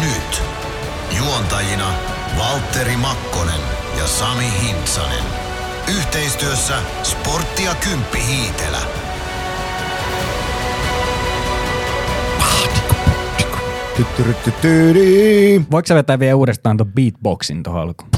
[0.00, 0.42] nyt.
[1.18, 1.92] Juontajina
[2.38, 3.60] Valtteri Makkonen
[3.98, 5.24] ja Sami Hintsanen.
[5.98, 8.78] Yhteistyössä Sportti ja Kymppi Hiitelä.
[15.70, 18.10] Voiko sä vetää vielä uudestaan tuon beatboxin tuohon alkuun?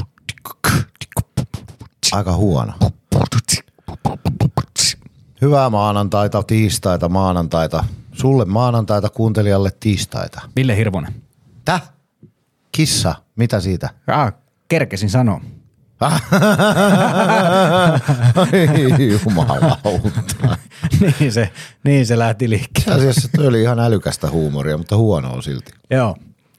[2.11, 2.73] Aika huono.
[5.41, 7.83] Hyvää maanantaita, tiistaita, maanantaita.
[8.13, 10.41] Sulle maanantaita, kuuntelijalle tiistaita.
[10.55, 11.30] Ville Hirvonen.
[11.65, 11.91] Täh?
[12.71, 13.89] Kissa, mitä siitä?
[14.07, 14.33] Ah,
[14.67, 15.41] kerkesin sanoa.
[18.35, 19.77] Ai jumalauta.
[21.19, 21.49] niin, se,
[21.83, 22.95] niin se lähti liikkeelle.
[22.95, 25.71] Asiassa toi oli ihan älykästä huumoria, mutta huonoa silti.
[25.89, 26.15] Joo.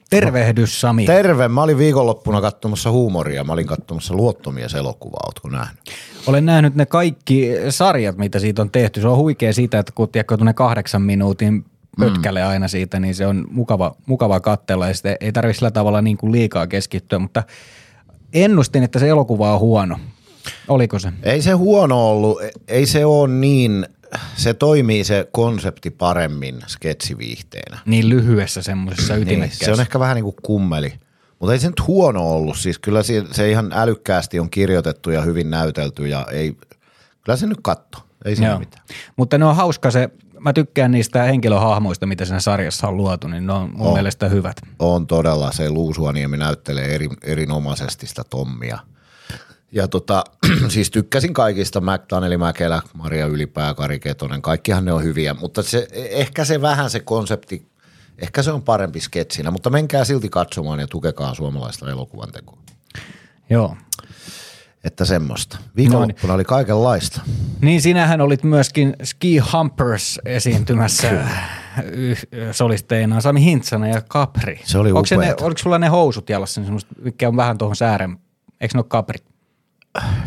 [0.09, 1.05] Tervehdys Sami.
[1.05, 3.43] Terve, mä olin viikonloppuna katsomassa huumoria.
[3.43, 5.79] Mä olin katsomassa luottomies elokuvaa, ootko nähnyt?
[6.27, 9.01] Olen nähnyt ne kaikki sarjat, mitä siitä on tehty.
[9.01, 11.65] Se on huikea siitä, että kun tiedätkö, kahdeksan minuutin
[11.99, 16.01] pötkälle aina siitä, niin se on mukava, mukava katsella ja sitten ei tarvitse sillä tavalla
[16.01, 17.43] niin kuin liikaa keskittyä, mutta
[18.33, 19.99] ennustin, että se elokuva on huono.
[20.67, 21.11] Oliko se?
[21.23, 23.85] Ei se huono ollut, ei se ole niin,
[24.35, 27.79] se toimii se konsepti paremmin sketsiviihteenä.
[27.85, 29.65] Niin lyhyessä semmoisessa Niin, ytimekkäässä.
[29.65, 30.93] se on ehkä vähän niin kuin kummeli.
[31.39, 35.21] Mutta ei se nyt huono ollut, siis kyllä se, se ihan älykkäästi on kirjoitettu ja
[35.21, 36.57] hyvin näytelty ja ei,
[37.23, 38.59] kyllä se nyt katto, ei siinä Joo.
[38.59, 38.85] mitään.
[39.15, 40.09] Mutta ne on hauska se,
[40.43, 43.93] mä tykkään niistä henkilöhahmoista, mitä siinä sarjassa on luotu, niin ne on mun On.
[43.93, 44.57] mielestä hyvät.
[44.79, 48.79] On todella, se Luusuaniemi näyttelee eri, erinomaisesti sitä Tommia.
[49.71, 50.23] Ja tota,
[50.67, 55.87] siis tykkäsin kaikista, McDanieli Mäkelä, Maria Ylipää, Kari Ketonen, kaikkihan ne on hyviä, mutta se,
[55.93, 57.67] ehkä se vähän se konsepti,
[58.17, 62.57] ehkä se on parempi sketsinä, mutta menkää silti katsomaan ja tukekaa suomalaista elokuvan tekoa.
[63.49, 63.77] Joo.
[64.83, 65.57] Että semmoista.
[65.75, 67.21] Viikonloppuna oli kaikenlaista.
[67.61, 71.11] Niin sinähän olit myöskin Ski Humpers esiintymässä
[72.51, 74.61] solisteina Sami Hintsanen ja Capri.
[74.63, 78.17] Se oli Onko, ne, oliko sulla ne housut jalassa, niin mikä on vähän tuohon säären,
[78.61, 79.23] eikö ne ole Caprit?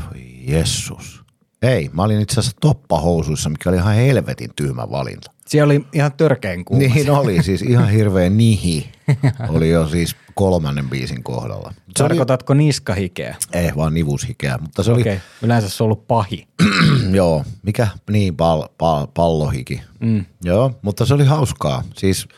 [0.07, 1.26] Voi Jessus.
[1.63, 5.31] Ei, mä olin itse asiassa toppahousuissa, mikä oli ihan helvetin tyhmä valinta.
[5.47, 6.95] Siellä oli ihan törkeän kuuma.
[6.95, 8.91] Niin oli, siis ihan hirveä nihi
[9.55, 11.73] oli jo siis kolmannen biisin kohdalla.
[11.73, 13.37] Se oli, Tarkoitatko niskahikeä?
[13.53, 15.27] ei vaan nivushikeä, mutta se oli, Okei, okay.
[15.43, 16.49] yleensä se on ollut pahi.
[17.11, 19.83] joo, mikä, niin pal, pal, pallohiki.
[20.01, 20.25] Mm.
[20.45, 21.83] Joo, mutta se oli hauskaa.
[21.97, 22.29] Siis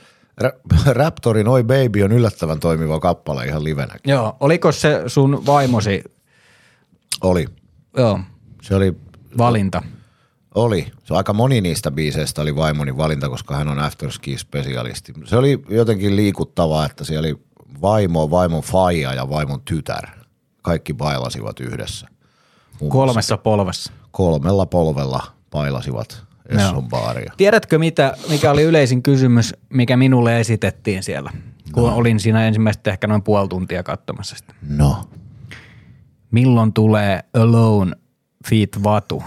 [0.44, 4.10] Ra- Raptorin Oi Baby on yllättävän toimiva kappale ihan livenäkin.
[4.10, 6.04] Joo, oliko se sun vaimosi
[7.22, 7.46] Oli,
[7.96, 8.20] joo,
[8.62, 8.96] se oli,
[9.38, 9.82] valinta?
[10.54, 10.86] oli.
[11.04, 15.12] Se aika moni niistä biiseistä oli vaimoni valinta, koska hän on afterski-spesialisti.
[15.24, 17.38] Se oli jotenkin liikuttavaa, että siellä oli
[17.82, 20.08] vaimo, vaimon faija ja vaimon tytär.
[20.62, 22.08] Kaikki bailasivat yhdessä.
[22.80, 23.92] Muun Kolmessa polvessa.
[24.10, 27.32] kolmella polvella bailasivat Esson baaria.
[27.36, 31.30] Tiedätkö, mitä, mikä oli yleisin kysymys, mikä minulle esitettiin siellä,
[31.72, 31.96] kun no.
[31.96, 34.54] olin siinä ensimmäistä ehkä noin puoli tuntia katsomassa sitä?
[34.68, 35.04] No,
[36.30, 37.96] Milloin tulee Alone
[38.46, 39.22] Feet Vatu?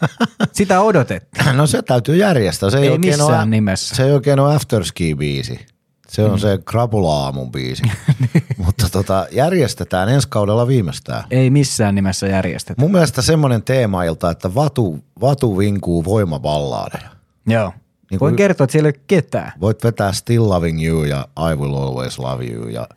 [0.52, 1.56] Sitä odotettiin.
[1.56, 2.70] no se täytyy järjestää.
[2.70, 3.94] Se ei, Ei missään ole, nimessä.
[3.94, 5.66] Se ei oikein ole afterski-biisi.
[6.08, 6.38] Se on mm.
[6.38, 7.82] se Krapula-aamun biisi.
[8.64, 11.24] Mutta tota, järjestetään ensi kaudella viimeistään.
[11.30, 12.82] Ei missään nimessä järjestetä.
[12.82, 17.10] Mun mielestä semmoinen teemailta, että vatu, vatu vinkuu voimaballaadeja.
[17.46, 17.72] Joo.
[18.10, 19.52] Niin Voin kertoa, että siellä ei ole ketään.
[19.60, 22.88] Voit vetää Still Loving You ja I Will Always Love You ja,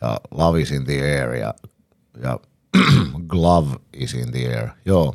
[0.00, 1.54] ja Love is in the Air ja,
[2.22, 2.38] ja
[3.28, 4.68] Glove is in the Air.
[4.84, 5.14] Joo,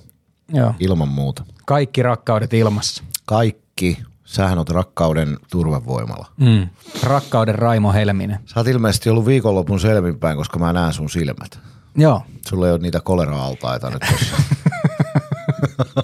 [0.54, 0.74] Joo.
[0.80, 1.44] ilman muuta.
[1.66, 3.04] Kaikki rakkaudet ilmassa.
[3.26, 3.98] Kaikki.
[4.26, 6.28] Sähän oot rakkauden turvevoimalla.
[6.38, 6.68] Mm.
[7.04, 8.40] Rakkauden Raimo Helminen.
[8.46, 11.60] Sä oot ilmeisesti ollut viikonlopun selvinpäin, koska mä näen sun silmät.
[11.98, 12.22] Joo.
[12.48, 14.36] Sulla ei ole niitä kolera-altaita nyt tossa.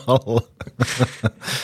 [0.07, 0.41] alla.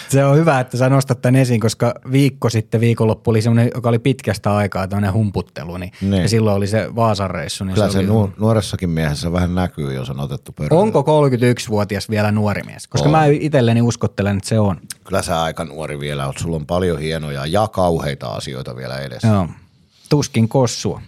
[0.10, 3.90] Se on hyvä, että sä nostat tämän esiin, koska viikko sitten viikonloppu oli semmoinen, joka
[3.90, 6.22] oli pitkästä aikaa tämmöinen humputtelu, niin, Niin.
[6.22, 7.64] ja silloin oli se Vaasan reissu.
[7.64, 10.80] Niin Kyllä se se oli, nu- nuoressakin miehessä vähän näkyy, jos on otettu pörröä.
[10.80, 12.88] Onko 31-vuotias vielä nuori mies?
[12.88, 13.12] Koska On.
[13.12, 14.78] mä itselleni uskottelen, että se on.
[15.04, 16.38] Kyllä sä aika nuori vielä oot.
[16.38, 19.28] Sulla on paljon hienoja ja kauheita asioita vielä edessä.
[19.28, 19.48] Joo.
[20.10, 21.02] Tuskin kossua.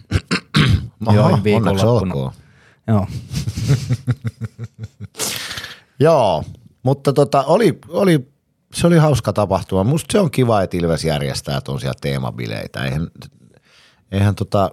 [1.06, 1.90] Aha, onneksi viikonloppuna.
[1.90, 2.32] olkoon.
[2.88, 3.06] Joo.
[6.00, 6.44] Joo,
[6.86, 8.28] mutta tota, oli, oli,
[8.74, 9.84] se oli hauska tapahtuma.
[9.84, 12.84] Musta se on kiva, että Ilves järjestää tuollaisia teemabileitä.
[12.84, 13.06] Eihän,
[14.12, 14.70] eihän tota,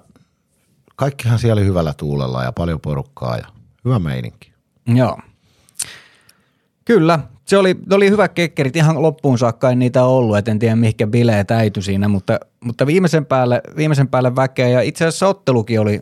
[0.95, 3.47] kaikkihan siellä oli hyvällä tuulella ja paljon porukkaa ja
[3.85, 4.53] hyvä meininki.
[4.87, 5.17] Joo.
[6.85, 10.75] Kyllä, se oli, oli hyvä kekkerit ihan loppuun saakka, en niitä ollut, et en tiedä
[10.75, 15.79] mihinkä bileet äity siinä, mutta, mutta viimeisen, päälle, viimeisen päälle väkeä ja itse asiassa ottelukin
[15.79, 16.01] oli,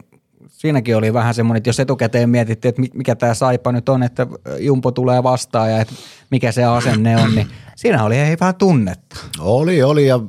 [0.62, 4.04] siinäkin oli vähän semmoinen, että jos etukäteen mietittiin, että mi- mikä tämä saipa nyt on,
[4.04, 4.28] että
[4.60, 5.94] Jumpo tulee vastaan ja että
[6.30, 9.16] mikä se asenne on, niin siinä oli ei vähän tunnetta.
[9.40, 10.22] Oli, oli ja 5-5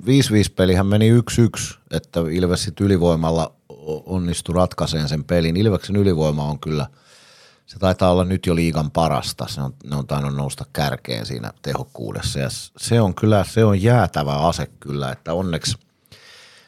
[0.57, 3.53] pelihän meni 1-1, että Ilves sit ylivoimalla
[4.07, 5.57] onnistui ratkaiseen sen pelin.
[5.57, 6.87] Ilveksen ylivoima on kyllä,
[7.67, 9.47] se taitaa olla nyt jo liigan parasta.
[9.49, 13.83] Se on, ne on tainnut nousta kärkeen siinä tehokkuudessa ja se on kyllä, se on
[13.83, 15.77] jäätävä ase kyllä, että onneksi–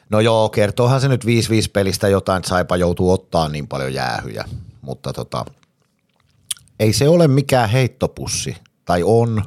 [0.09, 1.27] No joo, kertoohan se nyt 5-5
[1.73, 4.45] pelistä jotain, että Saipa joutuu ottaa niin paljon jäähyjä,
[4.81, 5.45] mutta tota,
[6.79, 9.43] ei se ole mikään heittopussi, tai on,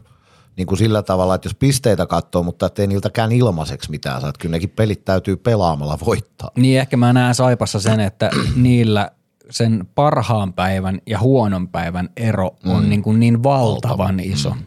[0.56, 4.40] niin kuin sillä tavalla, että jos pisteitä katsoo, mutta ettei niiltäkään ilmaiseksi mitään saa, että
[4.40, 6.50] kyllä nekin pelit täytyy pelaamalla voittaa.
[6.56, 9.10] Niin ehkä mä näen Saipassa sen, että niillä
[9.50, 12.88] sen parhaan päivän ja huonon päivän ero on mm.
[12.88, 14.22] niin, kuin niin valtavan Valtava.
[14.22, 14.50] iso.
[14.50, 14.64] Mm.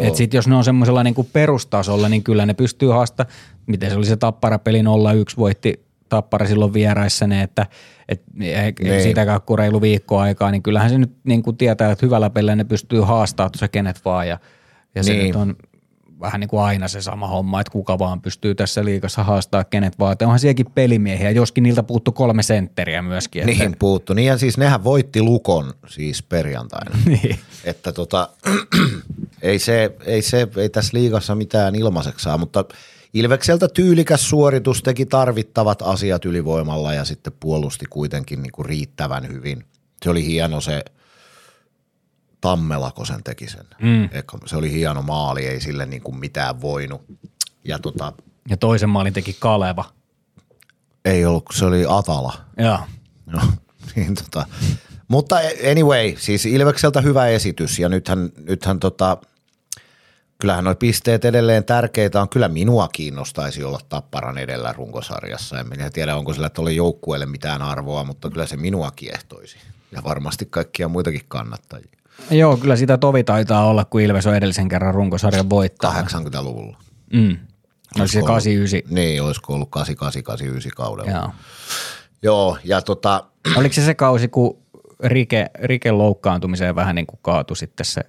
[0.00, 3.26] Et sit jos ne on semmoisella niin perustasolla, niin kyllä ne pystyy haasta,
[3.66, 4.84] miten se oli se Tappara-peli 0-1
[5.36, 7.66] voitti Tappara silloin vieraissa ne, että
[8.08, 9.02] et, niin.
[9.02, 12.56] siitäkään kun reilu viikko aikaa, niin kyllähän se nyt niin kuin tietää, että hyvällä pelillä
[12.56, 14.38] ne pystyy haastamaan tuossa kenet vaan ja,
[14.94, 15.26] ja se niin.
[15.26, 15.56] nyt on
[16.22, 19.98] vähän niin kuin aina se sama homma, että kuka vaan pystyy tässä liikassa haastaa kenet
[19.98, 20.12] vaan.
[20.12, 23.42] Että onhan sielläkin pelimiehiä, joskin niiltä puuttu kolme sentteriä myöskin.
[23.42, 23.64] Että...
[23.64, 24.14] Niin puuttu.
[24.14, 26.98] Niin ja siis nehän voitti Lukon siis perjantaina.
[27.06, 27.38] niin.
[27.64, 28.28] Että tota,
[29.42, 32.64] ei, se, ei, se, ei tässä liigassa mitään ilmaiseksi saa, mutta
[33.14, 39.64] Ilvekseltä tyylikäs suoritus teki tarvittavat asiat ylivoimalla ja sitten puolusti kuitenkin niin kuin riittävän hyvin.
[40.04, 40.84] Se oli hieno se–
[42.42, 43.66] Tammelako sen teki sen.
[43.82, 44.08] Mm.
[44.46, 47.02] Se oli hieno maali, ei sille niin kuin mitään voinut.
[47.64, 48.12] Ja, tota,
[48.48, 49.84] ja toisen maalin teki Kaleva.
[51.04, 52.34] Ei ollut, se oli Atala.
[52.58, 52.78] Joo.
[53.26, 53.40] No,
[53.96, 54.46] niin tota.
[55.08, 55.36] Mutta
[55.70, 59.16] anyway, siis Ilvekseltä hyvä esitys ja nythän, nythän tota,
[60.42, 62.28] kyllähän nuo pisteet edelleen tärkeitä on.
[62.28, 65.60] Kyllä minua kiinnostaisi olla Tapparan edellä runkosarjassa.
[65.60, 69.58] En minä tiedä, onko sillä tuolle joukkueelle mitään arvoa, mutta kyllä se minua kiehtoisi.
[69.92, 71.88] Ja varmasti kaikkia muitakin kannattajia.
[72.30, 76.02] Joo, kyllä sitä tovi taitaa olla, kun Ilves on edellisen kerran runkosarjan voittaa.
[76.02, 76.76] 80-luvulla.
[77.12, 77.36] Mm.
[77.98, 78.94] No se 89.
[78.94, 81.10] Niin, olisiko ollut 88-89 kaudella.
[81.10, 81.30] Joo.
[82.22, 83.24] Joo, ja tota...
[83.56, 84.58] Oliko se se kausi, kun
[85.04, 88.02] Rike, Rike loukkaantumiseen vähän niin kuin kaatui sitten se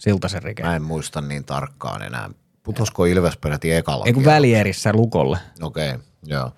[0.00, 0.62] Siltasen Rike?
[0.62, 2.30] Mä en muista niin tarkkaan enää.
[2.62, 4.04] Putosko Ilves peräti ekalla?
[4.06, 5.38] Ei kun välierissä lukolle.
[5.62, 6.52] Okei, okay, joo.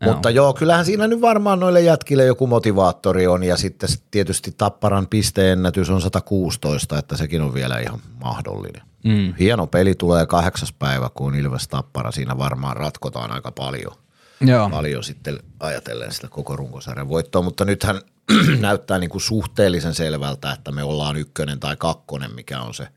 [0.00, 0.12] Joo.
[0.12, 5.06] Mutta joo, kyllähän siinä nyt varmaan noille jätkille joku motivaattori on ja sitten tietysti Tapparan
[5.06, 8.82] pisteennätys on 116, että sekin on vielä ihan mahdollinen.
[9.04, 9.34] Mm.
[9.38, 12.12] Hieno peli tulee kahdeksas päivä, kun Ilves Tappara.
[12.12, 13.92] Siinä varmaan ratkotaan aika paljon.
[14.40, 14.70] Joo.
[14.70, 18.00] Paljon sitten ajatellen sitä koko runkosarjan voittoa, mutta nythän
[18.60, 22.88] näyttää niin kuin suhteellisen selvältä, että me ollaan ykkönen tai kakkonen, mikä on se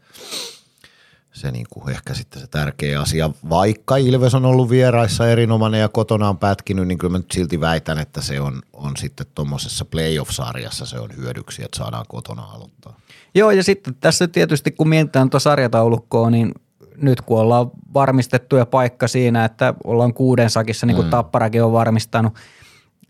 [1.33, 3.29] se niin kuin ehkä sitten se tärkeä asia.
[3.49, 7.59] Vaikka Ilves on ollut vieraissa erinomainen ja kotona on pätkinyt, niin kyllä mä nyt silti
[7.59, 12.97] väitän, että se on, on sitten tuommoisessa playoff-sarjassa se on hyödyksi, että saadaan kotona aloittaa.
[13.35, 16.51] Joo, ja sitten tässä tietysti kun mietitään tuota sarjataulukkoa, niin
[16.95, 21.11] nyt kun ollaan varmistettu ja paikka siinä, että ollaan kuuden sakissa, niin kuin mm.
[21.11, 22.33] Tapparakin on varmistanut,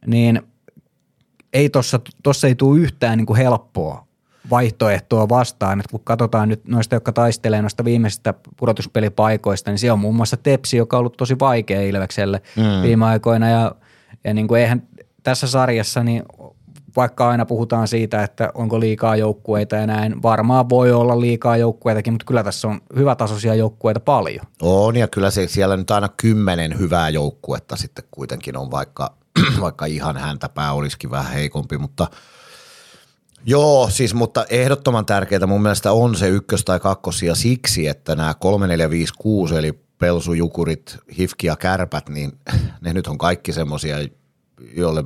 [0.06, 0.42] niin
[1.54, 1.70] ei
[2.24, 4.06] tuossa ei tule yhtään niin kuin helppoa
[4.50, 5.80] vaihtoehtoa vastaan.
[5.80, 10.38] että kun katsotaan nyt noista, jotka taistelee noista viimeisistä pudotuspelipaikoista, niin siellä on muun muassa
[10.38, 12.82] Tepsi, joka on ollut tosi vaikea Ilvekselle mm.
[12.82, 13.50] viime aikoina.
[13.50, 13.76] Ja,
[14.24, 14.88] ja niin kuin eihän
[15.24, 16.24] tässä sarjassa, niin
[16.96, 22.14] vaikka aina puhutaan siitä, että onko liikaa joukkueita ja näin, varmaan voi olla liikaa joukkueitakin,
[22.14, 24.46] mutta kyllä tässä on hyvätasoisia joukkueita paljon.
[24.62, 29.14] On ja kyllä se, siellä nyt aina kymmenen hyvää joukkuetta sitten kuitenkin on, vaikka,
[29.62, 32.08] vaikka ihan häntä pää olisikin vähän heikompi, mutta–
[33.46, 38.34] Joo, siis mutta ehdottoman tärkeää mun mielestä on se ykkös- tai kakkosia siksi, että nämä
[38.34, 42.32] 3, 4, 5, 6 eli pelsujukurit, hifki ja kärpät, niin
[42.82, 43.98] ne nyt on kaikki semmoisia,
[44.74, 45.04] joille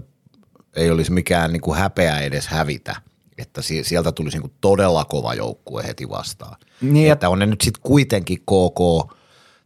[0.75, 2.96] ei olisi mikään niin kuin häpeä edes hävitä.
[3.38, 6.55] Että sieltä tulisi niin kuin todella kova joukkue heti vastaan.
[6.82, 9.12] Niin että on ne nyt sitten kuitenkin KK,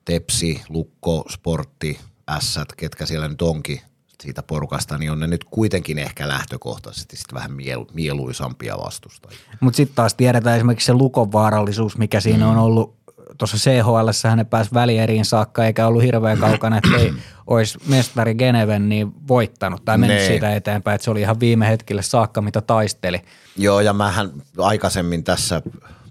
[0.05, 1.99] Tepsi, Lukko, Sportti,
[2.29, 3.81] Ässät, ketkä siellä nyt onkin,
[4.23, 9.39] siitä porukasta, niin on ne nyt kuitenkin ehkä lähtökohtaisesti sit vähän mielu, mieluisampia vastustajia.
[9.59, 12.51] Mutta sitten taas tiedetään esimerkiksi se lukon vaarallisuus, mikä siinä mm.
[12.51, 12.99] on ollut
[13.37, 17.13] tuossa CHL hän pääsi välieriin saakka eikä ollut hirveän kaukana, että ei
[17.47, 20.27] olisi mestari Geneven niin voittanut tai mennyt ne.
[20.27, 23.21] siitä eteenpäin, että se oli ihan viime hetkelle saakka, mitä taisteli.
[23.57, 25.61] Joo, ja mähän aikaisemmin tässä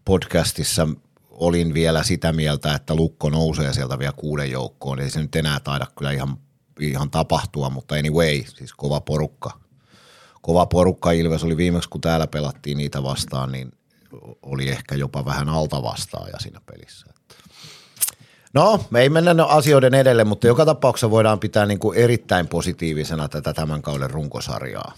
[0.04, 0.88] podcastissa
[1.30, 5.60] olin vielä sitä mieltä, että Lukko nousee sieltä vielä kuuden joukkoon, ei se nyt enää
[5.60, 6.36] taida kyllä ihan
[6.80, 9.50] ihan tapahtua, mutta anyway, siis kova porukka.
[10.42, 13.72] Kova porukka Ilves oli viimeksi, kun täällä pelattiin niitä vastaan, niin
[14.42, 17.06] oli ehkä jopa vähän alta vastaaja siinä pelissä.
[18.54, 23.28] No, me ei mennä asioiden edelle, mutta joka tapauksessa voidaan pitää niin kuin erittäin positiivisena
[23.28, 24.92] tätä tämän kauden runkosarjaa.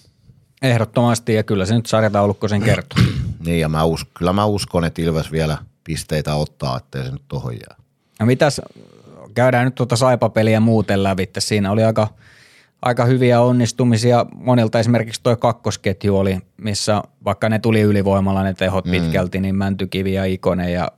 [0.63, 3.05] Ehdottomasti, ja kyllä se nyt sarjataulukko sen kertoo.
[3.47, 7.23] niin, ja mä us, kyllä mä uskon, että Ilves vielä pisteitä ottaa, ettei se nyt
[7.29, 7.77] tohon jää.
[8.21, 8.61] No mitäs
[9.35, 11.31] käydään nyt tuota saipapeliä muuten läpi.
[11.39, 12.09] Siinä oli aika,
[12.83, 14.27] aika hyviä onnistumisia.
[14.35, 18.91] Monilta esimerkiksi tuo kakkosketju oli, missä vaikka ne tuli ylivoimalla ne tehot mm.
[18.91, 20.89] pitkälti, niin Mäntykivi ja Ikonen ja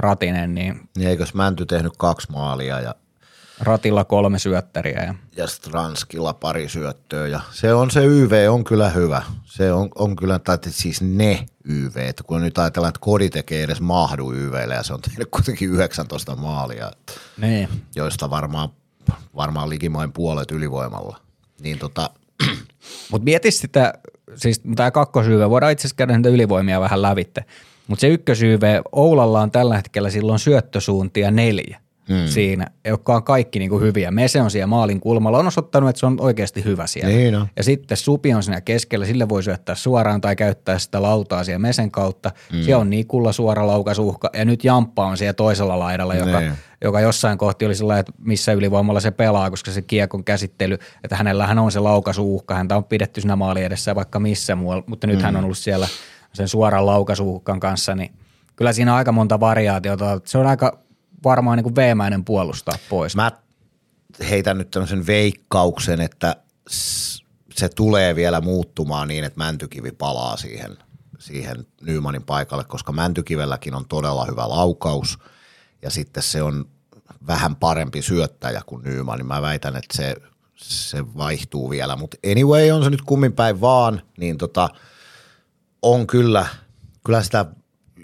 [0.00, 2.94] Ratinen, niin Niin eikös Mänty tehnyt kaksi maalia ja,
[3.60, 5.04] Ratilla kolme syöttäriä.
[5.04, 7.26] Ja ja Stranskilla pari syöttöä.
[7.26, 9.22] Ja se on se YV on kyllä hyvä.
[9.44, 13.62] Se on, on kyllä, tai siis ne YV, että kun nyt ajatellaan, että kodi tekee
[13.62, 16.90] edes mahdu YVlle ja se on tehnyt kuitenkin 19 maalia,
[17.36, 17.68] niin.
[17.96, 18.68] joista varmaan,
[19.36, 21.20] varmaan likimain puolet ylivoimalla.
[21.60, 22.10] Niin tota,
[23.10, 23.92] Mutta mieti sitä,
[24.34, 27.44] siis tämä kakkosyyve, voidaan itse asiassa käydä niitä ylivoimia vähän lävitte,
[27.86, 32.26] mutta se ykkösyyve, Oulalla on tällä hetkellä silloin syöttösuuntia neljä hmm.
[32.26, 34.10] siinä, jotka on kaikki niinku hyviä.
[34.10, 37.10] Mese on siellä maalin kulmalla, on osoittanut, että se on oikeasti hyvä siellä.
[37.10, 37.46] Niin on.
[37.56, 41.58] Ja sitten Supi on siinä keskellä, sille voi syöttää suoraan tai käyttää sitä lautaa siellä
[41.58, 42.30] Mesen kautta.
[42.52, 42.62] Hmm.
[42.62, 46.52] Siellä on Nikulla suora laukasuhka ja nyt Jamppa on siellä toisella laidalla, joka, Niin.
[46.84, 51.16] joka jossain kohti oli sellainen, että missä ylivoimalla se pelaa, koska se kiekon käsittely, että
[51.16, 55.18] hänellähän on se laukasuuhka, häntä on pidetty siinä maali edessä vaikka missä muualla, mutta nyt
[55.18, 55.22] mm.
[55.22, 55.88] hän on ollut siellä
[56.32, 58.12] sen suoran laukasuhkan kanssa, niin
[58.56, 60.20] kyllä siinä on aika monta variaatiota.
[60.24, 60.85] Se on aika
[61.24, 63.16] varmaan niin kuin veemäinen puolustaa pois.
[63.16, 63.32] Mä
[64.30, 66.36] heitän nyt tämmöisen veikkauksen, että
[67.54, 70.78] se tulee vielä muuttumaan niin, että Mäntykivi palaa siihen,
[71.18, 75.18] siihen Nymanin paikalle, koska Mäntykivelläkin on todella hyvä laukaus
[75.82, 76.64] ja sitten se on
[77.26, 80.16] vähän parempi syöttäjä kuin Nyman, niin mä väitän, että se,
[80.56, 84.68] se vaihtuu vielä, mutta anyway on se nyt kummin päin vaan, niin tota,
[85.82, 86.46] on kyllä,
[87.04, 87.46] kyllä sitä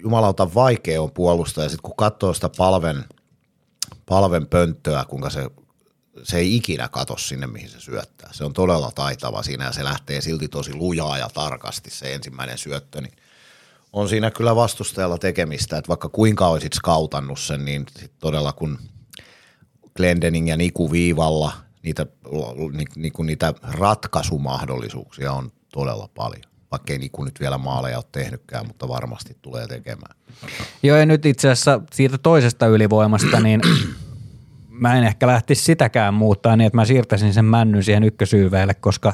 [0.03, 3.05] jumalauta vaikea on puolustaa ja sitten kun katsoo sitä palven,
[4.05, 5.49] palven pönttöä, kuinka se,
[6.23, 8.29] se ei ikinä kato sinne, mihin se syöttää.
[8.33, 12.57] Se on todella taitava siinä ja se lähtee silti tosi lujaa ja tarkasti se ensimmäinen
[12.57, 13.13] syöttö, niin
[13.93, 18.79] on siinä kyllä vastustajalla tekemistä, että vaikka kuinka olisit skautannut sen, niin sit todella kun
[19.95, 22.05] Glendening ja Niku viivalla, niitä,
[22.71, 26.52] ni, niinku niitä ratkaisumahdollisuuksia on todella paljon.
[26.73, 30.15] Vaikka ei Niku nyt vielä maaleja ole tehnytkään, mutta varmasti tulee tekemään.
[30.83, 33.61] Joo, ja nyt itse asiassa siitä toisesta ylivoimasta, niin
[34.69, 39.13] mä en ehkä lähtisi sitäkään muuttaa niin, että mä siirtäisin sen männyn siihen ykkösyyveelle, koska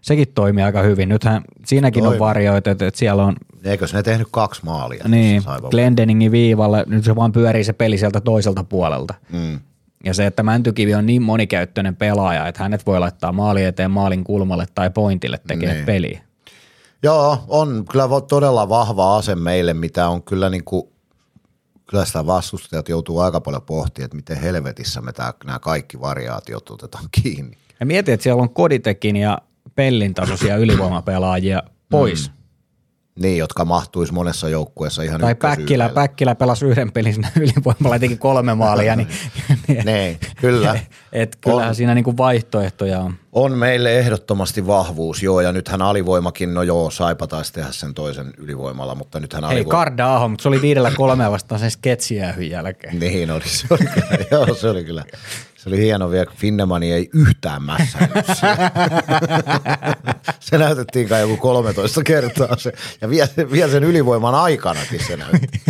[0.00, 1.08] sekin toimii aika hyvin.
[1.08, 2.20] Nythän siinäkin on Toimii.
[2.20, 5.04] varjoita, että että siellä on Eikös ne tehnyt kaksi maalia?
[5.08, 9.14] niin, Glendeningin viivalle, nyt se vaan pyörii se peli sieltä toiselta puolelta.
[9.32, 9.60] Mm.
[10.04, 14.24] Ja se, että Mäntykivi on niin monikäyttöinen pelaaja, että hänet voi laittaa maali eteen maalin
[14.24, 15.86] kulmalle tai pointille tekee Niin.
[15.86, 16.20] peliä.
[17.02, 20.88] Joo, on kyllä todella vahva ase meille, mitä on kyllä niin kuin,
[21.86, 26.70] kyllä sitä vastustajat joutuu aika paljon pohtimaan, että miten helvetissä me tää, nämä kaikki variaatiot
[26.70, 27.56] otetaan kiinni.
[27.80, 29.38] Ja mieti, että siellä on Koditekin ja
[29.74, 32.28] Pellin tasoisia ylivoimapelaajia pois.
[32.30, 32.36] Mm.
[33.16, 35.34] Niin, jotka mahtuisi monessa joukkueessa ihan Tai.
[35.34, 39.08] Päkkilä, Päkkilä pelasi yhden pelin siinä ylivoimalla, teki kolme maalia, niin,
[39.84, 40.80] Niin, kyllä.
[41.12, 41.74] et kyllähän On.
[41.74, 43.14] siinä niinku vaihtoehtoja on.
[43.32, 48.32] On meille ehdottomasti vahvuus, joo, ja nythän alivoimakin, no joo, Saipa taisi tehdä sen toisen
[48.38, 49.70] ylivoimalla, mutta nythän Ei alivoima...
[49.70, 52.98] Karda Aho, mutta se oli viidellä kolmea vastaan sen sketsijäähyn jälkeen.
[53.00, 55.04] Niin oli, se oli kyllä, joo, se oli kyllä.
[55.66, 58.22] Se oli hieno vielä, kun Finnemani ei yhtään siellä.
[60.40, 65.60] Se näytettiin kai joku 13 kertaa se, ja vielä, vielä sen ylivoiman aikanakin se näytti.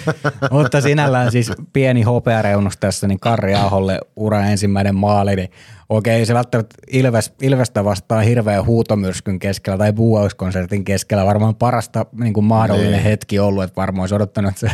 [0.50, 5.50] Mutta sinällään siis pieni hopeareunus tässä, niin Karri Aholle ura ensimmäinen maali, niin
[5.88, 12.06] okei, ei se välttämättä Ilves, Ilvestä vastaan hirveän huutomyrskyn keskellä tai buuauskonsertin keskellä varmaan parasta
[12.12, 13.02] niin kuin mahdollinen Niin.
[13.02, 14.66] hetki ollut, että varmaan olisi odottanut, että se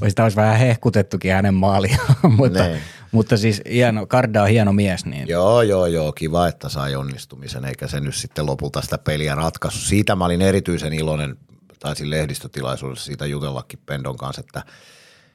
[0.00, 1.98] olisi, sitä olisi vähän hehkutettukin hänen maalia,
[2.36, 2.78] mutta, Niin.
[3.12, 7.64] Mutta siis hieno, Karda on hieno mies, niin Joo, joo, joo, kiva, että sai onnistumisen,
[7.64, 9.78] eikä se nyt sitten lopulta sitä peliä ratkaisu.
[9.78, 11.36] Siitä mä olin erityisen iloinen,
[11.78, 14.62] taisin lehdistötilaisuudessa siitä jutellakin Pendon kanssa, että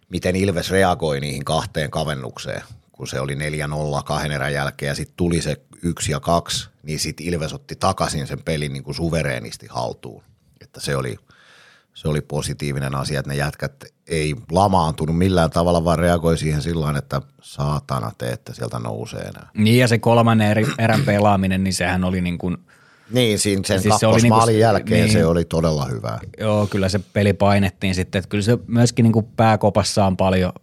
[0.09, 5.17] miten Ilves reagoi niihin kahteen kavennukseen, kun se oli 4-0 kahden erän jälkeen ja sitten
[5.17, 9.67] tuli se yksi ja kaksi, niin sitten Ilves otti takaisin sen pelin niin kuin suvereenisti
[9.69, 10.23] haltuun.
[10.61, 11.17] Että se oli,
[11.97, 16.97] se oli positiivinen asia, että ne jätkät ei lamaantunut millään tavalla, vaan reagoi siihen sillä
[16.97, 19.49] että saatana te, että sieltä nousee enää.
[19.53, 22.57] Niin ja se kolmannen eri, erän pelaaminen, niin sehän oli niin kuin,
[23.11, 25.11] Niin, siinä sen Siis se oli kakkosmaalin niinku- jälkeen niin.
[25.13, 26.19] se oli todella hyvää.
[26.39, 30.53] joo, kyllä se peli painettiin sitten, että kyllä se myöskin niin kuin pääkopassa on paljon,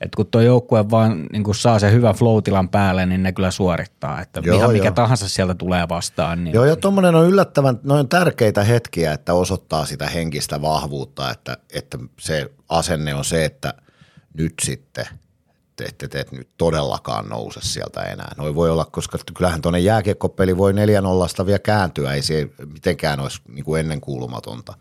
[0.00, 3.50] että kun tuo joukkue vaan niin kuin saa sen hyvän flow-tilan päälle, niin ne kyllä
[3.50, 4.94] suorittaa, että Joo, ihan mikä joo.
[4.94, 6.44] tahansa sieltä tulee vastaan.
[6.44, 11.56] Niin Joo, ja tuommoinen on yllättävän, noin tärkeitä hetkiä, että osoittaa sitä henkistä vahvuutta, että,
[11.72, 13.74] että se asenne on se, että
[14.34, 15.06] nyt sitten
[15.76, 18.34] te ette te nyt todellakaan nouse sieltä enää.
[18.36, 20.72] Noin voi olla, koska kyllähän tuonne jääkiekkopeli voi
[21.42, 24.74] 4-0 vielä kääntyä, ei se mitenkään olisi niin kuin ennenkuulumatonta.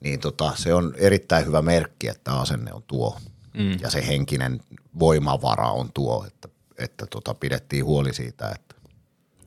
[0.00, 3.16] Niin tota, se on erittäin hyvä merkki, että asenne on tuo
[3.58, 3.76] mm.
[3.80, 4.60] ja se henkinen
[4.98, 6.48] voimavara on tuo, että,
[6.78, 8.74] että tota, pidettiin huoli siitä, että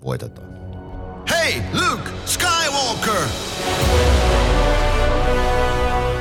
[0.03, 0.47] voitetaan.
[1.29, 3.21] Hey, Luke Skywalker!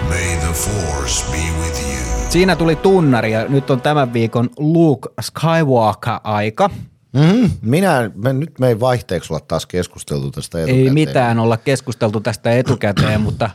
[0.08, 2.30] May the Force be with you.
[2.30, 6.70] Siinä tuli tunnari ja nyt on tämän viikon Luke Skywalker-aika.
[7.12, 7.50] Mm-hmm.
[7.62, 10.86] Minä, me, nyt me ei vaihteeksi olla taas keskusteltu tästä etukäteen.
[10.86, 13.50] Ei mitään olla keskusteltu tästä etukäteen, mutta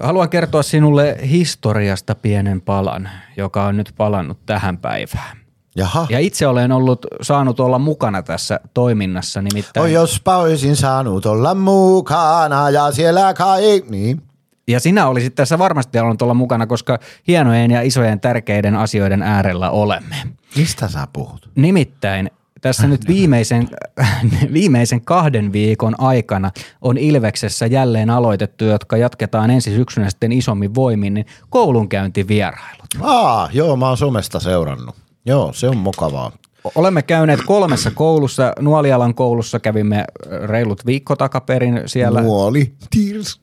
[0.00, 5.36] haluan kertoa sinulle historiasta pienen palan, joka on nyt palannut tähän päivään.
[5.76, 6.06] Jaha.
[6.10, 9.84] Ja itse olen ollut saanut olla mukana tässä toiminnassa, nimittäin.
[9.84, 13.82] Oi, jospa olisin saanut olla mukana ja siellä kai...
[13.90, 14.22] Niin.
[14.68, 19.70] Ja sinä olisit tässä varmasti halunnut olla mukana, koska hienojen ja isojen tärkeiden asioiden äärellä
[19.70, 20.16] olemme.
[20.56, 21.50] Mistä sä puhut?
[21.54, 23.68] Nimittäin tässä nyt viimeisen,
[24.52, 26.50] viimeisen kahden viikon aikana
[26.80, 32.86] on Ilveksessä jälleen aloitettu, jotka jatketaan ensi syksynä sitten isommin voimin, niin koulunkäyntivierailut.
[33.00, 34.96] Aa, joo, mä oon somesta seurannut.
[35.26, 36.32] Joo, se on mukavaa.
[36.74, 38.52] Olemme käyneet kolmessa koulussa.
[38.60, 40.04] Nuolialan koulussa kävimme
[40.46, 42.20] reilut viikko takaperin siellä.
[42.20, 43.40] Nuoli, tirsk.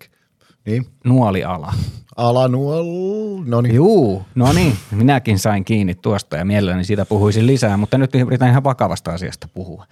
[0.67, 1.73] Niin, Nuoliala.
[2.15, 2.85] alanuol,
[3.45, 3.75] no niin.
[3.75, 8.49] Juu, no niin, minäkin sain kiinni tuosta ja mielelläni siitä puhuisin lisää, mutta nyt yritän
[8.49, 9.85] ihan vakavasta asiasta puhua.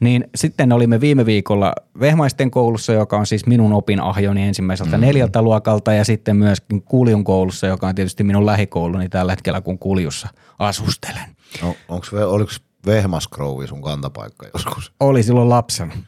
[0.00, 5.00] Niin sitten olimme viime viikolla Vehmaisten koulussa, joka on siis minun opinahjoni ensimmäiseltä mm.
[5.00, 9.78] neljältä luokalta ja sitten myöskin Kuljun koulussa, joka on tietysti minun lähikouluni tällä hetkellä, kun
[9.78, 11.36] Kuljussa asustelen.
[11.62, 14.92] No, onks, oliks Vehmaskrouvi sun kantapaikka joskus?
[15.00, 15.92] Oli silloin lapsen.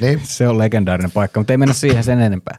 [0.00, 2.58] Niin, Se on legendaarinen paikka, mutta ei mennä siihen sen enempää.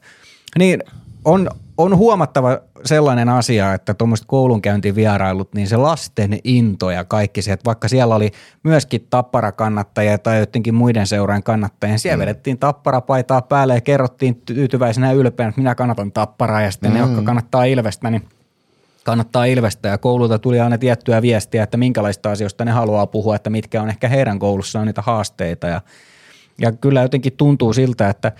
[0.57, 0.83] Niin
[1.25, 7.51] on, on huomattava sellainen asia, että tuommoiset koulunkäyntivierailut, niin se lasten into ja kaikki se,
[7.51, 8.31] että vaikka siellä oli
[8.63, 12.21] myöskin tapparakannattajia tai jotenkin muiden seuraan kannattajia, niin siellä mm.
[12.21, 16.93] vedettiin tapparapaitaa päälle ja kerrottiin tyytyväisenä ja ylpeänä, että minä kannatan tapparaa ja sitten mm.
[16.93, 18.29] ne, jotka kannattaa Ilvestä, niin
[19.03, 23.49] kannattaa Ilvestä ja koululta tuli aina tiettyä viestiä, että minkälaista asioista ne haluaa puhua, että
[23.49, 25.81] mitkä on ehkä heidän koulussaan niitä haasteita ja
[26.61, 28.31] ja kyllä jotenkin tuntuu siltä, että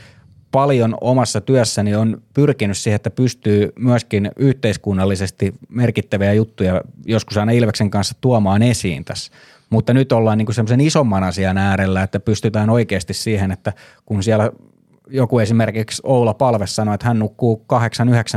[0.52, 7.90] paljon omassa työssäni on pyrkinyt siihen, että pystyy myöskin yhteiskunnallisesti merkittäviä juttuja joskus aina Ilveksen
[7.90, 9.32] kanssa tuomaan esiin tässä.
[9.70, 13.74] Mutta nyt ollaan niin semmoisen isomman asian äärellä, että pystytään oikeasti siihen, että
[14.06, 14.52] kun siellä
[15.08, 17.66] joku esimerkiksi Oula Palve sanoi, että hän nukkuu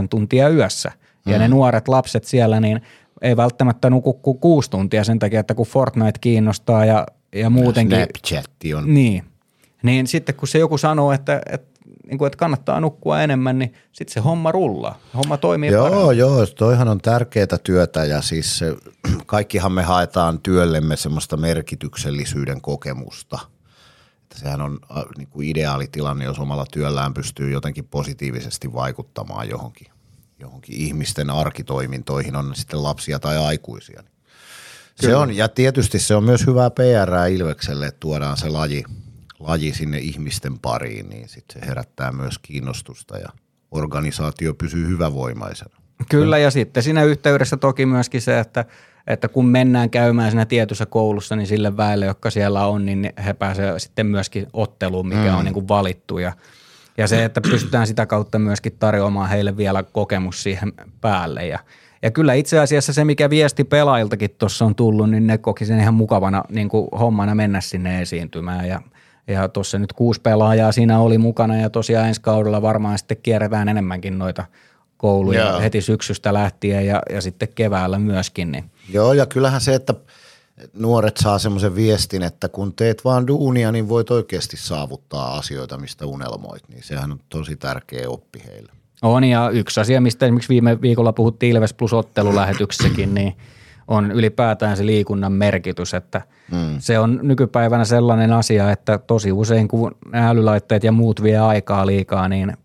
[0.05, 0.93] 8-9 tuntia yössä
[1.27, 2.83] ja ne nuoret lapset siellä, niin
[3.23, 7.99] ei välttämättä nuku kuin kuusi tuntia sen takia, että kun Fortnite kiinnostaa ja, ja muutenkin.
[7.99, 8.95] Snapchatti on.
[8.95, 9.25] Niin.
[9.83, 13.73] Niin sitten kun se joku sanoo, että, että, niin kuin, että kannattaa nukkua enemmän, niin
[13.93, 14.99] sitten se homma rullaa.
[15.15, 16.19] Homma toimii Joo, paremmin.
[16.19, 18.77] joo, toihan on tärkeää työtä ja siis se,
[19.27, 23.39] kaikkihan me haetaan työllemme semmoista merkityksellisyyden kokemusta.
[24.23, 29.87] Että sehän on äh, niin kuin ideaalitilanne, jos omalla työllään pystyy jotenkin positiivisesti vaikuttamaan johonkin,
[30.43, 34.03] johonkin ihmisten arkitoimintoihin, on sitten lapsia tai aikuisia.
[34.95, 38.85] Se on, ja tietysti se on myös hyvää PR Ilvekselle, että tuodaan se laji,
[39.39, 43.29] laji sinne ihmisten pariin, niin sitten se herättää myös kiinnostusta ja
[43.71, 45.77] organisaatio pysyy hyvävoimaisena.
[46.09, 48.65] Kyllä, ja sitten siinä yhteydessä toki myöskin se, että,
[49.07, 53.33] että kun mennään käymään siinä tietyssä koulussa, niin sille väelle, jotka siellä on, niin he
[53.33, 55.37] pääsevät sitten myöskin otteluun, mikä mm.
[55.39, 56.19] on niin kuin valittu.
[56.19, 56.33] Ja,
[56.99, 61.47] ja se, että pystytään sitä kautta myöskin tarjoamaan heille vielä kokemus siihen päälle.
[61.47, 61.59] Ja,
[62.03, 65.81] ja kyllä itse asiassa se, mikä viesti pelaajiltakin tuossa on tullut, niin ne koki sen
[65.81, 68.69] ihan mukavana niin kuin hommana mennä sinne esiintymään.
[68.69, 68.81] Ja,
[69.27, 73.69] ja tuossa nyt kuusi pelaajaa siinä oli mukana ja tosiaan ensi kaudella varmaan sitten kierretään
[73.69, 74.45] enemmänkin noita
[74.97, 75.61] kouluja Joo.
[75.61, 78.53] heti syksystä lähtien ja, ja sitten keväällä myöskin.
[78.53, 78.65] Niin.
[78.93, 79.95] Joo, ja kyllähän se, että
[80.75, 86.07] nuoret saa semmoisen viestin, että kun teet vaan duunia, niin voit oikeasti saavuttaa asioita, mistä
[86.07, 86.69] unelmoit.
[86.69, 88.73] Niin sehän on tosi tärkeä oppi heille.
[89.03, 93.37] On ja yksi asia, mistä esimerkiksi viime viikolla puhuttiin Ilves Plus ottelulähetyksäkin, niin
[93.89, 96.77] on ylipäätään se liikunnan merkitys, että mm.
[96.79, 102.29] se on nykypäivänä sellainen asia, että tosi usein kun älylaitteet ja muut vie aikaa liikaa,
[102.29, 102.57] niin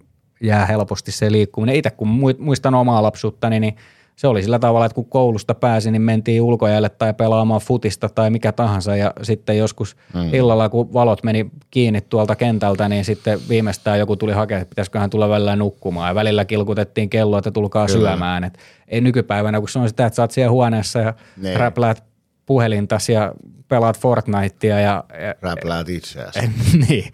[0.41, 1.75] jää helposti se liikkuminen.
[1.75, 2.07] Itse kun
[2.39, 3.75] muistan omaa lapsuuttani, niin
[4.17, 8.29] se oli sillä tavalla, että kun koulusta pääsi, niin mentiin ulkojalle tai pelaamaan futista tai
[8.29, 10.33] mikä tahansa ja sitten joskus mm.
[10.33, 15.09] illalla, kun valot meni kiinni tuolta kentältä, niin sitten viimeistään joku tuli hakemaan, että pitäisiköhän
[15.09, 18.09] tulla välillä nukkumaan ja välillä kilkutettiin kelloa, että tulkaa Kyllä.
[18.09, 18.43] syömään.
[18.43, 21.57] Et ei nykypäivänä, kun se on sitä, että sä oot siellä huoneessa ja Ne.
[21.57, 22.03] räpläät
[22.45, 23.33] puhelintas ja
[23.67, 26.39] pelaat Fortnitea ja, ja Räpläät itseäsi.
[26.89, 27.11] niin,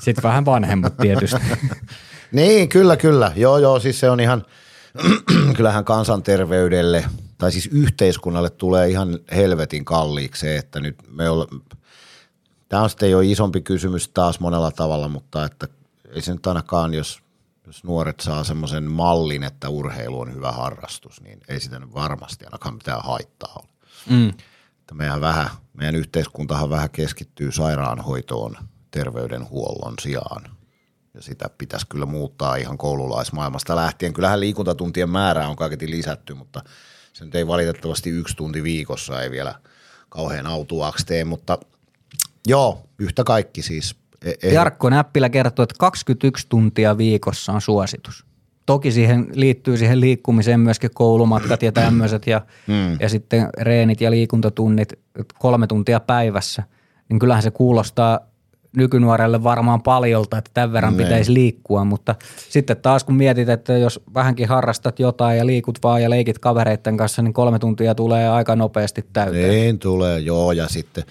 [0.00, 1.40] sitten vähän vanhemmat tietysti.
[2.32, 3.32] Niin, kyllä, kyllä.
[3.36, 4.44] Joo, joo, siis se on ihan,
[5.56, 7.04] kyllähän kansanterveydelle
[7.38, 11.46] tai siis yhteiskunnalle tulee ihan helvetin kalliiksi se, että nyt me olla,
[12.68, 15.68] tämä on sitten jo isompi kysymys taas monella tavalla, mutta että
[16.10, 17.22] ei se nyt ainakaan, jos,
[17.66, 22.44] jos nuoret saa semmoisen mallin, että urheilu on hyvä harrastus, niin ei sitä nyt varmasti
[22.44, 23.68] ainakaan mitään haittaa ole.
[24.10, 24.28] Mm.
[24.80, 28.56] Että meidän, vähän, meidän yhteiskuntahan vähän keskittyy sairaanhoitoon
[28.90, 30.55] terveydenhuollon sijaan.
[31.16, 34.12] Ja sitä pitäisi kyllä muuttaa ihan koululaismaailmasta lähtien.
[34.12, 36.62] Kyllähän liikuntatuntien määrää on kaiketi lisätty, mutta
[37.12, 39.54] se nyt ei valitettavasti yksi tunti viikossa ei vielä
[40.08, 41.58] kauhean autuaksi tee, mutta
[42.46, 43.96] joo, yhtä kaikki siis.
[44.24, 48.26] E- ei- Jarkko Näppilä kertoo, että 21 tuntia viikossa on suositus.
[48.66, 53.00] Toki siihen liittyy siihen liikkumiseen myöskin koulumatkat ja tämmöiset ja, mm.
[53.00, 54.92] ja sitten reenit ja liikuntatunnit
[55.38, 56.62] kolme tuntia päivässä.
[57.08, 58.20] Niin kyllähän se kuulostaa
[58.76, 61.06] nykynuorelle varmaan paljolta, että tämän verran Niin.
[61.06, 62.14] pitäisi liikkua, mutta
[62.48, 66.96] sitten taas kun mietit, että jos vähänkin harrastat jotain ja liikut vaan ja leikit kavereiden
[66.96, 69.50] kanssa, niin kolme tuntia tulee aika nopeasti täyteen.
[69.50, 70.52] Niin tulee, joo.
[70.52, 71.04] Ja sitten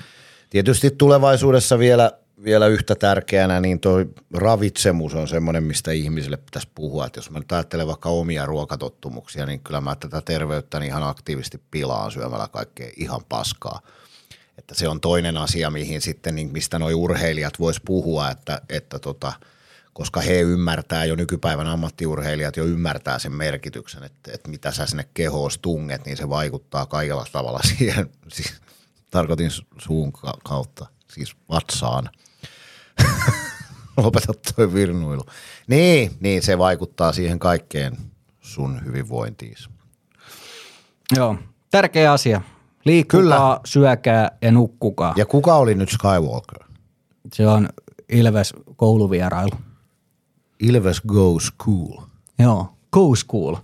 [0.50, 2.12] tietysti tulevaisuudessa vielä,
[2.44, 7.06] vielä yhtä tärkeänä, niin toi ravitsemus on semmoinen, mistä ihmisille pitäisi puhua.
[7.06, 11.62] Että jos mä nyt ajattelen vaikka omia ruokatottumuksia, niin kyllä mä tätä terveyttä ihan aktiivisesti
[11.72, 13.80] pilaan syömällä kaikkea ihan paskaa.
[14.66, 19.00] Että se on toinen asia, mihin sitten, niin mistä noi urheilijat vois puhua, että, että
[19.00, 19.34] tota,
[19.94, 25.08] koska he ymmärtää jo nykypäivän ammattiurheilijat jo ymmärtää sen merkityksen, että, että mitä sä sinne
[25.14, 28.54] kehoon tunget, niin se vaikuttaa kaikella tavalla siihen, siis,
[29.12, 32.10] tarkoitin su- suun ka- kautta, siis vatsaan.
[33.98, 35.26] Lopeta toi virnuilu.
[35.68, 37.98] Niin, niin se vaikuttaa siihen kaikkeen
[38.42, 39.56] sun hyvinvointiin.
[41.16, 41.38] Joo,
[41.72, 42.42] tärkeä asia.
[42.86, 43.60] Liikkukaa, Kyllä.
[43.66, 45.14] syökää ja nukkukaa.
[45.18, 46.60] Ja kuka oli nyt Skywalker?
[47.34, 47.70] Se on
[48.10, 49.50] Ilves kouluvierailu.
[50.60, 52.02] Ilves Go School.
[52.40, 53.56] Joo, go school.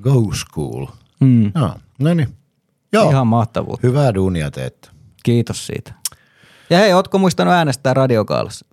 [0.00, 0.86] Go School.
[1.20, 1.52] Mm.
[1.54, 2.36] No, no niin.
[2.92, 3.86] Joo, Ihan mahtavuutta.
[3.86, 4.88] hyvää duunia teette.
[5.22, 5.94] Kiitos siitä.
[6.70, 8.66] Ja hei, ootko muistanut äänestää radiokaalassa?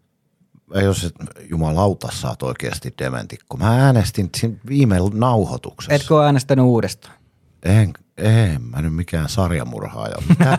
[0.73, 1.13] Ei jos et,
[1.49, 3.57] jumalauta, sä oot oikeasti dementikko.
[3.57, 4.29] Mä äänestin
[4.67, 5.93] viime nauhoituksessa.
[5.93, 7.15] Etkö ole äänestänyt uudestaan?
[7.63, 10.15] En, en mä nyt mikään sarjamurhaaja.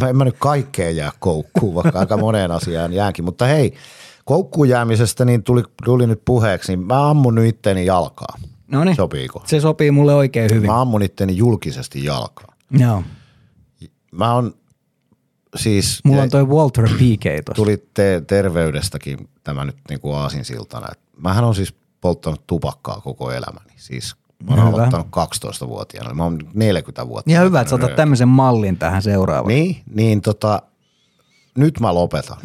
[0.00, 3.24] Mä en mä nyt kaikkeen jää koukkuun, vaikka aika moneen asiaan jäänkin.
[3.24, 3.74] Mutta hei,
[4.24, 8.38] koukkuun jäämisestä niin tuli, tuli nyt puheeksi, niin mä ammun nyt itteni jalkaa.
[8.68, 9.42] No niin, Sopiiko?
[9.46, 10.70] se sopii mulle oikein hyvin.
[10.70, 12.54] Mä ammun itteni julkisesti jalkaa.
[12.70, 13.02] Joo.
[14.12, 14.54] Mä on
[15.56, 16.00] siis...
[16.04, 17.22] Mulla on toi Walter P.K.
[17.22, 17.54] tuossa.
[17.54, 20.88] tuli te- terveydestäkin tämä nyt niin kuin aasinsiltana.
[21.16, 23.72] Mähän on siis polttanut tupakkaa koko elämäni.
[23.76, 26.14] Siis mä oon aloittanut 12-vuotiaana.
[26.14, 27.30] Mä oon 40 vuotta.
[27.30, 29.48] Ihan hyvä, että sä otat tämmöisen mallin tähän seuraavaan.
[29.48, 30.62] Niin, niin tota,
[31.56, 32.38] nyt mä lopetan.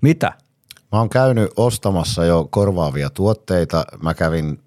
[0.00, 0.32] Mitä?
[0.92, 3.84] Mä oon käynyt ostamassa jo korvaavia tuotteita.
[4.02, 4.60] Mä kävin,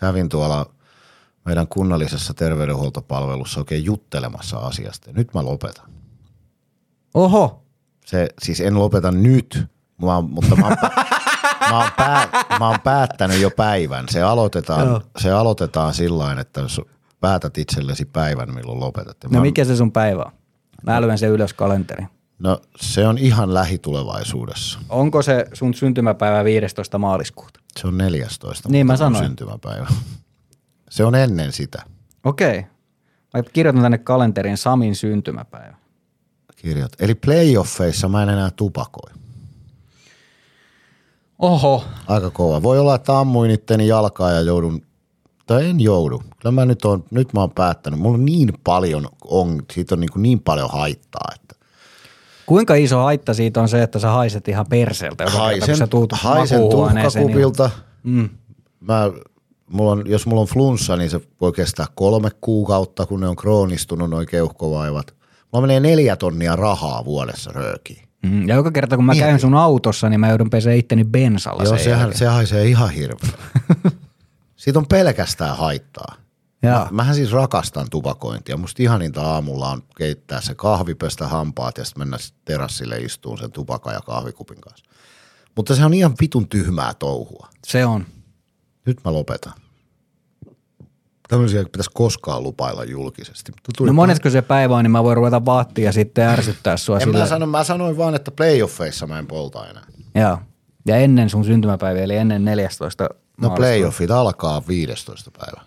[0.00, 0.66] kävin tuolla
[1.44, 5.12] meidän kunnallisessa terveydenhuoltopalvelussa oikein juttelemassa asiasta.
[5.12, 5.90] Nyt mä lopetan.
[7.14, 7.62] Oho,
[8.06, 9.64] Se, siis en lopeta nyt,
[10.02, 10.76] mä, mutta mä oon,
[11.70, 14.04] mä, oon pää, mä oon päättänyt jo päivän.
[14.10, 15.00] Se aloitetaan, Joo.
[15.18, 16.60] se aloitetaan sillä että
[17.20, 19.16] päätät itsellesi päivän, milloin lopetat.
[19.22, 20.32] Ja no mä- mikä se sun päivä on?
[20.82, 22.08] Mä lyön sen ylös kalenteriin.
[22.38, 24.78] no se on ihan lähitulevaisuudessa.
[24.88, 26.98] Onko se sun syntymäpäivä 15.
[26.98, 27.60] maaliskuuta?
[27.80, 28.68] Se on 14.
[28.68, 29.24] Niin mä sanoin.
[29.24, 29.86] syntymäpäivä.
[30.90, 31.82] Se on ennen sitä.
[32.24, 32.66] Okei.
[33.34, 35.76] Mä kirjoitan tänne kalenteriin Samin syntymäpäivä.
[36.56, 36.92] Kirjat.
[36.98, 39.10] Eli playoffeissa mä en enää tupakoi.
[41.38, 41.84] Oho.
[42.06, 42.62] Aika kova.
[42.62, 44.82] Voi olla, että ammuin itteni jalkaa ja joudun,
[45.46, 46.22] tai en joudu.
[46.38, 48.00] Kyllä mä nyt, on, nyt mä oon päättänyt.
[48.00, 51.54] Mulla on niin paljon, on, siitä on niin, kuin niin paljon haittaa, että
[52.46, 56.60] Kuinka iso haitta siitä on se, että sä haiset ihan perseeltä, haisen, sä tuut haisen
[56.60, 57.70] niin- tuhkakupilta.
[58.02, 58.28] Mm.
[58.80, 59.10] Mä,
[59.70, 63.36] mulla on, jos mulla on flunssa, niin se voi kestää kolme kuukautta, kun ne on
[63.36, 65.14] kroonistunut noin keuhkovaivat.
[65.52, 68.08] Mulla menee neljä tonnia rahaa vuodessa röökiin.
[68.24, 71.62] Mm, ja joka kerta kun mä käyn sun autossa, niin mä joudun pesee itteni bensalla
[71.62, 72.18] Joo, sen sehän, jälkeen.
[72.18, 73.32] se haisee ihan hirveän.
[74.56, 76.14] Siitä on pelkästään haittaa.
[76.62, 78.56] Mä, mähän siis rakastan tupakointia.
[78.56, 83.52] Musta ihaninta aamulla on keittää se kahvi, pestä hampaat ja sitten mennä terassille istuun sen
[83.52, 84.84] tupakan ja kahvikupin kanssa.
[85.56, 87.48] Mutta se on ihan vitun tyhmää touhua.
[87.66, 88.06] Se on.
[88.86, 89.52] Nyt mä lopetan.
[91.34, 93.52] Tämmöisiä ei pitäisi koskaan lupailla julkisesti.
[93.78, 96.96] Tuli No monesko se päivä on, niin mä voin ruveta vaattia ja sitten ärsyttää sua
[96.96, 97.18] en sillä.
[97.18, 99.84] mä, sano, mä sanoin vaan, että playoffeissa mä en polta enää.
[100.14, 100.38] Joo.
[100.86, 103.08] Ja ennen sun syntymäpäiviä, eli ennen 14.
[103.40, 105.30] No playoffit alkaa 15.
[105.38, 105.60] päivä.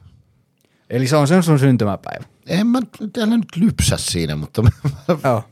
[0.89, 2.25] Eli se on sen sun syntymäpäivä.
[2.47, 4.63] En mä nyt, älä nyt lypsä siinä, mutta
[5.23, 5.43] Joo.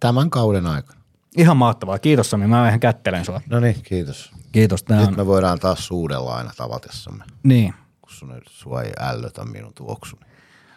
[0.00, 1.00] tämän kauden aikana.
[1.36, 1.98] Ihan mahtavaa.
[1.98, 3.40] Kiitos Sami, mä vähän kättelen sua.
[3.50, 4.30] No niin, kiitos.
[4.52, 4.84] Kiitos.
[4.88, 5.16] Nyt on.
[5.16, 7.74] me voidaan taas suudella aina tavatessamme, Niin.
[8.18, 10.22] Sun, sua ei ällötä minun tuoksuni.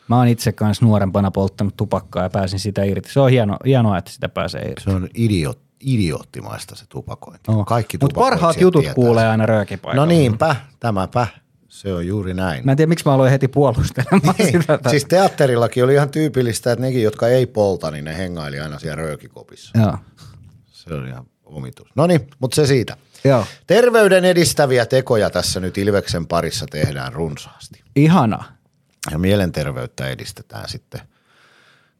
[0.07, 3.09] Mä oon itse kanssa nuorempana polttanut tupakkaa ja pääsin sitä irti.
[3.13, 4.83] Se on hieno, hienoa, että sitä pääsee irti.
[4.83, 7.51] Se on idiot, idioottimaista se tupakointi.
[7.51, 7.65] Oh.
[7.65, 9.31] Kaikki Mutta parhaat jutut kuulee sen.
[9.31, 10.05] aina röökipaikalla.
[10.05, 11.27] No niinpä, tämäpä.
[11.67, 12.65] Se on juuri näin.
[12.65, 14.79] Mä en tiedä, miksi mä aloin heti puolustelemaan Niin, sitä.
[14.89, 18.95] siis teatterillakin oli ihan tyypillistä, että nekin, jotka ei polta, niin ne hengaili aina siellä
[18.95, 19.79] röökikopissa.
[19.79, 19.97] Joo.
[20.65, 21.87] Se on ihan omitus.
[21.95, 22.97] No niin, mutta se siitä.
[23.23, 23.45] Joo.
[23.67, 27.83] Terveyden edistäviä tekoja tässä nyt Ilveksen parissa tehdään runsaasti.
[27.95, 28.43] Ihana.
[29.11, 31.01] Ja mielenterveyttä edistetään sitten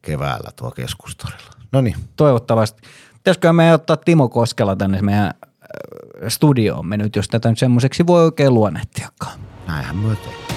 [0.02, 1.50] keväällä tuo keskustorilla.
[1.72, 2.82] No niin, Toivottavasti.
[3.14, 8.24] Pitäisikö meidän ottaa Timo Koskela tänne meidän äh, studioomme nyt, jos tätä nyt semmoiseksi voi
[8.24, 9.40] oikein luonnehtiakaan.
[9.66, 10.52] näinhän myö tehdään.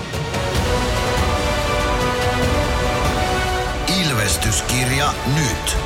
[4.04, 5.78] Ilvestyskirja nyt.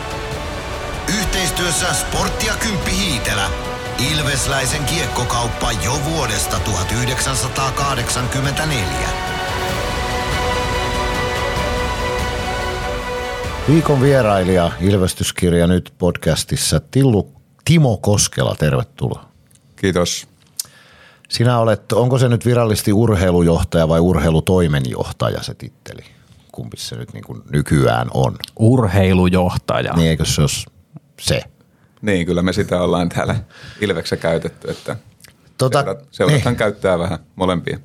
[1.19, 3.49] Yhteistyössä Sportti ja Kymppi Hiitelä.
[3.99, 9.09] Ilvesläisen kiekkokauppa jo vuodesta 1984.
[13.69, 17.31] Viikon vierailija Ilvestyskirja nyt podcastissa Tillu,
[17.65, 19.25] Timo Koskela, tervetuloa.
[19.75, 20.27] Kiitos.
[21.29, 26.01] Sinä olet, onko se nyt virallisesti urheilujohtaja vai urheilutoimenjohtaja se titteli?
[26.51, 28.35] Kumpi se nyt niin kuin nykyään on?
[28.59, 29.93] Urheilujohtaja.
[29.93, 30.65] Niin eikö se olisi
[31.21, 31.43] se?
[32.01, 33.35] Niin, kyllä me sitä ollaan täällä
[33.81, 34.95] Ilveksessä käytetty, että
[35.59, 36.57] Tota, seurat, seurathan niin.
[36.57, 37.79] käyttää vähän molempia.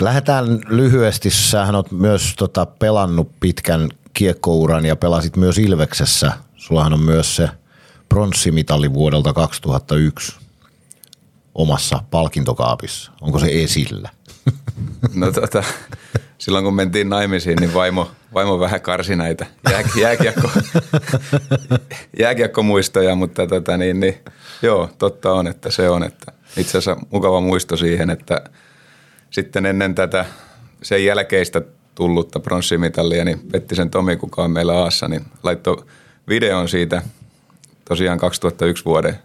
[0.00, 1.30] Lähdetään lyhyesti.
[1.30, 6.32] Sähän oot myös tota, pelannut pitkän kiekkouran ja pelasit myös Ilveksessä.
[6.56, 7.48] Sullahan on myös se
[8.08, 10.36] pronssimitali vuodelta 2001
[11.54, 13.12] omassa palkintokaapissa.
[13.20, 14.10] Onko se esillä?
[15.14, 15.62] No tota,
[16.38, 20.50] silloin kun mentiin naimisiin, niin vaimo, vaimo vähän karsi näitä jää, jääkiekko,
[22.20, 24.18] jääkiekkomuistoja, mutta tota, niin, niin,
[24.62, 26.02] joo, totta on, että se on.
[26.02, 28.44] Että itse asiassa mukava muisto siihen, että
[29.30, 30.24] sitten ennen tätä
[30.82, 31.62] sen jälkeistä
[31.94, 35.84] tullutta pronssimitalia, niin Pettisen Tomi, kuka on meillä Aassa, niin laittoi
[36.28, 37.02] videon siitä
[37.84, 39.18] tosiaan 2001 vuoden.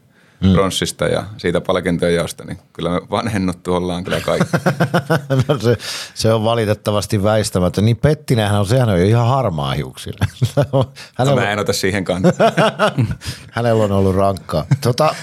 [0.53, 4.57] Pronssista ja siitä palkintojen jaosta, niin kyllä me vanhennuttu ollaan kyllä kaikki.
[5.47, 5.77] no se,
[6.13, 7.81] se, on valitettavasti väistämättä.
[7.81, 10.25] Niin Pettinenhän on, sehän on jo ihan harmaa hiuksilla.
[10.73, 12.31] No, hänellä, mä en ota siihen kantaa.
[13.51, 14.65] hänellä on ollut rankkaa.
[14.81, 15.15] Tota,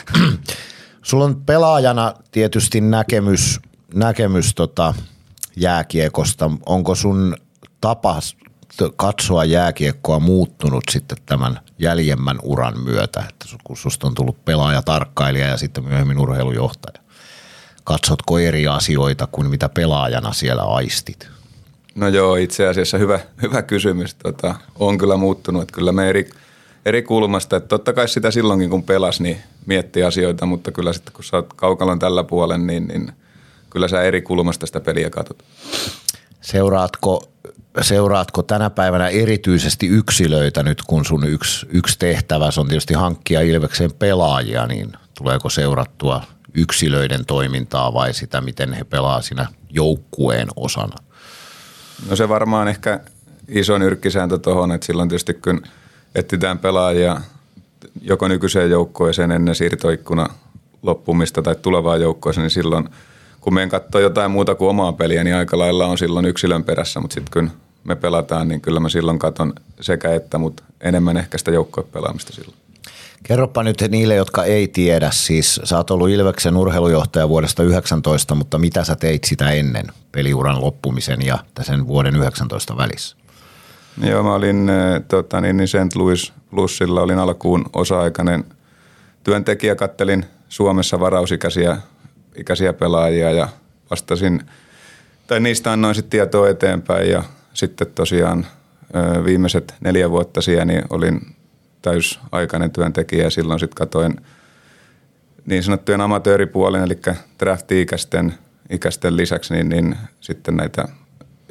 [1.02, 3.60] sulla on pelaajana tietysti näkemys,
[3.94, 4.94] näkemys tota
[5.56, 6.50] jääkiekosta.
[6.66, 7.36] Onko sun
[7.80, 8.20] tapa
[8.96, 15.46] katsoa jääkiekkoa muuttunut sitten tämän jäljemmän uran myötä, että kun susta on tullut pelaaja, tarkkailija
[15.46, 17.02] ja sitten myöhemmin urheilujohtaja.
[17.84, 21.28] Katsotko eri asioita kuin mitä pelaajana siellä aistit?
[21.94, 24.14] No joo, itse asiassa hyvä, hyvä kysymys.
[24.14, 26.30] Tota, on kyllä muuttunut, että kyllä me eri,
[26.86, 31.14] eri kulmasta, että totta kai sitä silloinkin kun pelas, niin miettii asioita, mutta kyllä sitten
[31.14, 33.12] kun sä oot kaukalon tällä puolen, niin, niin
[33.70, 35.44] kyllä sä eri kulmasta sitä peliä katsot.
[36.40, 37.28] Seuraatko,
[37.84, 43.92] seuraatko tänä päivänä erityisesti yksilöitä nyt, kun sun yksi, yksi tehtävä on tietysti hankkia Ilvekseen
[43.92, 46.22] pelaajia, niin tuleeko seurattua
[46.54, 50.96] yksilöiden toimintaa vai sitä, miten he pelaa siinä joukkueen osana?
[52.08, 53.00] No se varmaan ehkä
[53.48, 55.62] iso nyrkkisääntö tuohon, että silloin tietysti kun
[56.14, 57.20] etsitään pelaajia
[58.02, 60.28] joko nykyiseen joukkueeseen ennen siirtoikkuna
[60.82, 62.88] loppumista tai tulevaan joukkueeseen, niin silloin
[63.40, 67.00] kun meidän katsoo jotain muuta kuin omaa peliä, niin aika lailla on silloin yksilön perässä,
[67.00, 71.38] mutta sitten kun me pelataan, niin kyllä mä silloin katon sekä että, mutta enemmän ehkä
[71.38, 72.56] sitä joukkuepelaamista silloin.
[73.22, 78.58] Kerropa nyt niille, jotka ei tiedä, siis sä oot ollut Ilveksen urheilujohtaja vuodesta 19, mutta
[78.58, 83.16] mitä sä teit sitä ennen peliuran loppumisen ja sen vuoden 19 välissä?
[84.02, 85.94] Joo, mä olin äh, tota, niin, niin St.
[85.94, 88.44] Louis Plusilla, olin alkuun osa-aikainen
[89.24, 91.76] työntekijä, kattelin Suomessa varausikäisiä
[92.36, 93.48] ikäisiä pelaajia ja
[93.90, 94.42] vastasin,
[95.26, 97.22] tai niistä annoin sitten tietoa eteenpäin ja
[97.56, 98.46] sitten tosiaan
[99.24, 101.20] viimeiset neljä vuotta siellä niin olin
[101.82, 104.16] täysaikainen työntekijä ja silloin sitten katoin
[105.46, 106.98] niin sanottujen amatööripuolen, eli
[107.38, 108.34] drafti-ikäisten
[108.70, 110.88] ikäisten lisäksi, niin, niin sitten näitä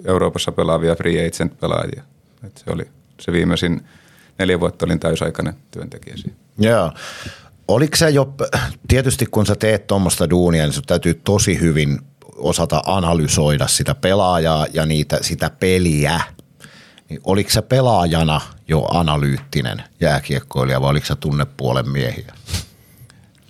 [0.06, 2.04] Euroopassa pelaavia free agent-pelaajia.
[2.44, 2.88] Et se oli
[3.20, 3.82] se viimeisin
[4.40, 6.36] neljä vuotta olin täysaikainen työntekijä siinä.
[6.58, 6.92] Joo.
[7.68, 8.36] Oliko se jo,
[8.88, 12.00] tietysti kun sä teet tuommoista duunia, niin sun täytyy tosi hyvin
[12.36, 16.22] osata analysoida sitä pelaajaa ja niitä, sitä peliä.
[17.10, 22.34] Niin oliko se pelaajana jo analyyttinen jääkiekkoilija vai oliko se tunnepuolen miehiä?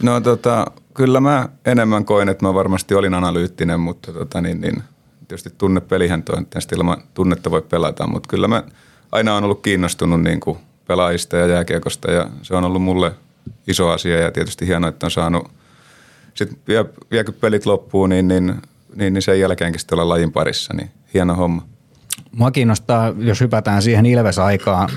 [0.03, 4.83] No tota, kyllä mä enemmän koin, että mä varmasti olin analyyttinen, mutta tota, niin, niin,
[5.27, 8.63] tietysti tunnepelihän toi, että ilman tunnetta voi pelata, mutta kyllä mä
[9.11, 13.11] aina on ollut kiinnostunut niin kuin pelaajista ja jääkiekosta ja se on ollut mulle
[13.67, 15.51] iso asia ja tietysti hienoa, että on saanut
[16.33, 18.61] sitten vie, viekö pelit loppuun, niin, niin,
[18.95, 21.61] niin, niin sen jälkeenkin sitten olla lajin parissa, niin hieno homma.
[22.31, 24.89] Mua kiinnostaa, jos hypätään siihen Ilves-aikaan,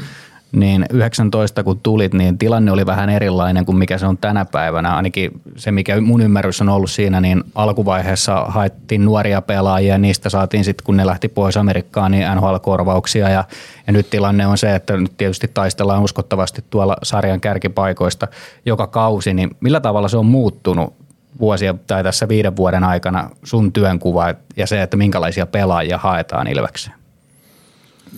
[0.52, 4.96] niin 19 kun tulit, niin tilanne oli vähän erilainen kuin mikä se on tänä päivänä.
[4.96, 10.28] Ainakin se, mikä mun ymmärrys on ollut siinä, niin alkuvaiheessa haettiin nuoria pelaajia ja niistä
[10.28, 13.44] saatiin sitten, kun ne lähti pois Amerikkaan, niin NHL-korvauksia ja,
[13.86, 18.28] ja nyt tilanne on se, että nyt tietysti taistellaan uskottavasti tuolla sarjan kärkipaikoista
[18.66, 21.07] joka kausi, niin millä tavalla se on muuttunut
[21.40, 26.96] vuosia tai tässä viiden vuoden aikana sun työnkuva ja se, että minkälaisia pelaajia haetaan Ilvekseen?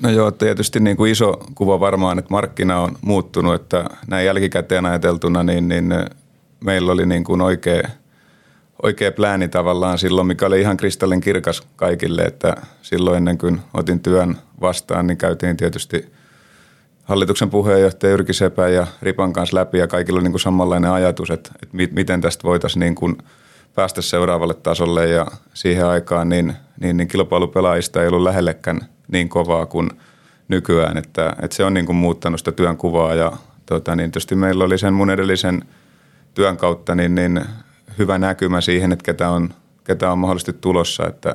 [0.03, 4.87] No joo, tietysti niin kuin iso kuva varmaan, että markkina on muuttunut, että näin jälkikäteen
[4.87, 5.95] ajateltuna, niin, niin
[6.65, 7.89] meillä oli niin kuin oikea,
[8.83, 14.01] oikea plääni tavallaan silloin, mikä oli ihan kristallin kirkas kaikille, että silloin ennen kuin otin
[14.01, 16.13] työn vastaan, niin käytiin tietysti
[17.11, 21.51] hallituksen puheenjohtaja Jyrki Sepä ja Ripan kanssa läpi ja kaikilla niin kuin samanlainen ajatus, että,
[21.63, 23.19] että miten tästä voitaisiin niin kuin
[23.75, 25.09] päästä seuraavalle tasolle.
[25.09, 28.81] Ja siihen aikaan niin, niin, niin kilpailupelaajista ei ollut lähellekään–
[29.13, 29.91] niin kovaa kuin
[30.49, 33.15] nykyään, että, että se on niin kuin muuttanut sitä työn kuvaa.
[33.15, 33.33] Ja
[33.67, 35.63] tota, niin tietysti meillä oli sen mun edellisen
[36.35, 37.41] työn kautta niin, niin
[37.99, 41.31] hyvä näkymä siihen, että ketä on, ketä on mahdollisesti tulossa, että,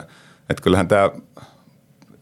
[0.50, 1.12] että kyllähän tämä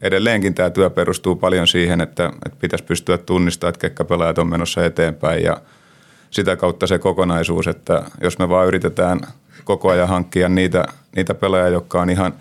[0.04, 4.48] edelleenkin tämä työ perustuu paljon siihen, että, että pitäisi pystyä tunnistamaan, että ketkä pelaajat on
[4.48, 5.56] menossa eteenpäin ja
[6.30, 9.20] sitä kautta se kokonaisuus, että jos me vaan yritetään
[9.64, 10.84] koko ajan hankkia niitä,
[11.16, 12.34] niitä pelaajia, jotka on ihan,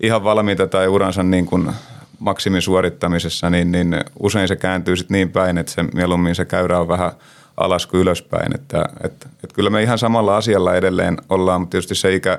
[0.00, 1.70] ihan valmiita tai uransa niin kuin
[2.18, 6.88] maksimisuorittamisessa, niin, niin usein se kääntyy sitten niin päin, että se mieluummin se käyrä on
[6.88, 7.12] vähän
[7.56, 8.54] alas kuin ylöspäin.
[8.54, 12.38] Että, että, että kyllä me ihan samalla asialla edelleen ollaan, mutta tietysti se ikä,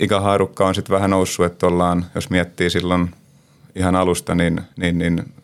[0.00, 3.10] ikähaarukka on sitten vähän noussut, että ollaan, jos miettii silloin
[3.74, 5.34] ihan alusta, niin, niin, niin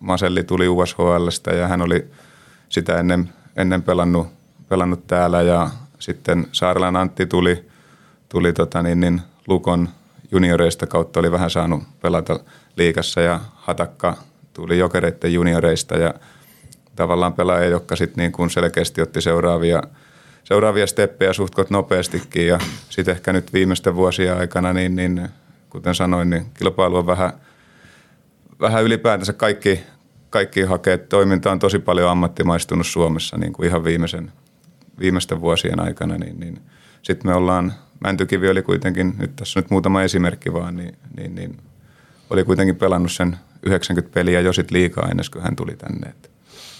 [0.00, 2.06] Maselli tuli USHLstä ja hän oli
[2.68, 4.28] sitä ennen, ennen pelannut,
[4.68, 7.68] pelannut täällä ja sitten Saarelän Antti tuli,
[8.28, 9.88] tuli tota niin, niin Lukon
[10.32, 12.40] junioreista kautta oli vähän saanut pelata
[12.76, 14.16] liikassa ja Hatakka
[14.52, 16.14] tuli jokereiden junioreista ja
[16.96, 19.82] tavallaan pelaajia, jotka sitten niin selkeästi otti seuraavia,
[20.44, 25.28] seuraavia steppejä suhtkot nopeastikin ja sitten ehkä nyt viimeisten vuosien aikana, niin, niin
[25.70, 27.32] kuten sanoin, niin kilpailu on vähän,
[28.60, 29.80] vähän ylipäätänsä kaikki,
[30.30, 30.98] kaikki hakee.
[30.98, 34.32] Toiminta on tosi paljon ammattimaistunut Suomessa niin kuin ihan viimeisen,
[34.98, 36.60] viimeisten vuosien aikana, niin, niin
[37.02, 41.56] sitten me ollaan, Mäntykivi oli kuitenkin, nyt tässä nyt muutama esimerkki vaan, niin, niin, niin
[42.30, 46.08] oli kuitenkin pelannut sen 90 peliä jo sit liikaa ennen kuin hän tuli tänne.
[46.08, 46.30] Et,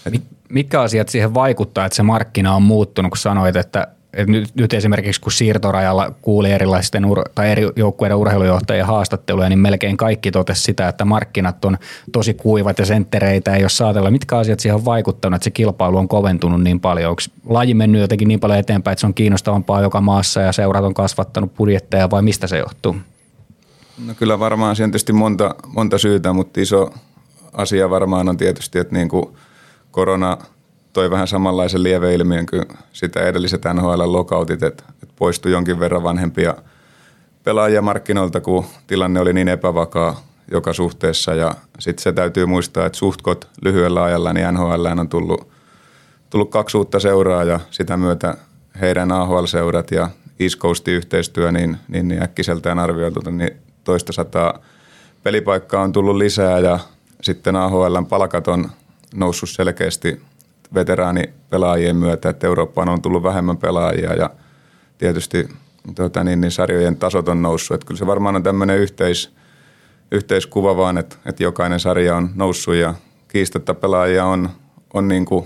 [0.05, 3.87] et Mitkä asiat siihen vaikuttaa, että se markkina on muuttunut, kun sanoit, että,
[4.17, 9.59] että nyt, nyt esimerkiksi kun siirtorajalla kuuli erilaisten ur, tai eri joukkueiden urheilujohtajien haastatteluja, niin
[9.59, 11.77] melkein kaikki totesi sitä, että markkinat on
[12.11, 14.11] tosi kuivat ja senttereitä ei ole saatella.
[14.11, 17.09] Mitkä asiat siihen on vaikuttanut, että se kilpailu on koventunut niin paljon?
[17.09, 20.83] Onko laji mennyt jotenkin niin paljon eteenpäin, että se on kiinnostavampaa joka maassa ja seurat
[20.83, 22.95] on kasvattanut budjetteja vai mistä se johtuu?
[24.05, 26.93] No kyllä varmaan siihen tietysti monta, monta syytä, mutta iso
[27.53, 29.25] asia varmaan on tietysti, että niin kuin
[29.91, 30.37] korona
[30.97, 36.55] toi vähän samanlaisen lieveilmiön kuin sitä edelliset NHL-lokautit, että, että poistui jonkin verran vanhempia
[37.43, 41.33] pelaajia markkinoilta, kun tilanne oli niin epävakaa joka suhteessa.
[41.33, 45.47] Ja sitten se täytyy muistaa, että suhtkot lyhyellä ajalla niin NHL on tullut,
[46.29, 48.37] tullut kaksi uutta seuraa ja sitä myötä
[48.81, 53.51] heidän AHL-seurat ja East Coastin yhteistyö, niin, niin, niin äkkiseltään arvioitu, niin
[53.83, 54.59] toista sataa
[55.23, 56.79] pelipaikkaa on tullut lisää ja
[57.21, 58.69] sitten AHLn palkat on
[59.15, 60.21] noussut selkeästi
[60.73, 64.29] veteraanipelaajien myötä, että Eurooppaan on tullut vähemmän pelaajia ja
[64.97, 65.49] tietysti
[65.95, 67.75] tuota, niin, niin sarjojen tasot on noussut.
[67.75, 69.35] Että kyllä se varmaan on tämmöinen yhteis,
[70.11, 72.93] yhteiskuva vaan, että, että jokainen sarja on noussut ja
[73.27, 74.49] kiistatta pelaajia on,
[74.93, 75.45] on niin kuin,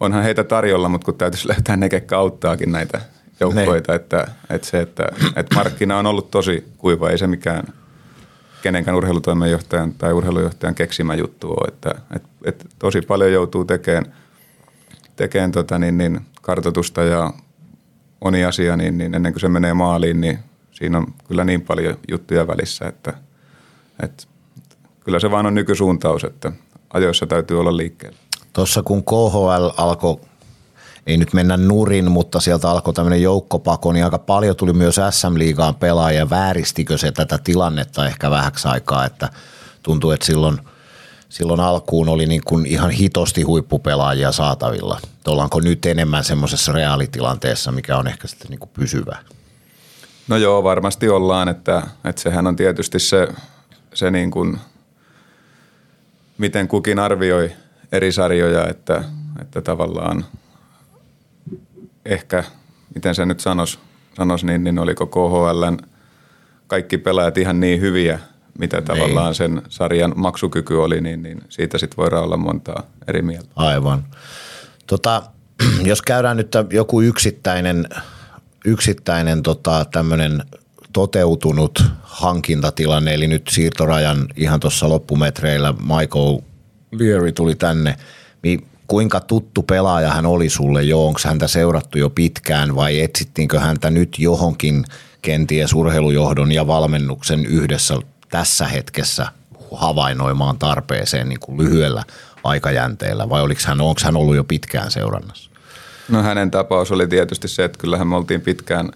[0.00, 3.00] onhan heitä tarjolla, mutta kun täytyisi löytää ne, ketkä auttaakin näitä
[3.40, 7.64] joukkoita, että, että se, että, että markkina on ollut tosi kuiva, ei se mikään
[8.62, 14.14] kenenkään urheilutoimenjohtajan tai urheilujohtajan keksimä juttu ole, että, että, että tosi paljon joutuu tekemään,
[15.16, 17.32] tekemään tota niin, niin kartoitusta ja
[18.24, 20.38] moni asia, niin, niin ennen kuin se menee maaliin, niin
[20.70, 23.14] siinä on kyllä niin paljon juttuja välissä, että,
[24.02, 24.24] että
[25.00, 26.52] kyllä se vaan on nykysuuntaus, että
[26.92, 28.18] ajoissa täytyy olla liikkeellä.
[28.52, 30.20] Tuossa kun KHL alkoi
[31.08, 35.74] ei nyt mennä nurin, mutta sieltä alkoi tämmöinen joukkopako, niin aika paljon tuli myös SM-liigaan
[35.74, 36.30] pelaajia.
[36.30, 39.28] Vääristikö se tätä tilannetta ehkä vähäksi aikaa, että
[39.82, 40.58] tuntuu, että silloin,
[41.28, 45.00] silloin alkuun oli niin kuin ihan hitosti huippupelaajia saatavilla.
[45.26, 49.18] Ollaanko nyt enemmän semmoisessa reaalitilanteessa, mikä on ehkä sitten niin kuin pysyvä?
[50.28, 53.28] No joo, varmasti ollaan, että, että sehän on tietysti se,
[53.94, 54.58] se niin kuin,
[56.38, 57.52] miten kukin arvioi
[57.92, 59.04] eri sarjoja, että,
[59.40, 60.24] että tavallaan–
[62.08, 62.44] ehkä,
[62.94, 63.78] miten se nyt sanoisi,
[64.16, 65.78] sanos, niin, niin oliko KHLn
[66.66, 68.18] kaikki pelaajat ihan niin hyviä
[68.58, 73.48] mitä tavallaan sen sarjan maksukyky oli, niin, niin siitä sitten voidaan olla montaa eri mieltä.
[73.56, 74.04] Aivan.
[74.86, 75.22] Tota,
[75.90, 77.88] jos käydään nyt joku yksittäinen,
[78.64, 80.42] yksittäinen tota, tämmöinen
[80.92, 86.38] toteutunut hankintatilanne, eli nyt siirtorajan ihan tuossa loppumetreillä Michael
[86.92, 87.96] Leary tuli tänne,
[88.42, 91.06] niin kuinka tuttu pelaaja hän oli sulle jo?
[91.06, 94.84] Onko häntä seurattu jo pitkään vai etsittiinkö häntä nyt johonkin
[95.22, 97.94] kenties urheilujohdon ja valmennuksen yhdessä
[98.30, 99.26] tässä hetkessä
[99.72, 102.02] havainnoimaan tarpeeseen niin kuin lyhyellä
[102.44, 105.50] aikajänteellä vai oliko hän, onko hän ollut jo pitkään seurannassa?
[106.08, 108.90] No hänen tapaus oli tietysti se, että kyllähän me oltiin pitkään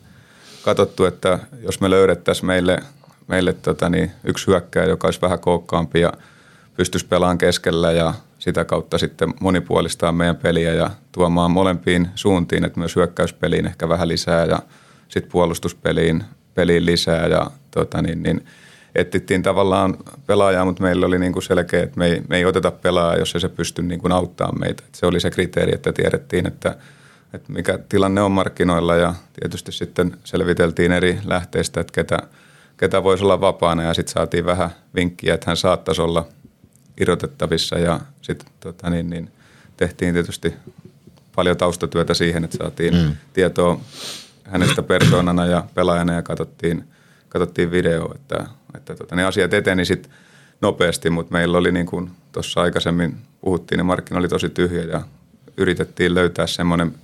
[0.64, 2.78] katsottu, että jos me löydettäisiin meille,
[3.28, 6.12] meille tota niin, yksi hyökkäjä, joka olisi vähän kookkaampi ja
[6.76, 12.78] pystyisi pelaamaan keskellä ja sitä kautta sitten monipuolistaa meidän peliä ja tuomaan molempiin suuntiin, että
[12.78, 14.58] myös hyökkäyspeliin ehkä vähän lisää ja
[15.08, 16.24] sitten puolustuspeliin
[16.54, 18.46] peliin lisää ja tota niin, niin
[18.94, 22.70] etsittiin tavallaan pelaajaa, mutta meillä oli niin kuin selkeä, että me ei, me ei oteta
[22.70, 24.82] pelaajaa, jos ei se pysty niin kuin auttamaan meitä.
[24.86, 26.76] Et se oli se kriteeri, että tiedettiin, että,
[27.34, 32.18] että mikä tilanne on markkinoilla ja tietysti sitten selviteltiin eri lähteistä, että ketä,
[32.76, 36.26] ketä voisi olla vapaana ja sitten saatiin vähän vinkkiä, että hän saattaisi olla–
[37.00, 39.30] irrotettavissa ja sitten tota, niin, niin,
[39.76, 40.54] tehtiin tietysti
[41.34, 43.16] paljon taustatyötä siihen, että saatiin mm.
[43.32, 43.80] tietoa
[44.44, 46.84] hänestä persoonana ja pelaajana ja katsottiin,
[47.28, 50.12] katsottiin video, että, että tota, ne asiat eteni sitten
[50.60, 55.02] nopeasti, mutta meillä oli niin kuin tuossa aikaisemmin puhuttiin, niin markkina oli tosi tyhjä ja
[55.56, 56.94] yritettiin löytää semmoinen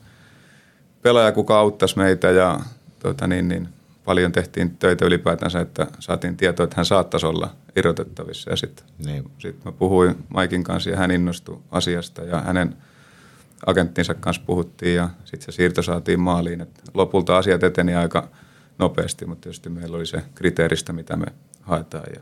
[1.03, 2.61] pelaaja, kuka auttaisi meitä ja
[2.99, 3.69] tota, niin, niin,
[4.09, 8.51] paljon tehtiin töitä ylipäätänsä, että saatiin tietoa, että hän saattaisi olla irrotettavissa.
[8.51, 9.31] Ja sitten niin.
[9.39, 12.77] sit mä puhuin Maikin kanssa ja hän innostui asiasta ja hänen
[13.67, 16.61] agenttinsa kanssa puhuttiin ja sitten se siirto saatiin maaliin.
[16.61, 18.29] Et lopulta asiat eteni aika
[18.79, 21.27] nopeasti, mutta tietysti meillä oli se kriteeristä, mitä me
[21.61, 22.07] haetaan.
[22.15, 22.21] Ja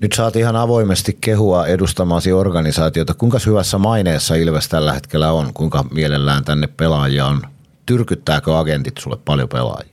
[0.00, 3.14] nyt saat ihan avoimesti kehua edustamasi organisaatiota.
[3.14, 5.54] Kuinka hyvässä maineessa Ilves tällä hetkellä on?
[5.54, 7.42] Kuinka mielellään tänne pelaajia on?
[7.86, 9.89] Tyrkyttääkö agentit sulle paljon pelaajia?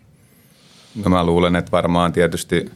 [1.03, 2.71] No mä luulen, että varmaan tietysti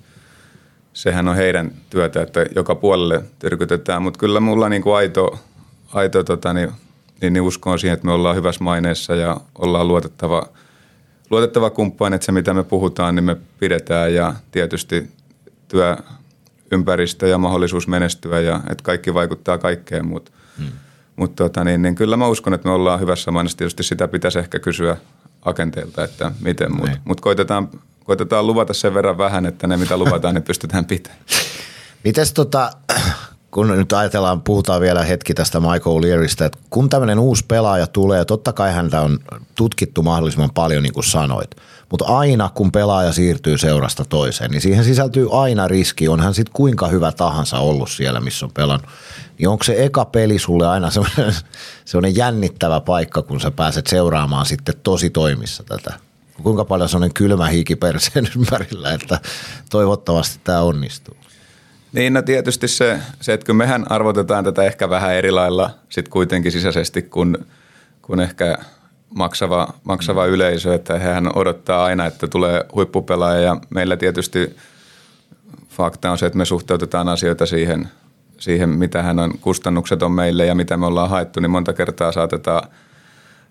[0.94, 5.40] sehän on heidän työtä, että joka puolelle tyrkytetään, mutta kyllä mulla niin kuin aito,
[5.94, 6.72] aito tota, niin,
[7.22, 10.48] niin, niin uskon siihen, että me ollaan hyvässä maineessa ja ollaan luotettava,
[11.30, 15.12] luotettava kumppani, että se mitä me puhutaan, niin me pidetään ja tietysti
[15.68, 20.68] työympäristö ja mahdollisuus menestyä ja että kaikki vaikuttaa kaikkeen, mutta hmm.
[21.16, 23.58] Mutta tota, niin, niin kyllä mä uskon, että me ollaan hyvässä maineessa.
[23.58, 24.98] Tietysti sitä pitäisi ehkä kysyä
[25.42, 27.02] agenteilta, että miten, mutta niin.
[27.06, 27.70] mut koitetaan
[28.04, 31.22] koitetaan luvata sen verran vähän, että ne mitä luvataan, ne pystytään pitämään.
[32.04, 32.72] Mites tota,
[33.52, 38.26] kun nyt ajatellaan, puhutaan vielä hetki tästä Michael Learista, että kun tämmöinen uusi pelaaja tulee,
[38.26, 39.20] totta kai häntä on
[39.56, 41.56] tutkittu mahdollisimman paljon, niin kuin sanoit,
[41.92, 46.54] mutta aina kun pelaaja siirtyy seurasta toiseen, niin siihen sisältyy aina riski, on hän sitten
[46.54, 48.90] kuinka hyvä tahansa ollut siellä, missä on pelannut.
[49.38, 51.36] Niin onko se eka peli sulle aina semmoinen,
[51.86, 56.11] semmoinen jännittävä paikka, kun sä pääset seuraamaan sitten tosi toimissa tätä?
[56.44, 59.20] Kuinka paljon se on kylmä hiiki perseen ympärillä, että
[59.70, 61.16] toivottavasti tämä onnistuu.
[61.94, 66.10] Niin, no tietysti se, se, että kun mehän arvotetaan tätä ehkä vähän eri lailla sit
[66.10, 67.38] kuitenkin sisäisesti kuin,
[68.02, 68.58] kuin ehkä
[69.16, 70.34] maksava, maksava mm.
[70.34, 74.56] yleisö, että hehän odottaa aina, että tulee huippupelaaja ja meillä tietysti
[75.70, 77.90] fakta on se, että me suhteutetaan asioita siihen,
[78.38, 82.12] siihen mitä hän on, kustannukset on meille ja mitä me ollaan haettu, niin monta kertaa
[82.12, 82.70] saatetaan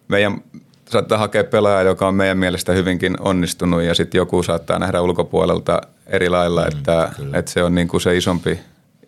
[0.08, 0.42] meidän
[0.90, 5.80] saattaa hakea pelaajaa, joka on meidän mielestä hyvinkin onnistunut ja sitten joku saattaa nähdä ulkopuolelta
[6.06, 8.60] eri lailla, mm, että, että se on niin kuin se isompi,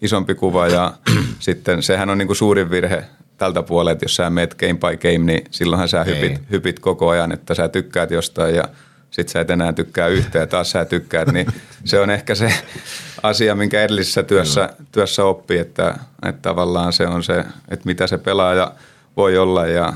[0.02, 0.92] isompi kuva ja
[1.38, 3.04] sitten sehän on niin kuin suurin virhe
[3.38, 7.08] tältä puolelta, että jos sä meet game by game, niin silloinhan sä hypit, hypit koko
[7.08, 8.64] ajan, että sä tykkäät jostain ja
[9.10, 11.46] sitten sä et enää tykkää yhtä ja taas sä tykkäät, niin
[11.84, 12.52] se on ehkä se
[13.22, 18.18] asia, minkä edellisessä työssä, työssä oppii, että, että tavallaan se on se, että mitä se
[18.18, 18.72] pelaaja
[19.16, 19.92] voi olla ja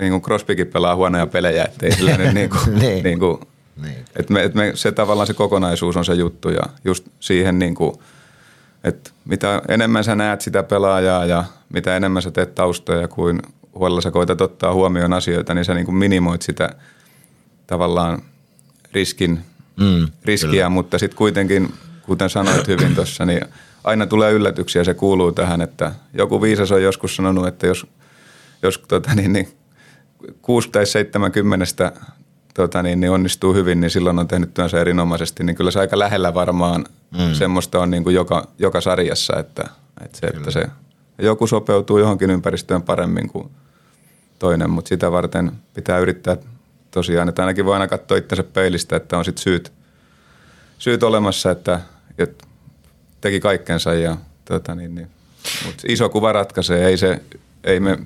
[0.00, 3.04] niin kuin Crosbykin pelaa huonoja pelejä, ettei sillä nyt niin kuin, niin.
[3.04, 3.40] niin kuin,
[3.82, 4.04] niin.
[4.16, 7.74] Että me, et me, se tavallaan se kokonaisuus on se juttu ja just siihen niin
[7.74, 7.94] kuin,
[8.84, 13.42] että mitä enemmän sä näet sitä pelaajaa ja mitä enemmän sä teet taustoja kuin
[13.74, 16.70] huolella sä koetat ottaa huomioon asioita, niin sä niin kuin minimoit sitä
[17.66, 18.22] tavallaan
[18.92, 19.40] riskin,
[19.80, 20.68] mm, riskiä, kyllä.
[20.68, 23.44] mutta sitten kuitenkin, kuten sanoit hyvin tuossa, niin
[23.84, 27.86] aina tulee yllätyksiä, se kuuluu tähän, että joku viisas on joskus sanonut, että jos,
[28.62, 29.48] jos tota, niin, niin
[30.42, 31.92] 6 tai 70
[32.54, 35.98] tota niin, niin onnistuu hyvin, niin silloin on tehnyt työnsä erinomaisesti, niin kyllä se aika
[35.98, 36.84] lähellä varmaan
[37.18, 37.34] mm.
[37.34, 39.64] semmoista on niin kuin joka, joka sarjassa, että,
[40.04, 40.66] että, se, että se
[41.18, 43.50] joku sopeutuu johonkin ympäristöön paremmin kuin
[44.38, 46.36] toinen, mutta sitä varten pitää yrittää
[46.90, 49.72] tosiaan, että ainakin voi aina katsoa itsensä peilistä, että on sitten syyt,
[50.78, 51.80] syyt olemassa, että,
[52.18, 52.46] että
[53.20, 55.08] teki kaikkensa ja tota niin, niin.
[55.66, 57.22] Mut iso kuva ratkaisee, ei, se,
[57.64, 57.98] ei me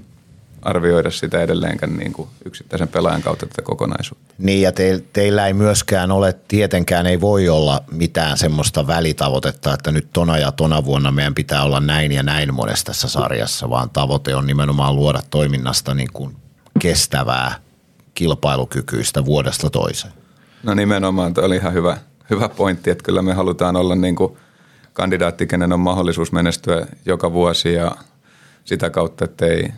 [0.65, 4.35] arvioida sitä edelleenkään niin kuin yksittäisen pelaajan kautta tätä kokonaisuutta.
[4.39, 9.93] Niin ja te, teillä ei myöskään ole, tietenkään ei voi olla mitään semmoista välitavoitetta, että
[9.93, 13.91] nyt tona ja tona vuonna meidän pitää olla näin ja näin monessa tässä sarjassa, vaan
[13.91, 16.37] tavoite on nimenomaan luoda toiminnasta niin kuin
[16.79, 17.55] kestävää,
[18.15, 20.15] kilpailukykyistä vuodesta toiseen.
[20.63, 21.99] No nimenomaan, tuo oli ihan hyvä,
[22.31, 24.37] hyvä pointti, että kyllä me halutaan olla niin kuin
[24.93, 27.97] kandidaatti, kenen on mahdollisuus menestyä joka vuosi ja
[28.65, 29.73] sitä kautta, että ei,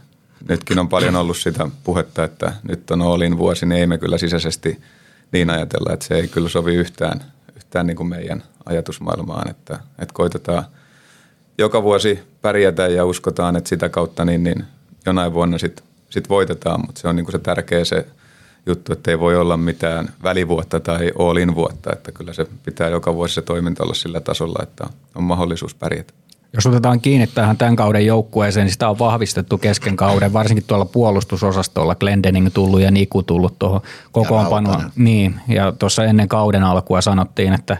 [0.48, 4.18] nytkin on paljon ollut sitä puhetta, että nyt on Oolin vuosi, niin ei me kyllä
[4.18, 4.82] sisäisesti
[5.32, 7.20] niin ajatella, että se ei kyllä sovi yhtään,
[7.56, 10.64] yhtään niin kuin meidän ajatusmaailmaan, että, että koitetaan
[11.58, 14.64] joka vuosi pärjätä ja uskotaan, että sitä kautta niin, niin
[15.06, 18.06] jonain vuonna sitten sit voitetaan, mutta se on niin kuin se tärkeä se
[18.66, 23.14] juttu, että ei voi olla mitään välivuotta tai all vuotta, että kyllä se pitää joka
[23.14, 26.12] vuosi se toiminta olla sillä tasolla, että on mahdollisuus pärjätä.
[26.56, 30.84] Jos otetaan kiinni tähän tämän kauden joukkueeseen, niin sitä on vahvistettu kesken kauden, varsinkin tuolla
[30.84, 33.80] puolustusosastolla Glendening tullut ja Niku tullut tuohon
[34.12, 34.90] kokoonpanoon.
[34.96, 37.76] Niin, ja tuossa ennen kauden alkua sanottiin, että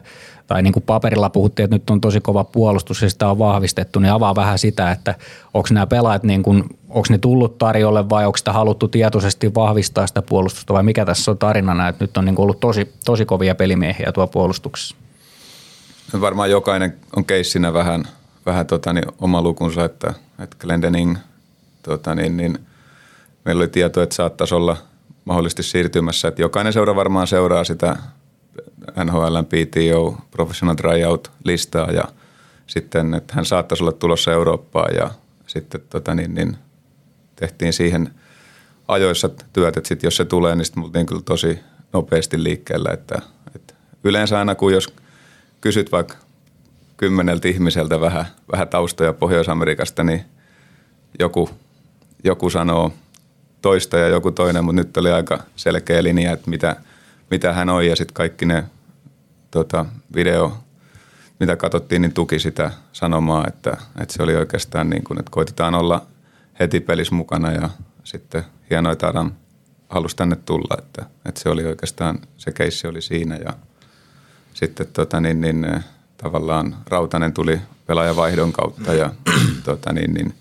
[0.47, 3.99] tai niin kuin paperilla puhuttiin, että nyt on tosi kova puolustus ja sitä on vahvistettu,
[3.99, 5.14] niin avaa vähän sitä, että
[5.55, 10.07] onko nämä pelaajat, niin kuin, onko ne tullut tarjolle vai onko sitä haluttu tietoisesti vahvistaa
[10.07, 13.24] sitä puolustusta vai mikä tässä on tarinana, että nyt on niin kuin ollut tosi, tosi
[13.24, 14.97] kovia pelimiehiä tuo puolustuksessa.
[16.20, 18.05] Varmaan jokainen on keissinä vähän–
[18.47, 21.16] vähän tota, niin, oma lukunsa, että, että Glendening,
[21.82, 22.59] tota, niin, niin,
[23.44, 24.76] meillä oli tieto, että saattaisi olla
[25.24, 27.97] mahdollisesti siirtymässä, että jokainen seura varmaan seuraa sitä
[29.05, 32.05] NHL PTO Professional Tryout-listaa ja
[32.66, 35.11] sitten, että hän saattaisi olla tulossa Eurooppaan ja
[35.47, 36.57] sitten tota, niin, niin,
[37.36, 38.11] tehtiin siihen
[38.88, 41.59] ajoissa työt, että sitten jos se tulee, niin sitten oltiin kyllä tosi
[41.92, 43.22] nopeasti liikkeellä, että,
[43.55, 43.74] että
[44.05, 44.94] yleensä aina kun jos
[45.61, 46.14] kysyt vaikka
[46.97, 50.24] kymmeneltä ihmiseltä vähän, vähän taustoja Pohjois-Amerikasta, niin
[51.18, 51.51] joku,
[52.24, 52.92] joku sanoo
[53.62, 56.76] toista ja joku toinen, mutta nyt oli aika selkeä linja, että mitä,
[57.30, 57.86] mitä hän on.
[57.86, 58.64] Ja sitten kaikki ne
[59.51, 60.59] tota, video,
[61.40, 65.74] mitä katsottiin, niin tuki sitä sanomaa, että, että se oli oikeastaan niin kuin, että koitetaan
[65.74, 66.07] olla
[66.61, 67.70] heti pelissä mukana ja
[68.05, 69.32] sitten hienoa, että Adam
[69.88, 73.53] halusi tänne tulla, että, että se oli oikeastaan, se keissi oli siinä ja
[74.55, 75.84] sitten tota, niin, niin,
[76.16, 79.10] tavallaan Rautanen tuli pelaajavaihdon kautta ja
[79.64, 80.34] tota, niin, niin,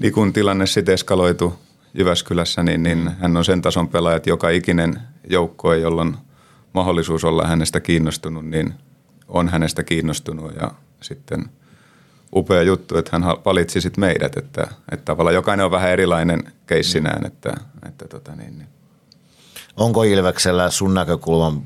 [0.00, 1.58] niin kun tilanne sitten eskaloitu
[1.94, 5.00] Jyväskylässä, niin, niin hän on sen tason pelaaja, että joka ikinen
[5.30, 6.18] joukko, jolla on
[6.72, 8.74] mahdollisuus olla hänestä kiinnostunut, niin
[9.28, 11.44] on hänestä kiinnostunut ja sitten
[12.34, 17.26] upea juttu, että hän valitsi sitten meidät, että, että tavallaan jokainen on vähän erilainen keissinään,
[17.26, 17.54] että,
[17.88, 18.68] että tota niin, niin.
[19.76, 21.62] Onko Ilveksellä sun näkökulman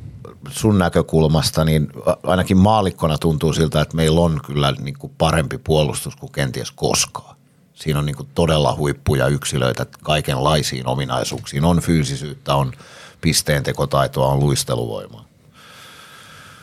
[0.49, 1.89] sun näkökulmasta, niin
[2.23, 7.37] ainakin maalikkona tuntuu siltä, että meillä on kyllä niin kuin parempi puolustus kuin kenties koskaan.
[7.75, 11.65] Siinä on niin kuin todella huippuja yksilöitä kaikenlaisiin ominaisuuksiin.
[11.65, 12.73] On fyysisyyttä, on
[13.21, 15.25] pisteentekotaitoa, on luisteluvoimaa.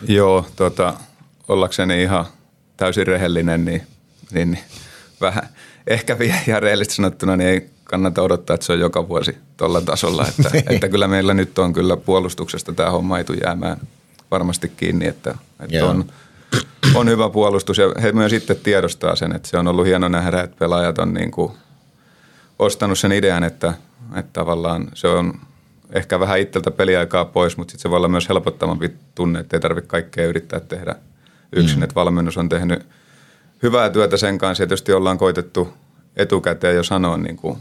[0.08, 0.94] Joo, tota,
[1.48, 2.26] ollakseni ihan
[2.78, 3.88] täysin rehellinen, niin,
[4.32, 4.60] niin
[5.22, 5.50] vähän,
[5.88, 9.82] ehkä vielä ihan rehellisesti sanottuna, niin ei kannata odottaa, että se on joka vuosi tuolla
[9.82, 10.26] tasolla.
[10.28, 10.64] Että, niin.
[10.70, 13.78] että kyllä meillä nyt on kyllä puolustuksesta tämä homma ei tule jäämään
[14.32, 16.06] varmasti kiinni, että, että on,
[16.96, 17.78] on hyvä puolustus.
[17.78, 21.14] Ja he myös sitten tiedostaa sen, että se on ollut hieno nähdä, että pelaajat on
[21.14, 21.52] niin kuin
[22.60, 23.74] ostanut sen idean, että,
[24.16, 25.34] että tavallaan se on
[25.92, 29.62] ehkä vähän itseltä peliaikaa pois, mutta sitten se voi olla myös helpottavampi tunne, että ei
[29.62, 30.96] tarvitse kaikkea yrittää tehdä
[31.52, 31.80] yksin.
[31.80, 31.84] Mm.
[31.84, 32.86] Että valmennus on tehnyt
[33.64, 35.74] hyvää työtä sen kanssa ja tietysti ollaan koitettu
[36.16, 37.58] etukäteen jo sanoa niin kuin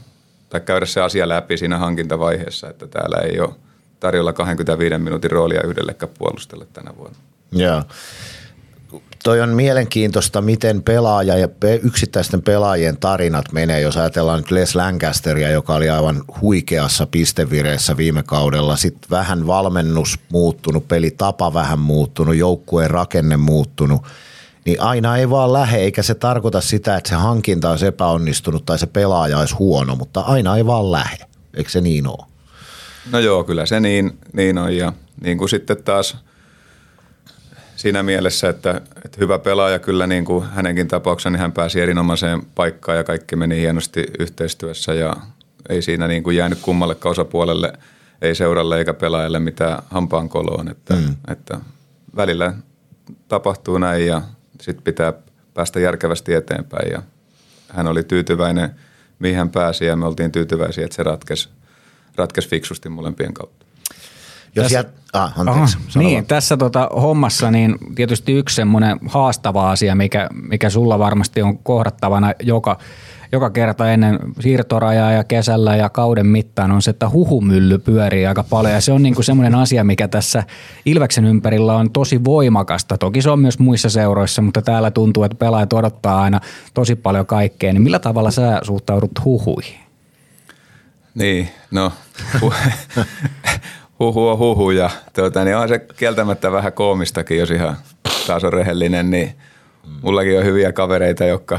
[0.48, 3.54] tai käydä se asia läpi siinä hankintavaiheessa, että täällä ei ole
[4.00, 7.18] tarjolla 25 minuutin roolia yhdellekään puolustelle tänä vuonna.
[7.52, 7.82] Joo.
[9.24, 11.48] Toi on mielenkiintoista, miten pelaaja ja
[11.82, 13.80] yksittäisten pelaajien tarinat menee.
[13.80, 18.76] Jos ajatellaan nyt Les Lancasteria, joka oli aivan huikeassa pistevireessä viime kaudella.
[18.76, 24.02] Sitten vähän valmennus muuttunut, pelitapa vähän muuttunut, joukkueen rakenne muuttunut–
[24.66, 28.78] niin aina ei vaan lähe, eikä se tarkoita sitä, että se hankinta olisi epäonnistunut tai
[28.78, 31.18] se pelaaja olisi huono, mutta aina ei vaan lähe.
[31.54, 32.26] Eikö se niin ole?
[33.12, 34.92] No joo, kyllä se niin, niin on ja
[35.22, 36.16] niin kuin sitten taas
[37.76, 42.42] siinä mielessä, että, että hyvä pelaaja kyllä niin kuin hänenkin tapauksessa, niin hän pääsi erinomaiseen
[42.54, 45.16] paikkaan ja kaikki meni hienosti yhteistyössä ja
[45.68, 47.72] ei siinä niin kuin jäänyt kummallekaan osapuolelle,
[48.22, 51.14] ei seuralle eikä pelaajalle mitään hampaankoloon, että, mm.
[51.28, 51.60] että
[52.16, 52.52] välillä
[53.28, 54.22] tapahtuu näin ja
[54.66, 55.12] sitten pitää
[55.54, 57.02] päästä järkevästi eteenpäin ja
[57.68, 58.70] hän oli tyytyväinen,
[59.18, 61.48] mihin hän pääsi ja me oltiin tyytyväisiä, että se ratkesi,
[62.16, 63.66] ratkesi fiksusti molempien kautta.
[64.54, 64.88] Jos Tässä- jät...
[65.12, 65.76] ah, anteeksi.
[65.76, 66.26] Aha, niin, vaan.
[66.26, 72.32] tässä tota hommassa niin tietysti yksi semmoinen haastava asia, mikä, mikä sulla varmasti on kohdattavana
[72.42, 72.78] joka,
[73.32, 78.44] joka kerta ennen siirtorajaa ja kesällä ja kauden mittaan on se, että huhumylly pyörii aika
[78.50, 80.44] paljon ja se on niinku semmoinen asia, mikä tässä
[80.84, 82.98] Ilveksen ympärillä on tosi voimakasta.
[82.98, 86.40] Toki se on myös muissa seuroissa, mutta täällä tuntuu, että pelaajat odottaa aina
[86.74, 87.72] tosi paljon kaikkea.
[87.72, 89.80] Niin millä tavalla sä suhtaudut huhuihin?
[91.14, 91.92] Niin, no
[92.40, 92.54] hu-
[94.00, 97.76] huhu on huhu ja tuota, niin on se kieltämättä vähän koomistakin, jos ihan
[98.26, 99.34] taas on rehellinen, niin
[100.02, 101.58] mullakin on hyviä kavereita, jotka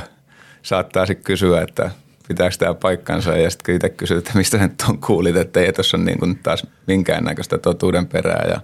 [0.67, 1.91] saattaa sitten kysyä, että
[2.27, 5.97] pitääkö tämä paikkansa ja sitten itse kysyy, että mistä sen on kuulit, että ei tuossa
[5.97, 8.61] ole niin kuin taas minkäännäköistä totuuden perää ja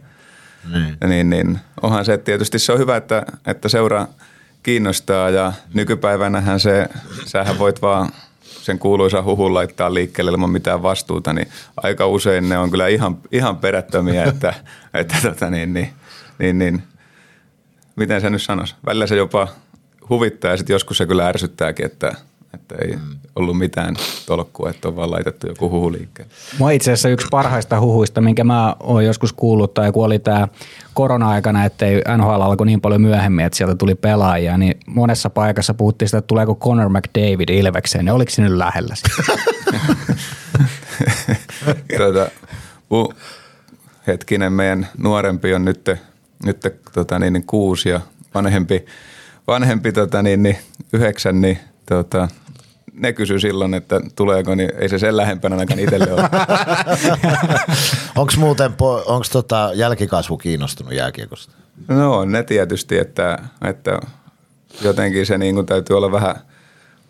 [0.74, 0.98] Niin.
[1.10, 1.60] niin, niin.
[1.82, 4.08] Onhan se, että tietysti se on hyvä, että, että seura
[4.64, 6.88] kiinnostaa ja nykypäivänähän se,
[7.26, 8.10] sähän voit vaan
[8.42, 11.48] sen kuuluisa huhun laittaa liikkeelle ilman mitään vastuuta, niin
[11.84, 14.54] aika usein ne on kyllä ihan, ihan perättömiä, että,
[14.94, 15.90] että tota niin, niin,
[16.40, 16.84] niin, niin,
[17.96, 19.48] miten se nyt sanoisi, välillä se jopa
[20.10, 22.16] huvittaa ja sitten joskus se kyllä ärsyttääkin, että,
[22.54, 22.98] että ei
[23.36, 23.96] ollut mitään
[24.26, 26.34] tolkkua, että on vaan laitettu joku huhu liikkeelle.
[26.60, 30.48] Mua itse asiassa yksi parhaista huhuista, minkä mä oon joskus kuullut, tai kun oli tämä
[30.94, 36.10] korona-aikana, ettei NHL alkoi niin paljon myöhemmin, että sieltä tuli pelaajia, niin monessa paikassa puhuttiin
[36.10, 39.34] sitä, että tuleeko Conor McDavid Ilvekseen, niin oliko se nyt lähellä sitä?
[41.98, 42.32] tuota,
[42.90, 43.10] mu,
[44.08, 45.90] hetkinen, meidän nuorempi on nyt,
[46.46, 48.02] nyt tota, niin, niin kuusi ja
[48.34, 48.86] vanhempi,
[49.48, 50.58] vanhempi tota, niin, niin,
[50.94, 52.28] yhdeksän, niin tota,
[52.94, 56.22] ne kysyi silloin, että tuleeko, niin ei se sen lähempänä ainakaan itselle ole.
[58.18, 61.54] Onko muuten po- onks tota jälkikasvu kiinnostunut jääkiekosta?
[61.88, 64.00] No on ne tietysti, että, että
[64.82, 66.36] jotenkin se niin täytyy olla vähän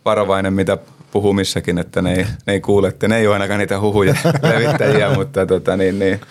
[0.06, 0.78] varovainen, mitä
[1.12, 4.16] puhuu missäkin, että ne ei, ne ei kuule, että ne ei ole ainakaan niitä huhuja
[4.54, 6.22] levittäjiä, mutta tota, niin, niin,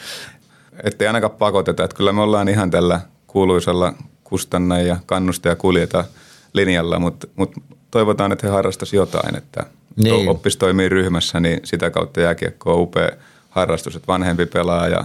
[0.82, 1.84] ettei ainakaan pakoteta.
[1.84, 3.92] Että kyllä me ollaan ihan tällä kuuluisella
[4.32, 6.04] kustanna ja kannusta ja kuljeta
[6.52, 7.60] linjalla, mutta, mutta
[7.90, 9.66] toivotaan, että he harrastaisivat jotain, että
[9.96, 10.28] Niin.
[10.28, 13.10] oppisi toimii ryhmässä, niin sitä kautta jääkiekko on upea
[13.50, 15.04] harrastus, että vanhempi pelaa ja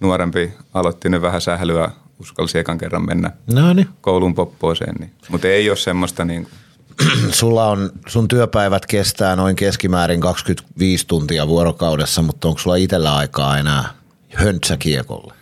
[0.00, 3.88] nuorempi aloitti nyt vähän sählyä, uskalsi ekan kerran mennä No niin.
[4.00, 5.10] koulun poppoiseen, niin.
[5.28, 6.52] mutta ei ole semmoista niin kuin,
[7.32, 13.58] Sulla on, sun työpäivät kestää noin keskimäärin 25 tuntia vuorokaudessa, mutta onko sulla itsellä aikaa
[13.58, 13.88] enää
[14.34, 15.34] höntsäkiekolle?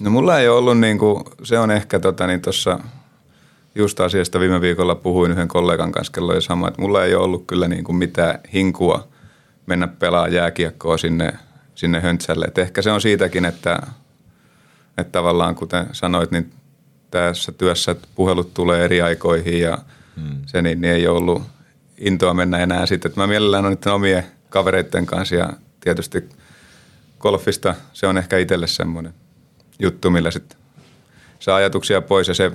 [0.00, 2.78] No mulla ei ollut niin kuin, se on ehkä tota, niin tuossa
[3.74, 7.24] just asiasta viime viikolla puhuin yhden kollegan kanssa, kello oli sama, että mulla ei ole
[7.24, 9.08] ollut kyllä niin kuin mitään hinkua
[9.66, 11.32] mennä pelaa jääkiekkoa sinne,
[11.74, 12.44] sinne höntsälle.
[12.44, 13.82] Et ehkä se on siitäkin, että,
[14.98, 16.52] että tavallaan kuten sanoit, niin
[17.10, 19.78] tässä työssä puhelut tulee eri aikoihin ja
[20.16, 20.38] hmm.
[20.46, 21.42] se niin, niin ei ollut
[21.98, 23.12] intoa mennä enää sitten.
[23.16, 26.28] Mä mielellään on niiden omien kavereiden kanssa ja tietysti
[27.18, 29.14] golfista se on ehkä itselle semmoinen
[29.80, 30.58] juttu, millä sitten
[31.40, 32.52] saa ajatuksia pois ja se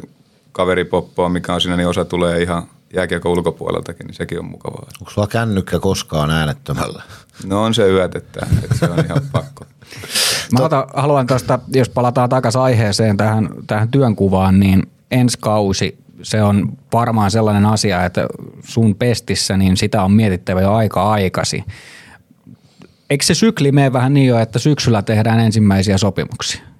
[0.51, 2.63] kaveripoppoa, mikä on siinä, niin osa tulee ihan
[2.93, 4.87] jääkiekon ulkopuoleltakin, niin sekin on mukavaa.
[5.01, 7.03] Onko sulla kännykkä koskaan äänettömällä?
[7.45, 9.65] No on se yöt, että, se on ihan pakko.
[10.51, 16.43] Mä ota, haluan tuosta, jos palataan takaisin aiheeseen tähän, tähän työnkuvaan, niin ensi kausi, se
[16.43, 18.27] on varmaan sellainen asia, että
[18.63, 21.63] sun pestissä, niin sitä on mietittävä jo aika aikasi.
[23.09, 26.74] Eikö se sykli mene vähän niin jo, että syksyllä tehdään ensimmäisiä sopimuksia?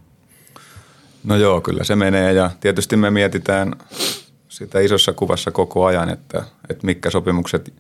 [1.26, 3.76] No joo, kyllä se menee ja tietysti me mietitään
[4.50, 7.74] sitä isossa kuvassa koko ajan, että, että mitkä sopimukset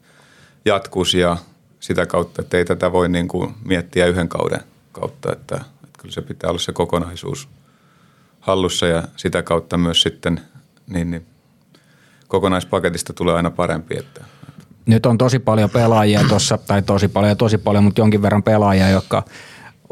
[0.65, 1.37] jatkus ja
[1.79, 4.59] sitä kautta, että ei tätä voi niin kuin miettiä yhden kauden
[4.91, 7.47] kautta, että, että kyllä se pitää olla se kokonaisuus
[8.39, 10.41] hallussa ja sitä kautta myös sitten
[10.87, 11.25] niin, niin
[12.27, 14.25] kokonaispaketista tulee aina parempi, että,
[14.85, 18.89] Nyt on tosi paljon pelaajia tuossa, tai tosi paljon tosi paljon, mutta jonkin verran pelaajia,
[18.89, 19.23] jotka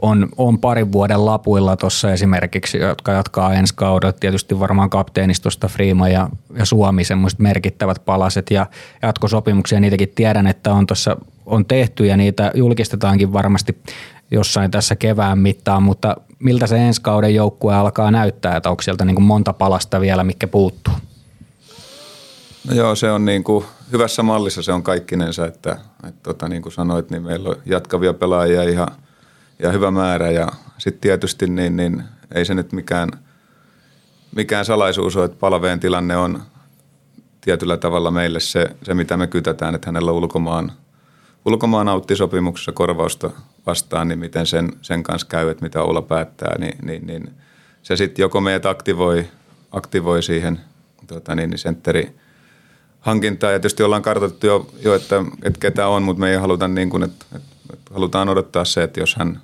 [0.02, 4.14] on, on parin vuoden lapuilla tuossa esimerkiksi, jotka jatkaa ensi kaudella.
[4.14, 8.66] Tietysti varmaan kapteenistosta Freeman ja, ja Suomi semmoiset merkittävät palaset ja
[9.02, 9.80] jatkosopimuksia.
[9.80, 13.78] Niitäkin tiedän, että on tuossa on tehty ja niitä julkistetaankin varmasti
[14.32, 19.06] jossain tässä kevään mittaan, mutta miltä se ensi kauden joukkue alkaa näyttää, että onko sieltä
[19.06, 20.94] niin kuin monta palasta vielä, mikä puuttuu?
[22.70, 25.78] No joo, se on niin kuin, hyvässä mallissa se on kaikkinensa, että,
[26.08, 28.88] että tota, niin kuin sanoit, niin meillä on jatkavia pelaajia ihan,
[29.64, 30.32] ja hyvä määrä.
[30.32, 30.48] Ja
[30.78, 32.04] sitten tietysti niin, niin
[32.36, 33.10] ei se nyt mikään,
[34.36, 36.44] mikään salaisuus ole, että palveen tilanne on
[37.42, 40.72] tietyllä tavalla meille se, se mitä me kytätään, että hänellä ulkomaan,
[41.46, 43.30] ulkomaan auttisopimuksessa korvausta
[43.66, 47.34] vastaan, niin miten sen, sen kanssa käy, että mitä Oula päättää, niin, niin, niin
[47.84, 49.28] se sitten joko meidät aktivoi,
[49.72, 50.60] aktivoi siihen
[51.08, 52.16] tota niin, niin sentteri
[53.00, 56.68] hankintaa ja tietysti ollaan kartoitettu jo, jo että, että ketä on, mutta me ei haluta
[56.68, 59.42] niin kuin, että, että, että halutaan odottaa se, että jos hän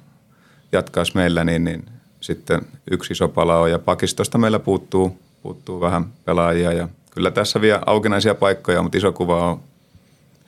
[0.71, 1.85] jatkaisi meillä, niin, niin
[2.21, 2.61] sitten
[2.91, 7.81] yksi iso pala on ja pakistosta meillä puuttuu, puuttuu vähän pelaajia ja kyllä tässä vielä
[7.85, 9.59] aukinaisia paikkoja, mutta iso kuva on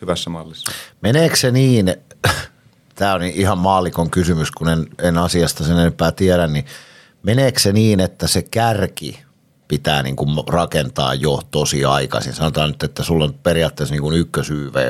[0.02, 0.72] hyvässä mallissa.
[1.02, 1.96] Meneekö se niin,
[2.96, 6.66] tämä on ihan maalikon kysymys, kun en, en asiasta sen enempää tiedä, niin
[7.24, 9.20] meneekö se niin, että se kärki
[9.68, 12.34] pitää niin kuin rakentaa jo tosi aikaisin?
[12.34, 14.30] Sanotaan nyt, että sulla on periaatteessa niin kuin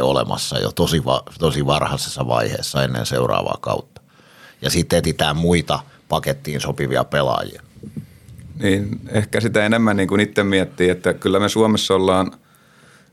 [0.01, 4.00] olemassa jo tosi, va, tosi varhaisessa vaiheessa ennen seuraavaa kautta.
[4.61, 7.61] Ja sitten etitään muita pakettiin sopivia pelaajia.
[8.59, 12.31] Niin, ehkä sitä enemmän niin kuin itse miettii, että kyllä me Suomessa ollaan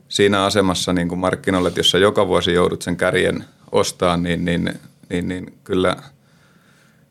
[0.09, 4.79] siinä asemassa niin kuin markkinoille, että jos joka vuosi joudut sen kärjen ostamaan, niin, niin,
[5.09, 5.95] niin, niin kyllä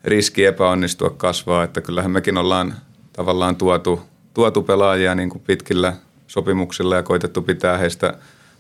[0.05, 2.75] riski epäonnistua kasvaa, että kyllähän mekin ollaan
[3.13, 4.01] tavallaan tuotu,
[4.35, 5.93] tuotu pelaajia niin kuin pitkillä
[6.27, 8.15] sopimuksilla ja koitettu pitää heistä,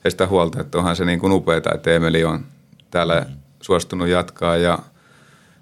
[0.04, 2.44] heistä huolta, että onhan se niin kuin upeaa, että Emeli on
[2.90, 3.26] täällä
[3.60, 4.78] suostunut jatkaa ja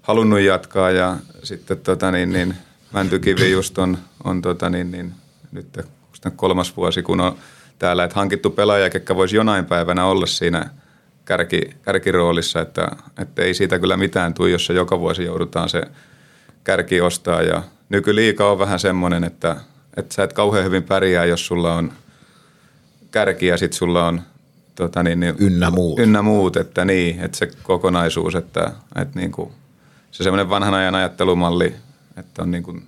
[0.07, 2.55] halunnut jatkaa ja sitten tota niin, niin,
[2.93, 5.13] Mäntykivi just on, on tota niin, niin,
[5.51, 5.79] nyt
[6.35, 7.37] kolmas vuosi, kun on
[7.79, 10.69] täällä, että hankittu pelaaja, ketkä voisi jonain päivänä olla siinä
[11.25, 12.87] kärki, kärkiroolissa, että,
[13.17, 15.83] että ei siitä kyllä mitään tule, jos se joka vuosi joudutaan se
[16.63, 17.41] kärki ostaa.
[17.41, 19.55] Ja nykyliika on vähän semmoinen, että,
[19.97, 21.91] että sä et kauhean hyvin pärjää, jos sulla on
[23.11, 24.21] kärki ja sitten sulla on
[24.75, 25.99] tota niin, niin, ynnä muut.
[25.99, 29.51] Ynnä muut, että niin, että se kokonaisuus, että, että niin kuin,
[30.11, 31.75] se semmoinen vanhan ajan ajattelumalli,
[32.17, 32.85] että on niin kuin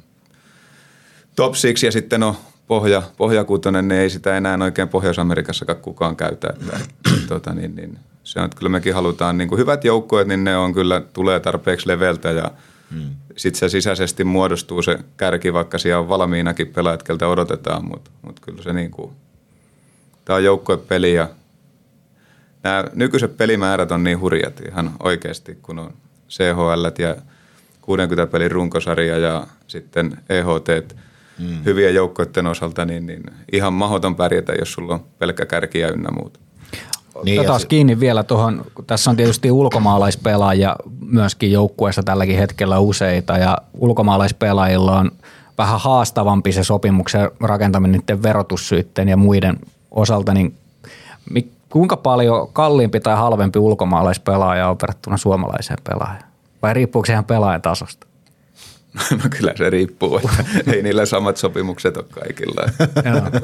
[1.35, 2.35] top six ja sitten on
[2.67, 6.47] pohja, pohjakuutonen, niin ei sitä enää oikein Pohjois-Amerikassakaan kukaan käytä.
[6.49, 6.79] Että,
[7.27, 10.57] tota, niin, niin, se on, että kyllä mekin halutaan niin kuin hyvät joukkueet, niin ne
[10.57, 12.51] on kyllä, tulee tarpeeksi leveltä ja
[12.91, 13.09] hmm.
[13.37, 18.39] sitten se sisäisesti muodostuu se kärki, vaikka siellä on valmiinakin pelaajat, keltä odotetaan, mutta mut
[18.39, 19.11] kyllä se niin kuin,
[20.25, 21.29] tämä on joukkuepeli ja
[22.63, 25.93] nämä nykyiset pelimäärät on niin hurjat ihan oikeasti, kun on
[26.29, 27.15] CHL ja
[27.81, 30.95] 60 pelin runkosarja ja sitten EHT,
[31.39, 31.63] mm.
[31.65, 36.39] hyvien joukkoiden osalta, niin, niin ihan mahdoton pärjätä, jos sulla on pelkkä kärkiä ynnä muuta.
[37.23, 37.67] Niin, Otetaan se...
[37.67, 45.11] kiinni vielä tuohon, tässä on tietysti ulkomaalaispelaajia myöskin joukkueessa tälläkin hetkellä useita ja ulkomaalaispelaajilla on
[45.57, 49.59] vähän haastavampi se sopimuksen rakentaminen niiden verotussyytteen ja muiden
[49.91, 50.55] osalta, niin
[51.69, 56.29] kuinka paljon kalliimpi tai halvempi ulkomaalaispelaaja on verrattuna suomalaiseen pelaajaan?
[56.61, 58.07] Vai riippuuko se ihan pelaajan tasosta?
[59.11, 62.61] No kyllä se riippuu, että ei niillä samat sopimukset ole kaikilla.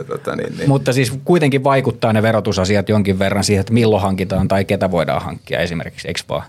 [0.08, 0.70] tota, niin, niin.
[0.70, 5.22] Mutta siis kuitenkin vaikuttaa ne verotusasiat jonkin verran siihen, että milloin hankitaan tai ketä voidaan
[5.22, 6.44] hankkia esimerkiksi, eikö vaan?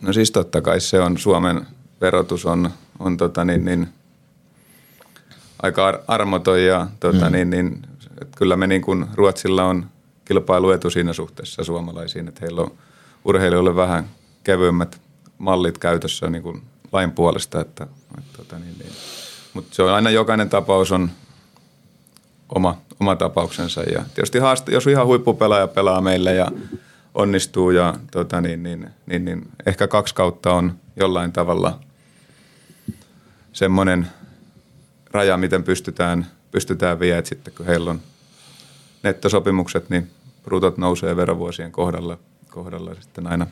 [0.00, 1.66] No siis totta kai se on, Suomen
[2.00, 3.88] verotus on, on tota niin, niin,
[5.62, 7.32] aika armoton ja tota mm.
[7.32, 7.82] niin, niin,
[8.22, 9.86] että kyllä me niin kuin Ruotsilla on
[10.32, 12.72] kilpailuetu siinä suhteessa suomalaisiin, että heillä on
[13.24, 14.08] urheilijoille vähän
[14.44, 15.00] kevyemmät
[15.38, 16.62] mallit käytössä niin kuin
[16.92, 17.86] lain puolesta, että,
[18.18, 18.92] että tota niin, niin.
[19.54, 21.10] mutta se on aina jokainen tapaus on
[22.54, 26.48] oma, oma tapauksensa ja tietysti haaste, jos ihan huippupelaaja pelaa meille ja
[27.14, 31.78] onnistuu ja tota niin, niin, niin, niin, ehkä kaksi kautta on jollain tavalla
[33.52, 34.06] semmoinen
[35.10, 38.00] raja, miten pystytään, pystytään viemään, sitten kun heillä on
[39.02, 40.10] nettosopimukset, niin
[40.42, 42.18] brutot nousee verovuosien kohdalla,
[42.50, 43.46] kohdalla sitten aina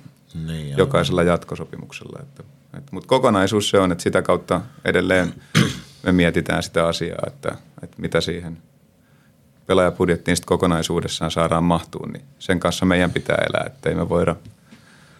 [0.46, 2.18] niin, jokaisella jatkosopimuksella.
[2.22, 2.42] Että
[2.90, 5.34] mutta kokonaisuus se on, että sitä kautta edelleen
[6.02, 8.58] me mietitään sitä asiaa, että, että mitä siihen
[9.66, 14.36] pelaajapudjettiin sitten kokonaisuudessaan saadaan mahtuun, niin sen kanssa meidän pitää elää, ettei me voida,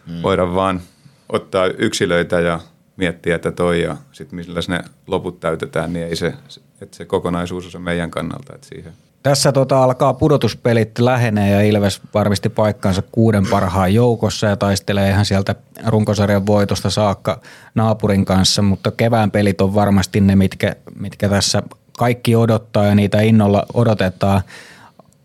[0.07, 0.23] mm.
[0.23, 0.81] voida vaan
[1.29, 2.61] ottaa yksilöitä ja
[2.97, 6.35] miettiä, että toi ja sitten millä ne loput täytetään, niin ei se,
[6.81, 8.93] että se kokonaisuus on se meidän kannalta, että siihen–
[9.23, 15.25] tässä tota alkaa pudotuspelit lähenee ja Ilves varmisti paikkansa kuuden parhaan joukossa ja taistelee ihan
[15.25, 15.55] sieltä
[15.87, 17.41] runkosarjan voitosta saakka
[17.75, 21.63] naapurin kanssa, mutta kevään pelit on varmasti ne, mitkä, mitkä tässä
[21.99, 24.43] kaikki odottaa ja niitä innolla odotetaan.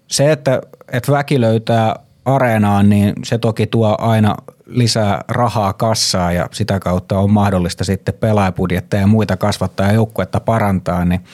[0.07, 4.35] Se, että, että väki löytää areenaan, niin se toki tuo aina
[4.65, 10.39] lisää rahaa kassaa ja sitä kautta on mahdollista sitten pelaajapudjetteja ja muita kasvattaa ja joukkuetta
[10.39, 11.21] parantaa, niin–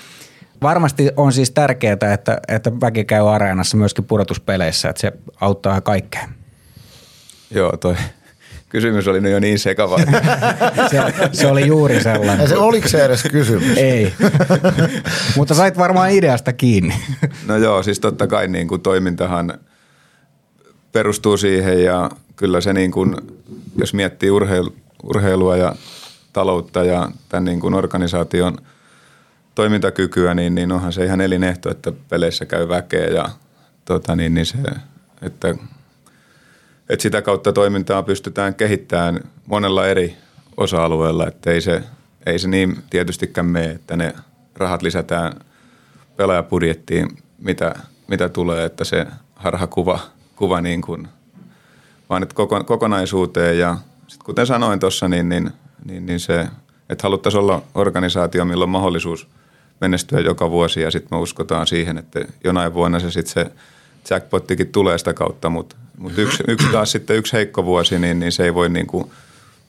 [0.61, 6.29] Varmasti on siis tärkeää, että, että väki käy areenassa myöskin pudotuspeleissä, että se auttaa kaikkea.
[7.51, 7.95] Joo, toi
[8.69, 9.97] kysymys oli jo niin sekava.
[10.91, 10.99] se,
[11.31, 12.43] se oli juuri sellainen.
[12.43, 13.77] Ja se, oliko se edes kysymys?
[13.77, 14.13] Ei,
[15.37, 16.95] mutta sait varmaan ideasta kiinni.
[17.47, 19.53] no joo, siis totta kai niin kuin toimintahan
[20.91, 23.15] perustuu siihen ja kyllä se niin kuin,
[23.77, 24.29] jos miettii
[25.03, 25.75] urheilua ja
[26.33, 28.57] taloutta ja tämän niin kuin organisaation–
[29.55, 33.29] toimintakykyä, niin, niin onhan se ihan elinehto, että peleissä käy väkeä ja
[33.85, 34.57] tota, niin, niin se,
[35.21, 35.55] että,
[36.89, 40.17] että sitä kautta toimintaa pystytään kehittämään monella eri
[40.57, 41.83] osa-alueella, että ei se,
[42.25, 44.13] ei se niin tietystikään mene, että ne
[44.55, 45.33] rahat lisätään
[46.17, 47.75] pelaajapudjettiin, mitä,
[48.07, 49.99] mitä tulee, että se harhakuva
[50.35, 51.07] kuva niin kuin,
[52.09, 53.59] vaan että koko, kokonaisuuteen.
[53.59, 53.77] Ja
[54.07, 55.51] sit kuten sanoin tuossa, niin, niin,
[55.85, 56.47] niin, niin se,
[56.89, 59.27] että haluttaisiin olla organisaatio, millä on mahdollisuus
[59.81, 63.51] menestyä joka vuosi ja sitten me uskotaan siihen, että jonain vuonna se sitten se
[64.09, 68.31] jackpottikin tulee sitä kautta, mutta mut yksi, yksi taas sitten yksi heikko vuosi, niin, niin
[68.31, 69.11] se ei voi niin kuin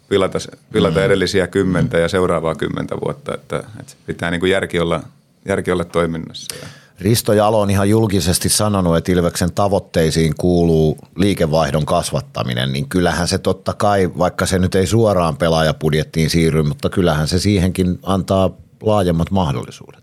[0.09, 0.39] pilata,
[0.73, 1.05] pilata mm.
[1.05, 5.03] edellisiä kymmentä ja seuraavaa kymmentä vuotta, että, että pitää niin kuin järki, olla,
[5.49, 6.57] järki olla toiminnassa.
[7.01, 13.39] Risto Jalo on ihan julkisesti sanonut, että Ilveksen tavoitteisiin kuuluu liikevaihdon kasvattaminen, niin kyllähän se
[13.39, 18.51] totta kai, vaikka se nyt ei suoraan pelaajapudjettiin siirry, mutta kyllähän se siihenkin antaa
[18.83, 20.02] laajemmat mahdollisuudet.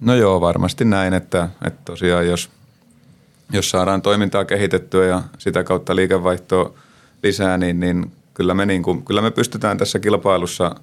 [0.00, 2.50] No joo, varmasti näin, että, että tosiaan jos,
[3.52, 6.72] jos saadaan toimintaa kehitettyä ja sitä kautta liikevaihtoa
[7.22, 10.74] lisää, niin, niin kyllä, me niin kuin, kyllä me pystytään tässä kilpailussa,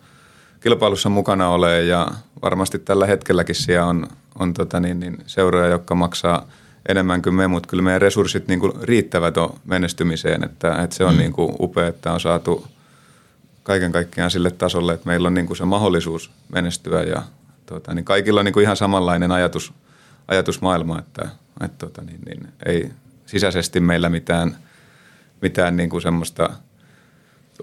[0.59, 2.07] kilpailussa mukana olemaan ja
[2.41, 4.07] varmasti tällä hetkelläkin siellä on,
[4.39, 6.47] on tota niin, niin seuroja, jotka maksaa
[6.89, 11.05] enemmän kuin me, mutta kyllä meidän resurssit niin kuin riittävät on menestymiseen, että, että se
[11.05, 11.19] on mm.
[11.19, 12.67] niin kuin upea, että on saatu
[13.63, 17.21] kaiken kaikkiaan sille tasolle, että meillä on niin kuin se mahdollisuus menestyä ja
[17.65, 19.73] tota, niin kaikilla on niin kuin ihan samanlainen ajatus,
[20.27, 21.29] ajatusmaailma, että,
[21.65, 22.89] että tota, niin, niin, ei
[23.25, 24.57] sisäisesti meillä mitään,
[25.41, 26.49] mitään niin kuin semmoista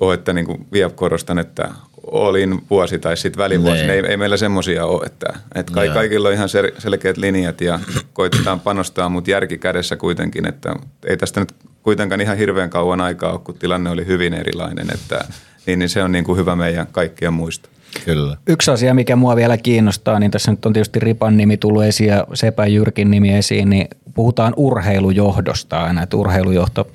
[0.00, 1.70] ole, että niin kuin vielä korostan, että
[2.06, 3.80] olin vuosi tai sitten välivuosi.
[3.80, 3.90] Niin.
[3.90, 6.48] Ei, ei meillä semmoisia ole, että, että ka- kaikilla on ihan
[6.78, 7.80] selkeät linjat ja
[8.12, 10.74] koitetaan panostaa, mutta järki kädessä kuitenkin, että
[11.06, 15.24] ei tästä nyt kuitenkaan ihan hirveän kauan aikaa ole, kun tilanne oli hyvin erilainen, että
[15.66, 17.68] niin, niin se on niin kuin hyvä meidän kaikkien muista.
[18.04, 18.36] Kyllä.
[18.46, 22.08] Yksi asia, mikä mua vielä kiinnostaa, niin tässä nyt on tietysti Ripan nimi tullut esiin
[22.08, 26.86] ja Sepä Jyrkin nimi esiin, niin puhutaan urheilujohdosta aina, että urheilujohto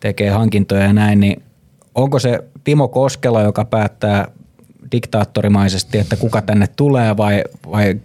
[0.00, 1.42] tekee hankintoja ja näin, niin
[1.94, 4.28] onko se Timo Koskela, joka päättää
[4.92, 8.00] diktaattorimaisesti, että kuka tänne tulee vai, vai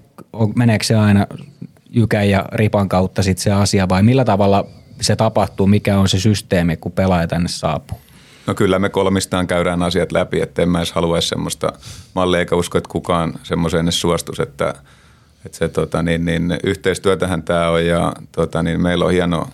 [0.56, 1.28] meneekö se aina
[1.90, 4.66] Jykän ja Ripan kautta sit se asia vai millä tavalla
[5.02, 8.00] se tapahtuu, mikä on se systeemi, kun pelaaja tänne saapuu?
[8.50, 11.74] No kyllä me kolmistaan käydään asiat läpi, että en mä edes halua semmoista
[12.16, 14.74] mallia eikä usko, että kukaan semmoiseen edes suostus, että,
[15.46, 19.50] että se tota, niin, niin, yhteistyötähän tämä on ja tota, niin, meillä on hieno,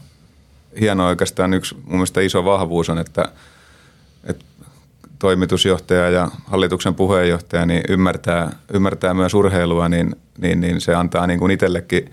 [0.79, 3.31] hieno oikeastaan yksi mun mielestä iso vahvuus on, että,
[4.23, 4.45] että
[5.19, 11.39] toimitusjohtaja ja hallituksen puheenjohtaja niin ymmärtää, ymmärtää myös urheilua, niin, niin, niin se antaa niin
[11.39, 12.11] kuin itsellekin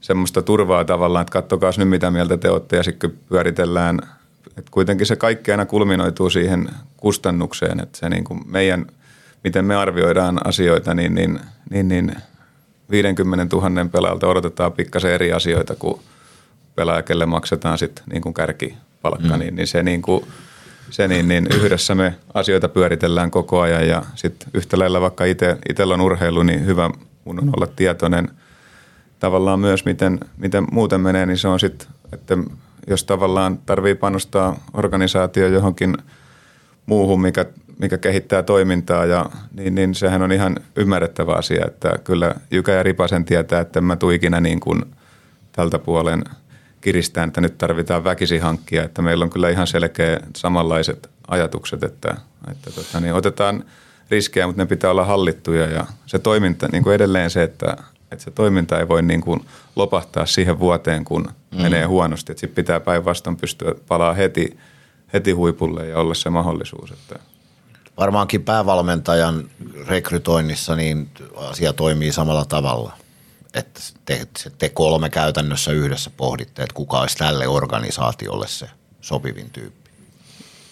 [0.00, 3.98] semmoista turvaa tavallaan, että kattokaa nyt mitä mieltä te olette ja sitten pyöritellään–
[4.58, 8.86] et kuitenkin se kaikki aina kulminoituu siihen kustannukseen, että se niin kuin meidän,
[9.44, 12.16] miten me arvioidaan asioita, niin, niin, niin, niin
[12.90, 16.00] 50 000 pelaajalta odotetaan pikkasen eri asioita kuin
[16.74, 19.38] pelaaja, kelle maksetaan sitten niin kuin kärkipalkka, mm.
[19.38, 20.24] niin, niin se, niin kuin,
[20.90, 25.24] se niin, niin yhdessä me asioita pyöritellään koko ajan ja sitten yhtä lailla vaikka
[25.68, 26.90] itsellä on urheilu, niin hyvä
[27.24, 28.28] mun on olla tietoinen
[29.18, 32.36] tavallaan myös, miten, miten muuten menee, niin se on sitten, että
[32.86, 35.96] jos tavallaan tarvii panostaa organisaatio johonkin
[36.86, 37.46] muuhun, mikä,
[37.78, 42.82] mikä kehittää toimintaa, ja, niin, niin sehän on ihan ymmärrettävä asia, että kyllä Jykä ja
[42.82, 44.82] Ripasen tietää, että mä tuu ikinä niin kuin
[45.52, 46.24] tältä puolen
[46.80, 52.16] kiristään, että nyt tarvitaan väkisi hankkia, että meillä on kyllä ihan selkeä samanlaiset ajatukset, että,
[52.50, 53.64] että tota, niin otetaan
[54.10, 57.76] riskejä, mutta ne pitää olla hallittuja ja se toiminta, niin kuin edelleen se, että
[58.12, 59.40] että se toiminta ei voi niin kuin
[59.76, 61.62] lopahtaa siihen vuoteen, kun mm.
[61.62, 62.32] menee huonosti.
[62.32, 64.58] Sitten pitää päinvastoin pystyä palaa heti,
[65.12, 66.90] heti huipulle ja olla se mahdollisuus.
[66.90, 67.18] Että.
[67.96, 69.50] Varmaankin päävalmentajan
[69.86, 72.92] rekrytoinnissa niin asia toimii samalla tavalla.
[73.54, 74.26] Että te,
[74.58, 79.90] te kolme käytännössä yhdessä pohditte, että kuka olisi tälle organisaatiolle se sopivin tyyppi.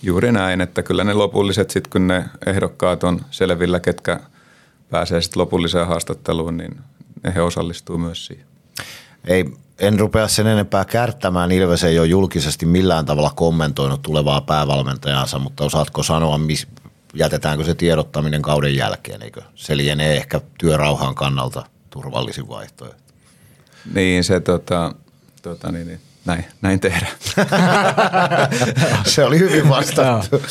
[0.02, 4.20] Juuri näin, että kyllä ne lopulliset sitten kun ne ehdokkaat on selvillä, ketkä
[4.90, 6.80] pääsee sitten lopulliseen haastatteluun, niin
[7.34, 8.46] he osallistuu myös siihen.
[9.24, 9.44] Ei,
[9.78, 11.52] en rupea sen enempää kärttämään.
[11.52, 16.66] Ilves ei ole julkisesti millään tavalla kommentoinut tulevaa päävalmentajansa, mutta osaatko sanoa, mis,
[17.14, 19.42] jätetäänkö se tiedottaminen kauden jälkeen, eikö?
[19.54, 23.12] Se lienee ehkä työrauhan kannalta turvallisin vaihtoehto.
[23.94, 24.94] Niin, se tota,
[25.42, 27.12] tota niin, niin, näin, näin tehdään.
[29.14, 30.42] se oli hyvin vastattu.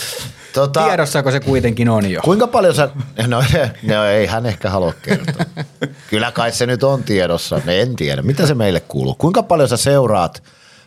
[0.57, 2.21] Tota, Tiedossako se kuitenkin on jo?
[2.21, 2.89] Kuinka paljon sä,
[3.27, 3.43] no,
[3.95, 5.45] no ei hän ehkä halua kertoa.
[6.09, 8.21] Kyllä kai se nyt on tiedossa, ne en tiedä.
[8.21, 9.15] Mitä se meille kuuluu?
[9.15, 10.43] Kuinka paljon sä seuraat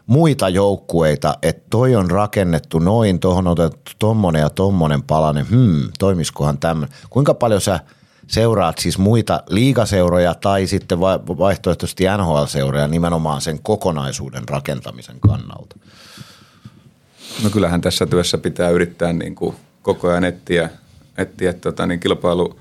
[0.06, 5.82] muita joukkueita, että toi on rakennettu noin, tuohon on otettu tommonen ja tommonen palanen, hmm,
[5.98, 6.96] toimiskohan tämmöinen.
[7.10, 7.80] Kuinka paljon sä
[8.26, 15.76] seuraat siis muita liigaseuroja tai sitten vaihtoehtoisesti NHL-seuroja nimenomaan sen kokonaisuuden rakentamisen kannalta?
[17.42, 20.70] No kyllähän tässä työssä pitää yrittää niin kuin koko ajan etsiä,
[21.18, 22.60] etsiä tota, niin kilpailu,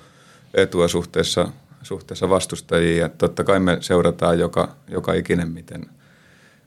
[0.54, 1.50] etua suhteessa,
[1.82, 2.98] suhteessa vastustajiin.
[2.98, 5.86] Ja totta kai me seurataan joka, joka ikinen, miten,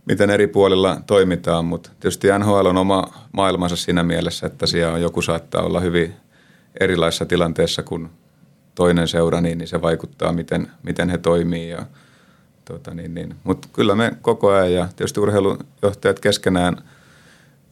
[0.07, 5.03] miten eri puolilla toimitaan, mutta tietysti NHL on oma maailmansa siinä mielessä, että siellä on
[5.03, 6.15] joku saattaa olla hyvin
[6.81, 8.11] erilaisessa tilanteessa kuin
[8.75, 11.69] toinen seura, niin, niin se vaikuttaa, miten, miten he toimii.
[11.69, 11.87] Ja,
[12.65, 13.35] tota, niin, niin.
[13.45, 16.77] Mutta kyllä me koko ajan ja tietysti urheilujohtajat keskenään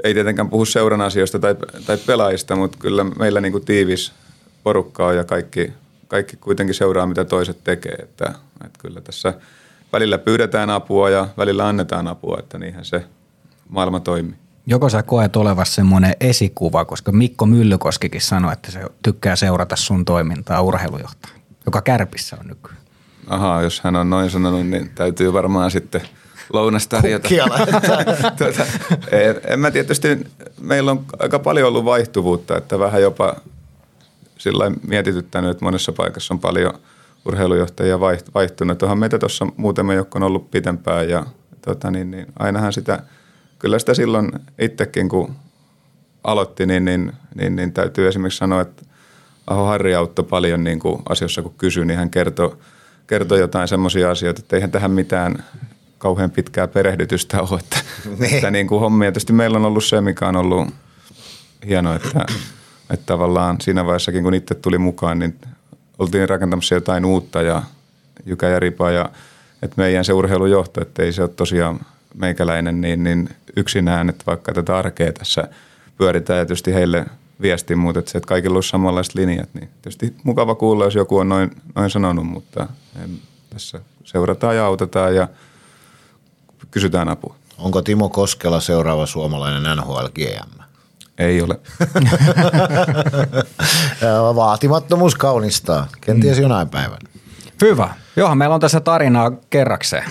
[0.05, 4.13] ei tietenkään puhu seuran asioista tai, tai pelaajista, mutta kyllä meillä niin kuin tiivis
[4.63, 5.73] porukka on ja kaikki,
[6.09, 7.95] kaikki kuitenkin seuraa, mitä toiset tekee.
[7.95, 8.35] Että,
[8.65, 9.35] että kyllä tässä
[9.93, 13.05] välillä pyydetään apua ja välillä annetaan apua, että niinhän se
[13.69, 14.35] maailma toimii.
[14.67, 20.05] Joko sä koet olevassa semmoinen esikuva, koska Mikko Myllykoskikin sanoi, että se tykkää seurata sun
[20.05, 21.35] toimintaa urheilujohtaja,
[21.67, 22.79] joka kärpissä on nykyään.
[23.27, 26.03] Ahaa, jos hän on noin sanonut, niin täytyy varmaan sitten
[26.53, 27.29] lounasta tarjota.
[28.39, 28.67] tuota,
[29.13, 30.27] en, en mä tietysti,
[30.61, 33.37] meillä on aika paljon ollut vaihtuvuutta, että vähän jopa
[34.39, 36.75] sillä mietityttänyt, että monessa paikassa on paljon
[37.25, 38.01] urheilujohtajia
[38.35, 38.83] vaihtunut.
[38.83, 41.27] Onhan meitä tuossa muutama, jotka on ollut pitempään ja
[41.63, 43.03] tota, niin, niin, ainahan sitä,
[43.59, 45.35] kyllä sitä silloin itsekin kun
[46.25, 48.83] aloitti, niin, niin, niin, niin täytyy esimerkiksi sanoa, että
[49.47, 52.57] Aho Harri auttoi paljon niin kuin asioissa, kun kysyi, niin hän kertoi,
[53.07, 55.45] kertoi jotain semmoisia asioita, että eihän tähän mitään
[56.01, 57.61] kauhean pitkää perehdytystä ole.
[57.61, 57.77] Että,
[58.19, 58.35] niin.
[58.35, 59.13] että niin kuin hommia.
[59.13, 60.69] Tietysti meillä on ollut se, mikä on ollut
[61.67, 62.25] hienoa, että,
[62.91, 65.35] että tavallaan siinä vaiheessakin, kun itse tuli mukaan, niin
[65.99, 67.63] oltiin rakentamassa jotain uutta ja
[68.27, 69.11] Jykä ja Ripa ja
[69.63, 71.81] että meidän se urheilujohto, että ei se ole tosiaan
[72.15, 75.49] meikäläinen niin, niin yksinään, että vaikka tätä arkea tässä
[75.99, 77.07] pyöritään ja tietysti heille
[77.41, 81.19] viesti, mutta että, se, että kaikilla olisi samanlaiset linjat, niin tietysti mukava kuulla, jos joku
[81.19, 82.67] on noin, noin sanonut, mutta
[83.05, 83.11] en,
[83.51, 85.29] tässä seurataan ja autetaan ja
[86.71, 87.35] kysytään apua.
[87.59, 90.61] Onko Timo Koskela seuraava suomalainen NHL GM?
[91.19, 91.61] Ei ole.
[94.37, 95.87] Vaatimattomuus kaunistaa.
[96.01, 96.43] Kenties mm.
[96.43, 97.11] jonain päivänä.
[97.61, 97.95] Hyvä.
[98.17, 100.05] Johan meillä on tässä tarinaa kerrakseen.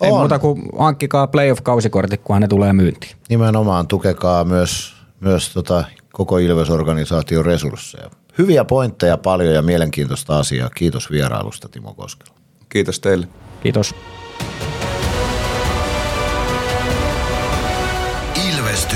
[0.00, 0.06] On.
[0.06, 3.16] Ei muuta kuin hankkikaa playoff-kausikortit, kunhan ne tulee myyntiin.
[3.28, 8.10] Nimenomaan tukekaa myös, myös tota koko Ilves-organisaation resursseja.
[8.38, 10.70] Hyviä pointteja paljon ja mielenkiintoista asiaa.
[10.70, 12.34] Kiitos vierailusta Timo Koskela.
[12.68, 13.28] Kiitos teille.
[13.62, 13.94] Kiitos.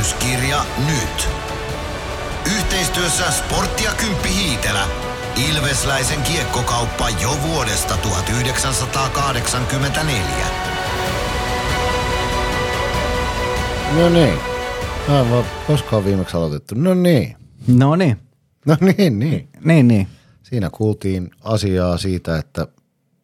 [0.05, 1.29] Ilvestyskirja nyt.
[2.57, 4.87] Yhteistyössä Sporttia Kymppi Hiitelä.
[5.51, 10.23] Ilvesläisen kiekkokauppa jo vuodesta 1984.
[13.97, 14.35] No niin.
[15.09, 16.75] Aivan, koska on viimeksi aloitettu?
[16.75, 17.37] No niin.
[17.67, 18.17] No niin.
[18.67, 19.49] No niin, niin.
[19.65, 20.09] Niin, niin.
[20.43, 22.67] Siinä kuultiin asiaa siitä, että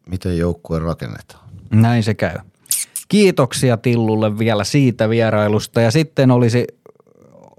[0.09, 1.49] miten joukkue rakennetaan.
[1.71, 2.37] Näin se käy.
[3.11, 6.67] Kiitoksia Tillulle vielä siitä vierailusta ja sitten olisi,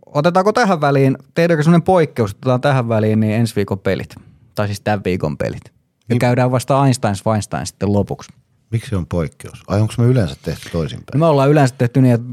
[0.06, 4.14] otetaanko tähän väliin, tehdäänkö sellainen poikkeus, otetaan tähän väliin niin ensi viikon pelit,
[4.54, 5.64] tai siis tämän viikon pelit.
[5.64, 5.72] Ja
[6.08, 6.18] niin.
[6.18, 8.32] käydään vasta Einstein Weinstein sitten lopuksi.
[8.70, 9.62] Miksi on poikkeus?
[9.66, 11.20] Ai onko me yleensä tehty toisinpäin?
[11.20, 12.28] Me ollaan yleensä tehty niin, että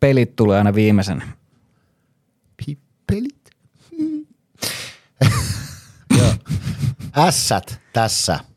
[0.00, 1.22] pelit tulee aina viimeisen.
[3.06, 3.50] Pelit?
[6.18, 6.32] Joo.
[7.16, 8.38] Ässät tässä–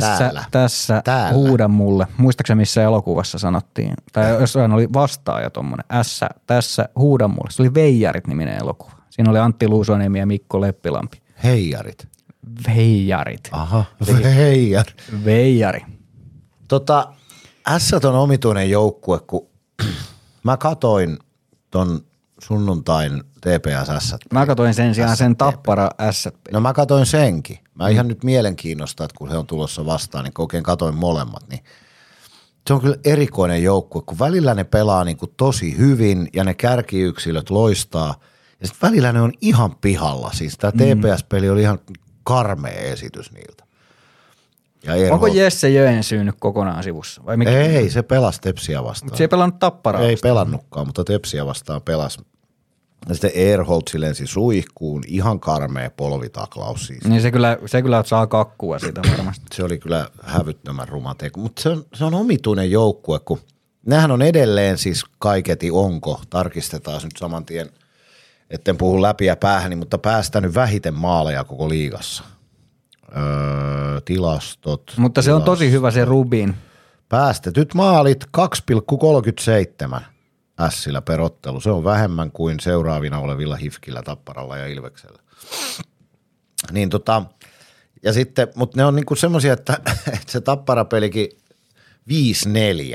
[0.00, 0.04] S
[0.50, 1.32] tässä, Täällä.
[1.32, 2.06] huuda mulle.
[2.16, 7.50] Muistaakseni missä elokuvassa sanottiin, tai jossain oli vastaaja tuommoinen, S tässä, huuda mulle.
[7.50, 8.92] Se oli Veijarit-niminen elokuva.
[9.10, 11.22] Siinä oli Antti Luusoniemi ja Mikko Leppilampi.
[11.44, 12.08] Heijarit.
[12.66, 13.48] Veijarit.
[13.52, 13.84] Aha,
[14.22, 14.86] Veijar.
[15.24, 15.80] Veijari.
[16.68, 17.12] Tota,
[17.78, 19.48] S on omituinen joukkue, kun
[20.44, 21.18] mä katoin
[21.70, 22.00] ton
[22.42, 26.28] sunnuntain TPS Mä katoin sen sijaan sen Tappara S.
[26.52, 27.58] No mä katoin senkin.
[27.74, 28.08] Mä ihan mm.
[28.08, 31.64] nyt mielenkiinnosta, että kun se on tulossa vastaan, niin oikein katoin molemmat, niin
[32.66, 36.54] se on kyllä erikoinen joukkue, kun välillä ne pelaa niin kuin tosi hyvin ja ne
[36.54, 38.14] kärkiyksilöt loistaa.
[38.60, 40.30] Ja sitten välillä ne on ihan pihalla.
[40.32, 41.00] Siis tämä mm.
[41.00, 41.78] TPS-peli oli ihan
[42.24, 43.64] karmea esitys niiltä.
[44.84, 45.14] Ja Erho...
[45.14, 47.22] Onko Jesse Jöen syynyt kokonaan sivussa?
[47.26, 47.50] Vai mikä?
[47.50, 49.06] Ei, se pelasi Tepsiä vastaan.
[49.06, 50.02] Mutta se ei pelannut tapparaa.
[50.02, 52.18] Ei pelannutkaan, mutta Tepsiä vastaan pelasi.
[53.08, 57.04] Ja sitten Erholtsi lensi suihkuun, ihan karmea polvitaklaus siis.
[57.04, 59.44] Niin se kyllä, se kyllä saa kakkua siitä varmasti.
[59.54, 63.38] se oli kyllä hävyttömän ruma teko, mutta se on, se on omituinen joukkue, kun
[63.86, 67.70] nehän on edelleen siis kaiketi onko, tarkistetaan nyt saman tien,
[68.50, 72.24] etten puhu läpi ja päähäni, mutta päästänyt vähiten maaleja koko liigassa.
[73.16, 74.94] Öö, tilastot.
[74.96, 75.24] Mutta tilastot.
[75.24, 76.54] se on tosi hyvä se Rubin.
[77.08, 78.24] Päästetyt maalit
[79.94, 80.00] 2,37
[80.60, 81.60] ässillä perottelu.
[81.60, 85.22] Se on vähemmän kuin seuraavina olevilla Hifkillä, Tapparalla ja Ilveksellä.
[86.72, 87.22] Niin tota,
[88.02, 89.72] ja sitten, mutta ne on niinku semmoisia, että,
[90.14, 91.28] että se Tapparapelikin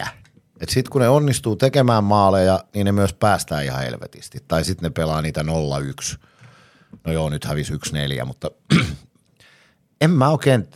[0.04, 0.08] 5-4.
[0.62, 4.44] Että sitten kun ne onnistuu tekemään maaleja, niin ne myös päästään ihan helvetisti.
[4.48, 6.18] Tai sitten ne pelaa niitä 0-1.
[7.04, 8.52] No joo, nyt hävisi 1-4, mutta
[10.02, 10.68] en mä oikein,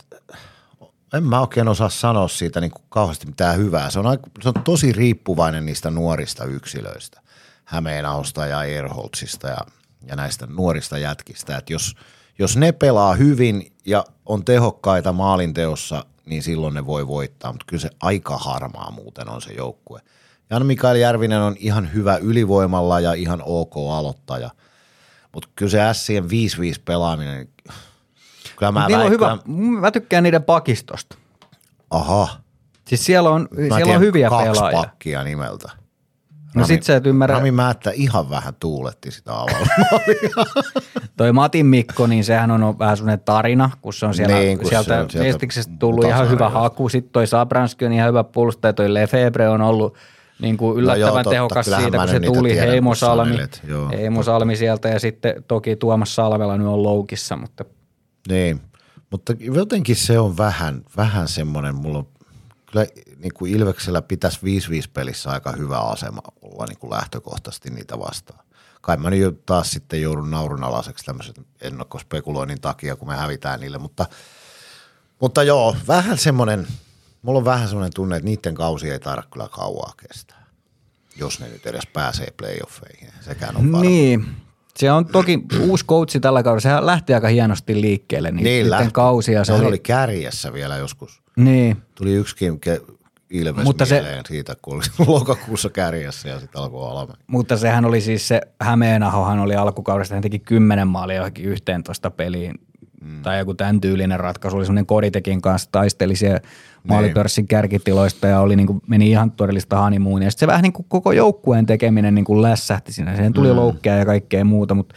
[1.12, 3.90] en mä oikein osaa sanoa siitä niin kuin kauheasti mitään hyvää.
[3.90, 7.20] Se on, aika, se on tosi riippuvainen niistä nuorista yksilöistä,
[7.64, 9.58] Hämeenahosta ja Erholtsista ja,
[10.06, 11.56] ja näistä nuorista jätkistä.
[11.56, 11.94] Et jos,
[12.38, 17.80] jos ne pelaa hyvin ja on tehokkaita maalinteossa, niin silloin ne voi voittaa, mutta kyllä
[17.80, 20.00] se aika harmaa muuten on se joukkue.
[20.50, 24.50] Jan Mikael Järvinen on ihan hyvä ylivoimalla ja ihan ok aloittaja,
[25.32, 26.28] mutta kyllä se Sien 5-5
[26.84, 27.48] pelaaminen,
[28.56, 31.16] kyllä mä, Niillä on väin- hyvä, kyllä- mä tykkään niiden pakistosta.
[31.90, 32.28] Aha,
[32.88, 34.78] Siis siellä on, Mä siellä on hyviä kaksi pelaajia.
[34.80, 35.70] pakkia nimeltä.
[36.54, 40.44] No sit sä et ymmärrä, Rami Määttä ihan vähän tuuletti sitä avausmaalia.
[41.16, 44.68] toi Matin Mikko, niin sehän on vähän semmoinen tarina, kun se on siellä, Niin, kun
[44.68, 46.88] sieltä, se on sieltä Estiksestä tullut ihan hyvä haku.
[46.88, 49.94] Sitten toi Sabranski on ihan hyvä puolustaja, toi Lefebvre on ollut
[50.42, 51.30] niin kuin yllättävän joo, totta.
[51.30, 53.36] tehokas siitä, kun se tuli tiedän, Heimo Salmi,
[53.92, 57.64] Heimo Salmi sieltä ja sitten toki Tuomas Salvela nyt on loukissa, mutta
[58.28, 58.60] niin,
[59.10, 62.08] mutta jotenkin se on vähän, vähän semmoinen, mulla on,
[62.66, 64.40] kyllä niin kuin Ilveksellä pitäisi
[64.86, 68.44] 5-5 pelissä aika hyvä asema olla niin kuin lähtökohtaisesti niitä vastaan.
[68.80, 74.06] Kai mä nyt taas sitten joudun naurunalaiseksi tämmöisen ennakkospekuloinnin takia, kun me hävitään niille, mutta,
[75.20, 76.66] mutta joo, vähän semmoinen,
[77.22, 80.46] mulla on vähän semmoinen tunne, että niiden kausi ei taida kyllä kauaa kestää,
[81.16, 83.12] jos ne nyt edes pääsee playoffeihin.
[83.20, 83.80] Sekään on varma.
[83.80, 84.36] niin.
[84.76, 86.60] Se on toki uusi coachi tällä kaudella.
[86.60, 88.88] Sehän lähti aika hienosti liikkeelle niin, Niin lähti.
[88.92, 89.44] kausia.
[89.44, 91.22] Se oli, oli kärjessä vielä joskus.
[91.36, 92.92] niin, Tuli yksikin ke-
[93.30, 94.82] Ilves Mutta se- siitä, kun oli
[95.18, 97.20] lokakuussa kärjessä ja sitten alkoi alamäki.
[97.26, 102.54] mutta sehän oli siis se, Hämeenahohan oli alkukaudesta, hän teki 10 maalia johonkin 11 peliin.
[103.00, 103.22] Mm.
[103.22, 104.56] Tai joku tämän tyylinen ratkaisu.
[104.56, 106.40] Oli semmoinen Koditekin kanssa, taisteli siellä
[106.88, 110.30] maalipörssin kärkitiloista ja oli niin kuin, meni ihan todellista honeymoonia.
[110.30, 113.14] Sitten se vähän niin kuin koko joukkueen tekeminen niin kuin lässähti siinä.
[113.14, 113.56] Siihen tuli mm.
[113.56, 114.94] loukkia ja kaikkea muuta, mutta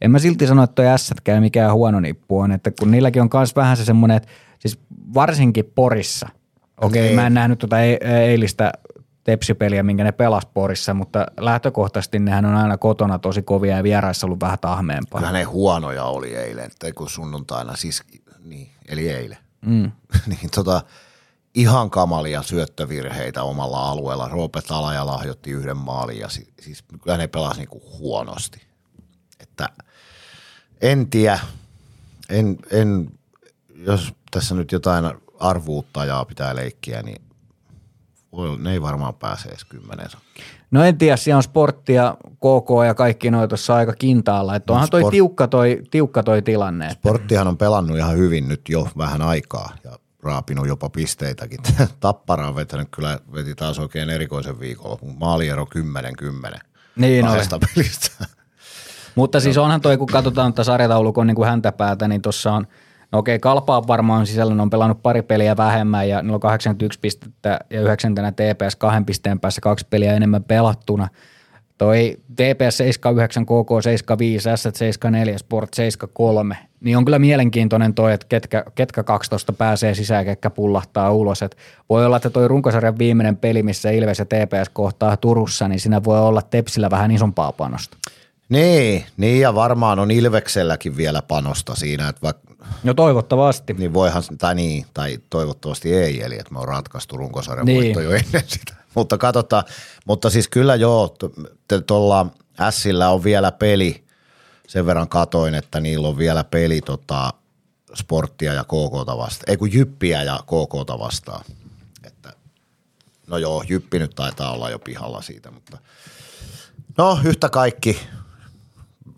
[0.00, 2.52] en mä silti sano, että toi ässätkään mikään huono nippu on.
[2.52, 4.28] Että kun niilläkin on myös vähän se semmoinen, että
[4.58, 4.78] siis
[5.14, 6.28] varsinkin Porissa,
[6.80, 7.14] okei Niin.
[7.14, 8.72] mä en nähnyt tuota e- eilistä
[9.24, 14.26] tepsipeliä, minkä ne pelas Porissa, mutta lähtökohtaisesti nehän on aina kotona tosi kovia ja vieraissa
[14.26, 15.20] ollut vähän tahmeempaa.
[15.20, 18.02] Kyllä ne huonoja oli eilen, tai kun sunnuntaina, siis,
[18.44, 19.38] niin, eli eilen.
[19.66, 19.92] Mm.
[20.26, 20.82] niin tota,
[21.56, 24.28] ihan kamalia syöttövirheitä omalla alueella.
[24.28, 28.62] Roope Talaja lahjoitti yhden maalin ja si- siis kyllä ne pelasi niinku huonosti.
[29.40, 29.68] Että
[30.80, 31.38] en tiedä,
[32.28, 33.10] en, en,
[33.76, 35.04] jos tässä nyt jotain
[35.40, 37.22] arvuuttajaa pitää leikkiä, niin
[38.32, 40.46] voi, ne ei varmaan pääse edes kymmeneen sakkiin.
[40.70, 44.56] No en tiedä, siellä on sporttia, KK ja kaikki noin tuossa aika kintaalla.
[44.56, 46.90] Että onhan toi sport- tiukka toi, tiukka toi tilanne.
[46.90, 51.58] Sporttihan on pelannut ihan hyvin nyt jo vähän aikaa ja raapinut jopa pisteitäkin.
[52.00, 55.16] Tappara on vetänyt kyllä, veti taas oikein erikoisen viikonlopun.
[55.18, 55.66] Maaliero
[56.54, 56.58] 10-10
[56.96, 57.38] Niin oli.
[57.74, 58.26] pelistä.
[59.14, 62.66] Mutta siis onhan toi, kun katsotaan tätä sarjataulukon niin kuin häntäpäätä, niin tuossa on,
[63.12, 67.00] no okei, Kalpaa varmaan sisällä, ne on pelannut pari peliä vähemmän ja niillä on 81
[67.00, 71.08] pistettä ja yhdeksäntenä TPS kahden pisteen päässä kaksi peliä enemmän pelattuna.
[71.78, 78.26] Toi TPS 79, KK 75, S 74, Sport 73, niin on kyllä mielenkiintoinen toi, että
[78.28, 81.42] ketkä, ketkä 12 pääsee sisään, ketkä pullahtaa ulos.
[81.42, 81.56] Et
[81.88, 86.04] voi olla, että toi runkosarjan viimeinen peli, missä Ilves ja TPS kohtaa Turussa, niin siinä
[86.04, 87.96] voi olla Tepsillä vähän isompaa panosta.
[88.48, 92.54] Niin, niin, ja varmaan on Ilvekselläkin vielä panosta siinä, että vaikka,
[92.84, 93.72] No toivottavasti.
[93.72, 97.82] niin voihan, tai niin, tai toivottavasti ei, eli että me on ratkaistu runkosarjan niin.
[97.82, 98.74] voitto jo ennen sitä.
[98.96, 99.64] Mutta katsotaan,
[100.06, 101.16] mutta siis kyllä joo,
[101.86, 102.26] tuolla
[102.70, 104.04] Sillä on vielä peli,
[104.68, 107.32] sen verran katoin, että niillä on vielä peli tota,
[107.94, 111.44] sporttia ja KKta vastaan, ei kun Jyppiä ja KKta vastaan.
[112.04, 112.32] Että,
[113.26, 115.78] no joo, Jyppi nyt taitaa olla jo pihalla siitä, mutta
[116.98, 118.00] no yhtä kaikki,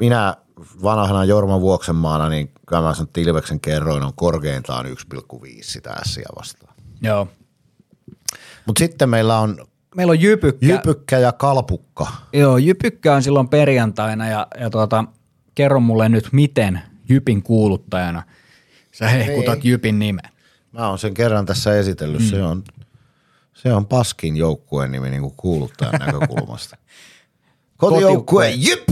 [0.01, 0.37] minä
[0.83, 4.93] vanhana Jorma Vuoksenmaana, niin kyllä mä sanon, että Ilveksen kerroin on korkeintaan 1,5
[5.63, 6.75] sitä ässiä vastaan.
[7.03, 7.29] Joo.
[8.69, 9.67] Mutta sitten meillä on
[9.97, 10.67] Meillä on Jypykkä.
[10.67, 12.07] Jypykkä ja Kalpukka.
[12.33, 15.05] Joo, Jypykkä on silloin perjantaina ja, ja tuota,
[15.55, 18.23] kerro mulle nyt, miten Jypin kuuluttajana
[18.93, 19.71] sä hehkutat Niin.
[19.71, 20.31] Jypin nimen.
[20.73, 22.21] Mä oon sen kerran tässä esitellyt.
[22.21, 22.27] Mm.
[22.27, 22.65] Se, on,
[23.55, 26.77] se on Paskin joukkueen nimi niin kuin kuuluttajan näkökulmasta.
[27.77, 28.89] Kotijoukkue Jyp!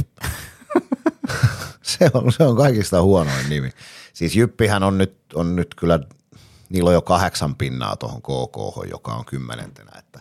[1.83, 3.71] se, on, se on kaikista huonoin nimi.
[4.13, 6.01] Siis Jyppihän on nyt, on nyt kyllä,
[6.69, 9.91] niillä on jo kahdeksan pinnaa tuohon KK, joka on kymmenentenä.
[9.99, 10.21] Että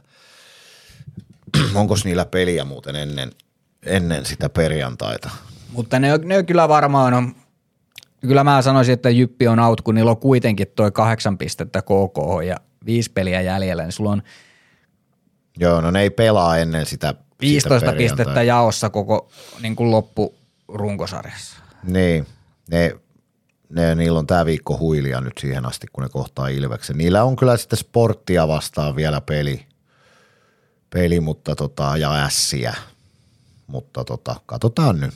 [1.80, 3.32] onko niillä peliä muuten ennen,
[3.86, 5.30] ennen sitä perjantaita?
[5.72, 7.36] Mutta ne, ne kyllä varmaan on,
[8.22, 12.46] kyllä mä sanoisin, että Jyppi on out, kun niillä on kuitenkin toi kahdeksan pistettä KK
[12.48, 12.56] ja
[12.86, 14.24] viisi peliä jäljellä, niin sulla on
[15.58, 19.30] Joo, no ne ei pelaa ennen sitä 15 sitä pistettä jaossa koko
[19.62, 20.36] niin kuin loppu
[20.68, 21.62] runkosarjassa.
[21.84, 22.28] Niin,
[22.72, 22.96] ne,
[23.70, 26.98] ne, niillä on tämä viikko huilia nyt siihen asti, kun ne kohtaa Ilveksen.
[26.98, 29.66] Niillä on kyllä sitten sporttia vastaan vielä peli,
[30.90, 32.76] peli mutta tota, ja ässiä,
[33.68, 35.14] mutta tota, katsotaan nyt.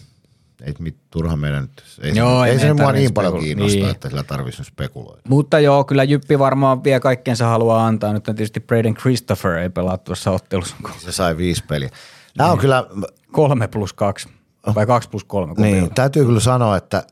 [0.61, 3.77] Ei mit, turha meidän nyt, ei, Joo, se, ei ei se mua niin paljon kiinnosta,
[3.77, 3.89] niin.
[3.89, 5.21] että sillä tarvitsisi spekuloida.
[5.27, 8.13] Mutta joo, kyllä Jyppi varmaan vielä kaikkensa haluaa antaa.
[8.13, 10.75] Nyt on tietysti Braden Christopher ei pelaa tuossa ottelussa.
[10.97, 11.89] Se sai viisi peliä.
[12.37, 12.85] Nämä on kyllä,
[13.31, 14.29] Kolme plus kaksi.
[14.75, 15.53] Vai kaksi plus kolme.
[15.57, 17.03] Niin, täytyy kyllä sanoa, että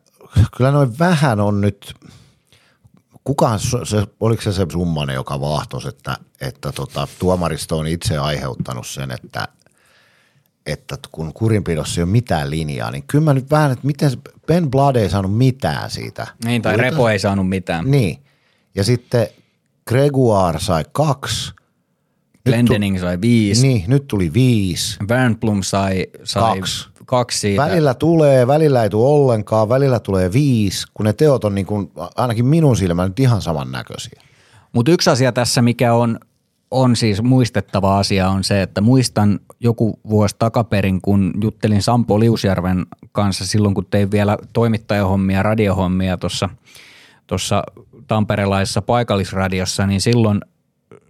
[0.58, 1.94] kyllä noin vähän on nyt,
[3.24, 8.88] kukaan, se, oliko se se summanen, joka vahtos, että, että tota, tuomaristo on itse aiheuttanut
[8.88, 9.48] sen, että,
[10.66, 14.12] että kun kurinpidossa ei ole mitään linjaa, niin kyllä mä nyt vähän, että miten
[14.48, 16.28] Ben Blood ei saanut mitään siitä.
[16.46, 17.92] Niin, tai Repo ei saanut mitään.
[17.92, 18.24] Niin,
[18.76, 19.28] ja sitten
[19.88, 21.54] Gregoire sai kaksi.
[22.46, 23.68] Glendening sai viisi.
[23.68, 24.98] Niin, nyt tuli viisi.
[25.10, 26.88] Wernblom sai, sai Kaksi.
[27.08, 27.64] Kaksi siitä.
[27.64, 31.92] Välillä tulee, välillä ei tule ollenkaan, välillä tulee viisi, kun ne teot on niin kuin,
[32.16, 34.22] ainakin minun silmään nyt ihan samannäköisiä.
[34.74, 36.20] Mutta yksi asia tässä, mikä on,
[36.72, 42.86] on siis muistettava asia, on se, että muistan joku vuosi takaperin, kun juttelin Sampo Liusjärven
[43.12, 46.50] kanssa silloin, kun tein vielä toimittajahommia, radiohommia tuossa
[47.28, 47.64] tuossa
[48.08, 50.42] tamperelaisessa paikallisradiossa, niin silloin,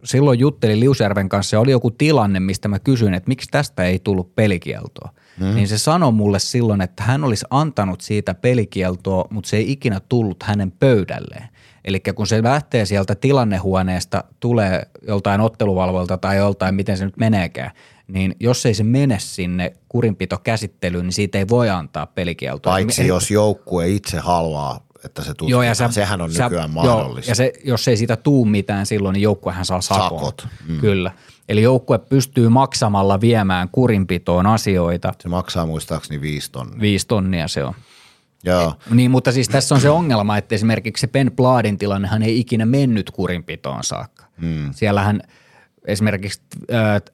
[0.03, 3.99] silloin juttelin Liusjärven kanssa ja oli joku tilanne, mistä mä kysyin, että miksi tästä ei
[3.99, 5.11] tullut pelikieltoa.
[5.39, 5.55] Mm.
[5.55, 10.01] Niin se sanoi mulle silloin, että hän olisi antanut siitä pelikieltoa, mutta se ei ikinä
[10.09, 11.49] tullut hänen pöydälleen.
[11.85, 17.71] Eli kun se lähtee sieltä tilannehuoneesta, tulee joltain otteluvalvolta tai joltain, miten se nyt meneekään,
[18.07, 22.73] niin jos ei se mene sinne kurinpitokäsittelyyn, niin siitä ei voi antaa pelikieltoa.
[22.73, 25.49] Paitsi jos joukkue itse haluaa, että se tutkitaan.
[25.49, 27.31] Joo, ja sä, Sehän on sä, nykyään joo, mahdollista.
[27.31, 30.19] ja se, jos ei siitä tuu mitään silloin, niin joukkuehän saa sakon.
[30.19, 30.79] Sakot, mm.
[30.79, 31.11] Kyllä.
[31.49, 35.13] Eli joukkue pystyy maksamalla viemään kurinpitoon asioita.
[35.19, 36.79] se maksaa muistaakseni viisi tonnia.
[36.81, 37.73] Viisi tonnia se on.
[38.43, 42.39] Joo, Niin, mutta siis tässä on se ongelma, että esimerkiksi se Ben Bladin tilannehan ei
[42.39, 44.25] ikinä mennyt kurinpitoon saakka.
[44.41, 44.69] Mm.
[44.71, 45.21] Siellähän
[45.85, 46.41] esimerkiksi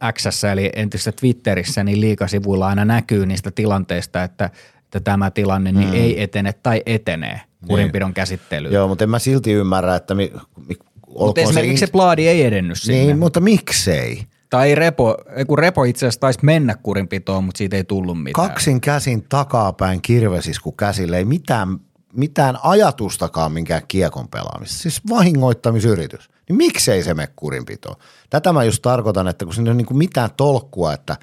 [0.02, 4.50] äh, Xssä eli entisessä Twitterissä niin liikasivuilla aina näkyy niistä tilanteista, että,
[4.84, 5.94] että tämä tilanne niin Mm.
[5.94, 8.74] ei etene tai etenee kurinpidon käsittelyyn.
[8.74, 10.34] joo mutta en mä silti ymmärrä, että mi,
[10.68, 10.76] mi,
[11.20, 13.02] Mutta esimerkiksi se, in- Bladi ei edennyt sinne.
[13.02, 14.24] Niin, mutta miksei?
[14.50, 15.18] Tai Repo,
[15.48, 18.50] kun Repo itse asiassa taisi mennä kurinpitoon, mutta siitä ei tullut mitään.
[18.50, 21.80] Kaksin käsin takapäin kirvesisku käsille, ei mitään,
[22.14, 24.78] mitään ajatustakaan minkään kiekon pelaamista.
[24.78, 26.30] Siis vahingoittamisyritys.
[26.50, 27.96] Niin miksei se mene kurinpitoon?
[28.30, 31.18] Tätä mä just tarkoitan, että kun siinä ei ole niin mitään tolkkua, että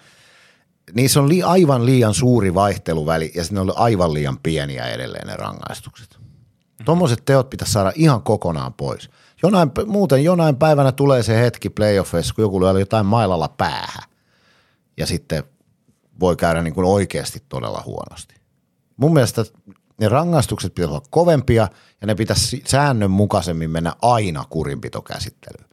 [0.94, 5.36] niissä on li, aivan liian suuri vaihteluväli ja sinne on aivan liian pieniä edelleen ne
[5.36, 6.19] rangaistukset.
[6.84, 9.10] Tuommoiset teot pitäisi saada ihan kokonaan pois.
[9.42, 14.10] Jonain, muuten jonain päivänä tulee se hetki playoffeissa, kun joku lyö jotain mailalla päähän
[14.96, 15.44] ja sitten
[16.20, 18.34] voi käydä niin kuin oikeasti todella huonosti.
[18.96, 19.44] Mun mielestä
[20.00, 21.68] ne rangaistukset pitäisi olla kovempia
[22.00, 25.69] ja ne pitäisi säännönmukaisemmin mennä aina kurinpitokäsittelyyn.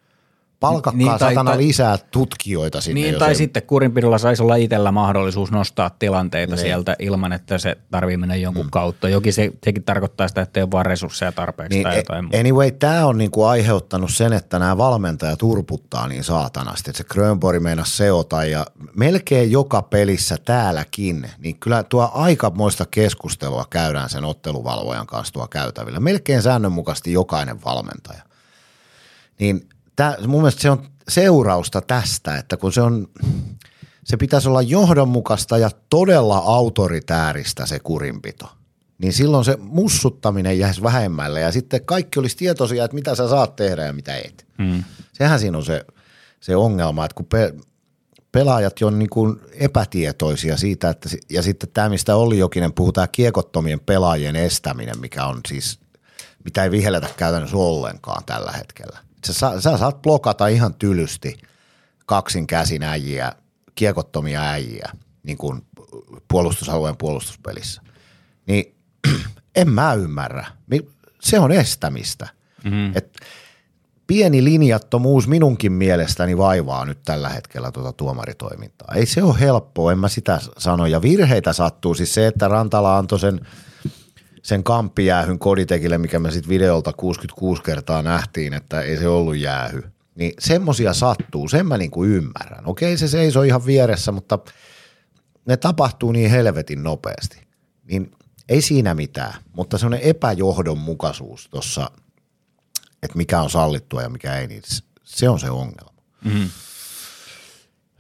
[0.60, 3.02] Palkakkaa Niin, tai- satana tai- lisää tutkijoita sinne.
[3.02, 6.62] Niin, tai ei- sitten kurinpidolla saisi olla itsellä mahdollisuus nostaa tilanteita Niin.
[6.62, 8.70] sieltä ilman, että se tarvii mennä jonkun mm.
[8.72, 9.10] kautta.
[9.10, 12.38] Jokin se, sekin tarkoittaa sitä, että ei ole vaan resursseja tarpeeksi Niin, tai jotain muuta.
[12.38, 17.62] anyway, tämä on niinku aiheuttanut sen, että nämä valmentajat turputtaa niin saatanasti, että se Grönborg
[17.62, 18.66] meinasi seota ja
[18.96, 26.00] melkein joka pelissä täälläkin, niin kyllä tuo aikamoista keskustelua käydään sen otteluvalvojan kanssa tuo käytävillä.
[26.00, 28.22] Melkein säännönmukaisesti jokainen valmentaja.
[29.40, 33.08] Niin tää, mun mielestä se on seurausta tästä, että kun se on,
[34.04, 38.50] se pitäisi olla johdonmukaista ja todella autoritääristä se kurinpito.
[38.98, 43.56] Niin silloin se mussuttaminen jäisi vähemmälle ja sitten kaikki olisi tietoisia, että mitä sä saat
[43.56, 44.48] tehdä ja mitä et.
[44.64, 44.84] Hmm.
[45.14, 45.86] Sehän siinä on se,
[46.40, 47.54] se ongelma, että kun pe,
[48.32, 53.08] pelaajat on niin kuin epätietoisia siitä, että, ja sitten tämä, mistä Olli Jokinen puhuu, tämä
[53.08, 55.80] kiekottomien pelaajien estäminen, mikä on siis,
[56.44, 59.07] mitä ei vihelletä käytännössä ollenkaan tällä hetkellä.
[59.34, 61.38] Sä, sä saat blokata ihan tylysti
[62.06, 63.32] kaksin käsin äijiä,
[63.76, 64.92] kiekottomia äijiä,
[65.24, 65.62] niin kuin
[66.28, 67.82] puolustusalueen puolustuspelissä.
[68.48, 68.76] Niin
[69.56, 70.46] en mä ymmärrä.
[71.22, 72.28] Se on estämistä.
[72.64, 72.92] Mm-hmm.
[72.96, 73.18] Et
[74.08, 78.96] pieni linjattomuus minunkin mielestäni vaivaa nyt tällä hetkellä tuota tuomaritoimintaa.
[78.96, 80.86] Ei se ole helppoa, en mä sitä sano.
[80.86, 81.94] Ja virheitä sattuu.
[81.94, 83.40] Siis se, että Rantala antoi sen,
[84.48, 89.84] sen kamppijäähyn koditekille, mikä me sitten videolta 66 kertaa nähtiin, että ei se ollut jäähy.
[90.16, 92.66] Niin semmosia sattuu, sen mä niinku ymmärrän.
[92.66, 94.40] Okei, se seisoo ihan vieressä, mutta
[95.46, 97.48] ne tapahtuu niin helvetin nopeasti.
[97.84, 98.12] Niin
[98.50, 101.92] ei siinä mitään, mutta semmoinen epäjohdonmukaisuus tuossa,
[103.04, 104.62] että mikä on sallittua ja mikä ei, niin
[105.04, 106.02] se on se ongelma.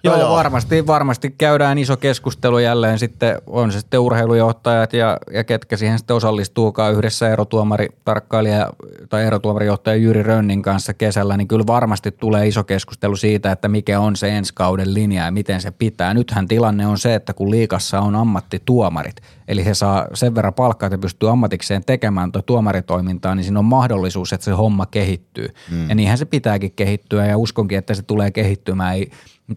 [0.07, 5.43] Joo, joo, varmasti, varmasti käydään iso keskustelu jälleen sitten, on se sitten urheilujohtajat ja, ja
[5.43, 8.69] ketkä siihen sitten osallistuukaan yhdessä erotuomari, tarkkailija
[9.09, 13.99] tai erotuomarijohtaja Jyri Rönnin kanssa kesällä, niin kyllä varmasti tulee iso keskustelu siitä, että mikä
[13.99, 16.13] on se ensi kauden linja ja miten se pitää.
[16.13, 19.15] Nythän tilanne on se, että kun liikassa on ammattituomarit,
[19.47, 23.65] eli he saa sen verran palkkaa, että pystyy ammatikseen tekemään tuo tuomaritoimintaa, niin siinä on
[23.65, 25.47] mahdollisuus, että se homma kehittyy.
[25.71, 25.89] Mm.
[25.89, 28.97] Ja niinhän se pitääkin kehittyä ja uskonkin, että se tulee kehittymään.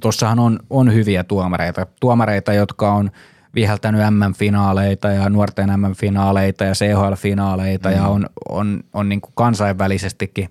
[0.00, 3.10] Tuossahan on, on hyviä tuomareita, tuomareita, jotka on
[3.54, 7.96] viheltänyt M-finaaleita ja nuorten M-finaaleita ja CHL-finaaleita mm.
[7.96, 10.48] ja on, on, on niin kuin kansainvälisestikin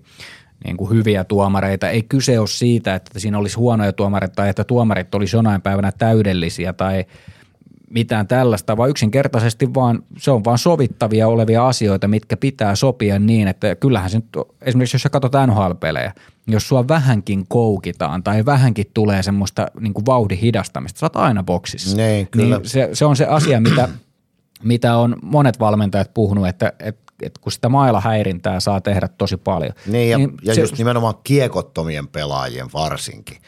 [0.64, 1.88] niin kuin hyviä tuomareita.
[1.88, 5.92] Ei kyse ole siitä, että siinä olisi huonoja tuomareita tai että tuomarit olisi jonain päivänä
[5.92, 7.04] täydellisiä tai
[7.90, 13.48] mitään tällaista, vaan yksinkertaisesti vaan se on vaan sovittavia olevia asioita, mitkä pitää sopia niin,
[13.48, 14.28] että kyllähän se nyt,
[14.62, 16.12] esimerkiksi jos sä katsot NHL-pelejä,
[16.46, 21.42] jos sua vähänkin koukitaan tai vähänkin tulee semmoista niin kuin vauhdin hidastamista, sä oot aina
[21.42, 21.96] boksissa.
[21.96, 22.58] Niin, kyllä.
[22.58, 23.88] Niin se, se, on se asia, mitä,
[24.62, 29.72] mitä on monet valmentajat puhunut, että, että, että kun sitä mailahäirintää saa tehdä tosi paljon.
[29.86, 33.38] Niin ja, niin ja se, just nimenomaan kiekottomien pelaajien varsinkin.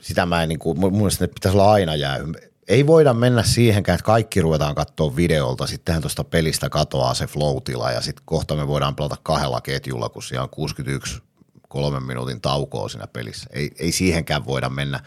[0.00, 2.24] Sitä mä en niin kuin, mun mielestä ne pitäisi olla aina jäähy.
[2.68, 7.56] Ei voida mennä siihenkään, että kaikki ruvetaan katsoa videolta, sittenhän tuosta pelistä katoaa se flow
[7.94, 11.22] ja sitten kohta me voidaan pelata kahdella ketjulla, kun siellä on 61
[11.68, 13.50] kolmen minuutin taukoa siinä pelissä.
[13.52, 15.00] Ei, ei siihenkään voida mennä.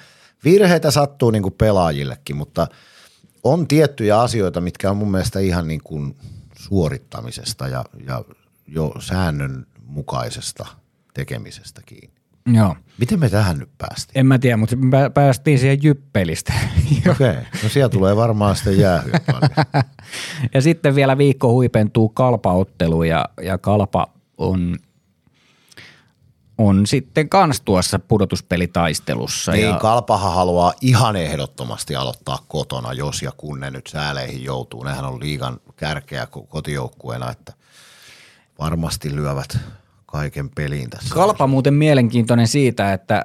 [0.44, 2.68] Virheitä sattuu niin kuin pelaajillekin, mutta
[3.44, 6.18] on tiettyjä asioita, mitkä on mun mielestä ihan niin kuin
[6.60, 8.24] suorittamisesta ja, ja
[8.68, 10.66] jo säännön mukaisesta
[11.14, 12.15] tekemisestä kiinni.
[12.54, 12.76] Joo.
[12.98, 14.20] Miten me tähän nyt päästiin?
[14.20, 16.54] En mä tiedä, mutta me päästiin siihen jyppelistä.
[17.12, 17.44] Okei, okay.
[17.64, 19.20] no siellä tulee varmaan sitten jäähyä
[20.54, 24.08] ja sitten vielä viikko huipentuu kalpaottelu ja, ja kalpa
[24.38, 24.78] on
[26.58, 29.52] on sitten kans tuossa pudotuspelitaistelussa.
[29.52, 29.78] Niin, ja...
[29.78, 34.84] Kalpahan haluaa ihan ehdottomasti aloittaa kotona, jos ja kun ne nyt sääleihin joutuu.
[34.84, 37.54] Nehän on liigan kärkeä kotijoukkueena, että
[38.60, 39.60] varmasti lyövät
[40.06, 41.16] kaiken peliin tässä.
[41.16, 43.24] Kalpa muuten mielenkiintoinen siitä, että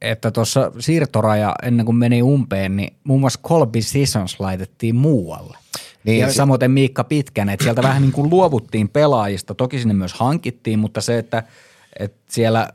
[0.00, 5.58] että tuossa siirtoraja ennen kuin meni umpeen, niin muun muassa Colby Seasons laitettiin muualle.
[6.04, 6.34] Niin, ja se...
[6.34, 9.54] samoin Miikka Pitkän, että sieltä vähän niin kuin luovuttiin pelaajista.
[9.54, 11.42] Toki sinne myös hankittiin, mutta se, että–
[11.98, 12.68] et siellä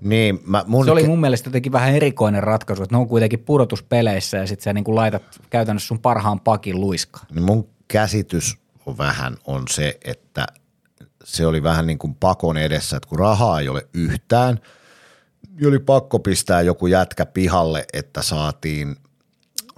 [0.00, 3.38] niin, mä, mun se oli mun mielestä jotenkin vähän erikoinen ratkaisu, että ne on kuitenkin
[3.38, 7.20] pudotuspeleissä ja sitten sä niin kuin laitat käytännössä sun parhaan pakin luiska.
[7.34, 8.56] Niin mun käsitys
[8.86, 10.46] on vähän on se, että
[11.24, 14.60] se oli vähän niin kuin pakon edessä, että kun rahaa ei ole yhtään,
[15.50, 18.96] niin oli pakko pistää joku jätkä pihalle, että saatiin,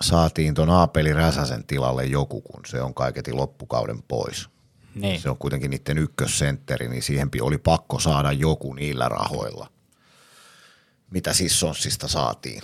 [0.01, 4.49] saatiin ton Aapeli Räsäsen tilalle joku, kun se on kaiketi loppukauden pois–
[4.97, 5.21] niin.
[5.21, 9.71] Se on kuitenkin niiden ykkössentteri, niin siihen oli pakko saada joku niillä rahoilla,
[11.11, 12.63] mitä Sissonsista saatiin.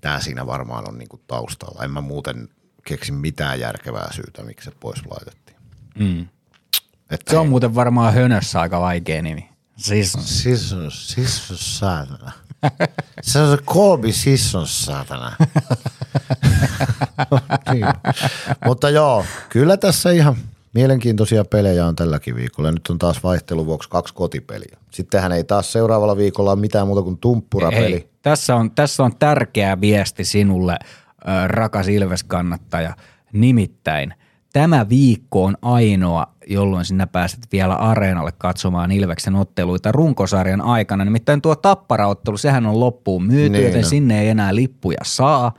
[0.00, 1.84] Tämä siinä varmaan on niinku taustalla.
[1.84, 2.48] En mä muuten
[2.84, 5.56] keksi mitään järkevää syytä, miksi se pois laitettiin.
[5.98, 6.28] Mm.
[7.10, 7.50] Että se on hei.
[7.50, 9.48] muuten varmaan hönössä aika vaikea nimi.
[9.76, 10.42] Sissons.
[10.42, 12.32] Sissons, Sissons saatana.
[13.22, 15.32] Se on se Colby Sissons saatana.
[17.72, 17.86] niin.
[18.66, 20.36] Mutta joo, kyllä tässä ihan–
[20.74, 22.72] Mielenkiintoisia pelejä on tälläkin viikolla.
[22.72, 24.78] Nyt on taas vaihtelun vuoksi kaksi kotipeliä.
[24.90, 27.94] Sittenhän ei taas seuraavalla viikolla ole mitään muuta kuin tumppurapeli.
[27.94, 30.76] Ei, tässä, on, tässä on tärkeä viesti sinulle,
[31.46, 32.94] rakas Ilves-kannattaja.
[33.32, 34.14] Nimittäin
[34.54, 41.04] tämä viikko on ainoa, jolloin sinä pääset vielä areenalle katsomaan Ilveksen otteluita runkosarjan aikana.
[41.04, 43.88] Nimittäin tuo tapparaottelu, sehän on loppuun myyty, niin joten no.
[43.88, 45.52] sinne ei enää lippuja saa–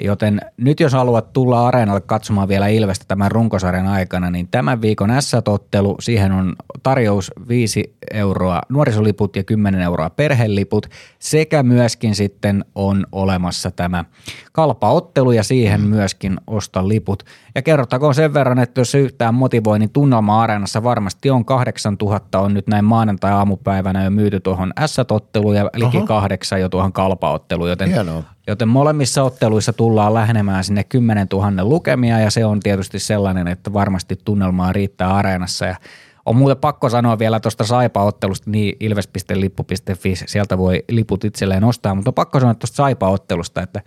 [0.00, 5.10] Joten nyt jos haluat tulla areenalle katsomaan vielä Ilvestä tämän runkosarjan aikana, niin tämän viikon
[5.20, 10.86] S-tottelu, siihen on tarjous 5 euroa nuorisoliput ja 10 euroa perheliput,
[11.18, 14.04] sekä myöskin sitten on olemassa tämä
[14.52, 17.22] kalpaottelu ja siihen myöskin osta liput.
[17.54, 22.40] Ja kerrottakoon sen verran, että jos se yhtään motivoi, niin tunnelma areenassa varmasti on 8000
[22.40, 27.88] on nyt näin maanantai-aamupäivänä jo myyty tuohon S-totteluun ja liki kahdeksan jo tuohon kalpaotteluun, joten
[27.88, 28.35] Hienoa.
[28.46, 33.72] Joten molemmissa otteluissa tullaan lähenemään sinne 10 000 lukemia ja se on tietysti sellainen, että
[33.72, 35.66] varmasti tunnelmaa riittää areenassa.
[35.66, 35.76] Ja
[36.26, 42.10] on muuten pakko sanoa vielä tuosta Saipa-ottelusta, niin ilves.lippu.fi, sieltä voi liput itselleen ostaa, mutta
[42.10, 43.82] on pakko sanoa tuosta Saipa-ottelusta, että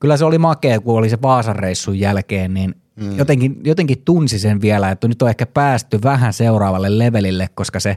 [0.00, 3.18] kyllä se oli makea, kun oli se Vaasan reissun jälkeen, niin Mm.
[3.18, 7.96] Jotenkin, jotenkin tunsi sen vielä, että nyt on ehkä päästy vähän seuraavalle levelille, koska se,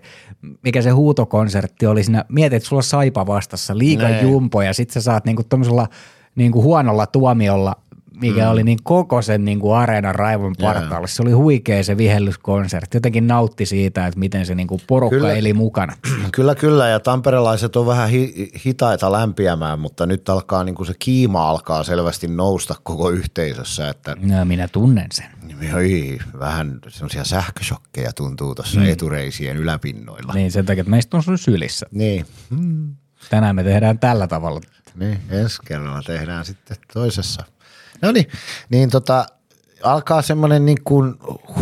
[0.64, 4.90] mikä se huutokonsertti oli siinä, mietit, että sulla on saipa vastassa, liiga jumpo ja sit
[4.90, 5.88] sä saat niinku tuommoisella
[6.36, 7.76] niinku huonolla tuomiolla
[8.22, 8.52] mikä mm.
[8.52, 11.08] oli niin koko sen niin kuin areenan raivon partaalle.
[11.08, 12.98] Se oli huikea se vihellyskonsertti.
[12.98, 15.98] Jotenkin nautti siitä, että miten se niin kuin porukka kyllä, eli mukana.
[16.34, 16.88] Kyllä, kyllä.
[16.88, 21.84] Ja tamperelaiset on vähän hi- hitaita lämpiämään, mutta nyt alkaa niin kuin se kiima alkaa
[21.84, 23.90] selvästi nousta koko yhteisössä.
[23.90, 25.26] Että no, minä tunnen sen.
[25.76, 28.86] Oi, vähän semmoisia sähköshokkeja tuntuu tuossa mm.
[28.86, 30.34] etureisien yläpinnoilla.
[30.34, 31.86] Niin, sen takia, että meistä on sun sylissä.
[31.92, 32.26] Niin.
[32.50, 32.96] Hmm.
[33.30, 34.62] Tänään me tehdään tällä tavalla.
[34.96, 37.46] Niin, ensi kerralla tehdään sitten toisessa.
[38.02, 38.26] No niin,
[38.70, 39.26] niin tota,
[39.84, 41.14] alkaa semmoinen niin kuin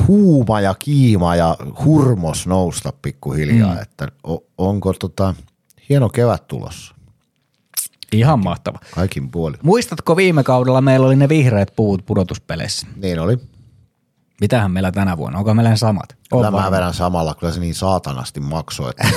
[0.07, 3.81] huuma ja kiima ja hurmos nousta pikkuhiljaa, mm.
[3.81, 4.07] että
[4.57, 5.34] onko tota,
[5.89, 6.95] hieno kevät tulossa.
[8.11, 8.80] Ihan mahtava.
[8.95, 9.59] Kaikin puolin.
[9.64, 12.88] Muistatko viime kaudella meillä oli ne vihreät puut pudotuspeleissä?
[12.95, 13.38] Niin oli.
[14.41, 15.39] Mitähän meillä tänä vuonna?
[15.39, 16.18] Onko meillä samat?
[16.30, 19.07] Kyllä mä vedän samalla, kyllä se niin saatanasti maksoi, että,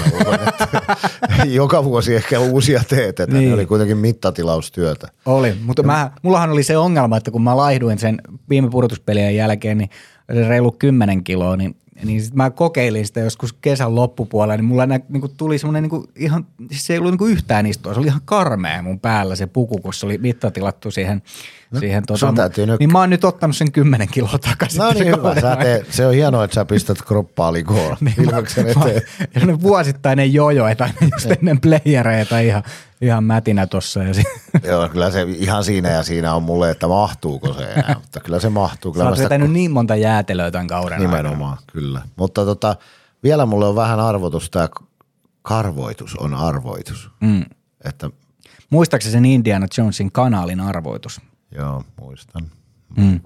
[0.49, 3.49] että joka vuosi ehkä uusia teet, että niin.
[3.49, 5.09] ne oli kuitenkin mittatilaustyötä.
[5.27, 8.19] Oli, mutta mä, mullahan oli se ongelma, että kun mä laihduin sen
[8.49, 9.91] viime pudotuspelien jälkeen, niin
[10.49, 15.01] reilu 10 kiloa, niin niin sit mä kokeilin sitä joskus kesän loppupuolella, niin mulla nä,
[15.09, 18.21] niin tuli semmoinen niin ihan, siis se ei ollut niin yhtään istua, se oli ihan
[18.25, 21.23] karmea mun päällä se puku, kun se oli mittatilattu siihen,
[21.71, 22.81] no, siihen tota, nyt...
[22.81, 24.79] niin mä oon nyt ottanut sen 10 kiloa takaisin.
[24.79, 28.67] No niin hyvä, sä teet, se on hienoa, että sä pistät kroppaa likoon niin, ilmaksen
[28.69, 29.63] eteen.
[29.63, 32.63] vuosittainen jojo, että just ennen playereita ihan,
[33.01, 34.03] ihan mätinä tossa.
[34.03, 34.13] Ja
[34.71, 38.41] Joo, kyllä se ihan siinä ja siinä on mulle, että mahtuuko se enää, mutta kyllä
[38.41, 38.93] se mahtuu.
[38.93, 41.73] Kyllä Sä oot vetänyt niin monta jäätelöä tämän kauden Nimenomaan, aikana.
[41.73, 42.03] kyllä.
[42.17, 42.77] Mutta tota,
[43.23, 44.69] vielä mulle on vähän arvotus tämä
[45.43, 47.11] karvoitus on arvoitus.
[47.21, 47.45] Mm.
[47.85, 48.11] Että,
[48.71, 51.21] Muistaakseni sen Indiana Jonesin kanaalin arvoitus?
[51.55, 52.51] Joo, muistan.
[52.97, 53.21] Mm.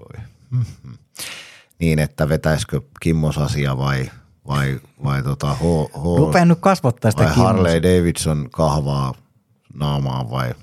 [0.51, 0.93] Mm-hmm.
[1.79, 4.11] Niin, että vetäisikö Kimmos asia vai,
[4.47, 5.61] vai, vai tota H,
[5.93, 9.13] H, Rupeen nyt kasvattaa sitä vai Harley Davidson kahvaa
[9.75, 10.53] naamaan vai,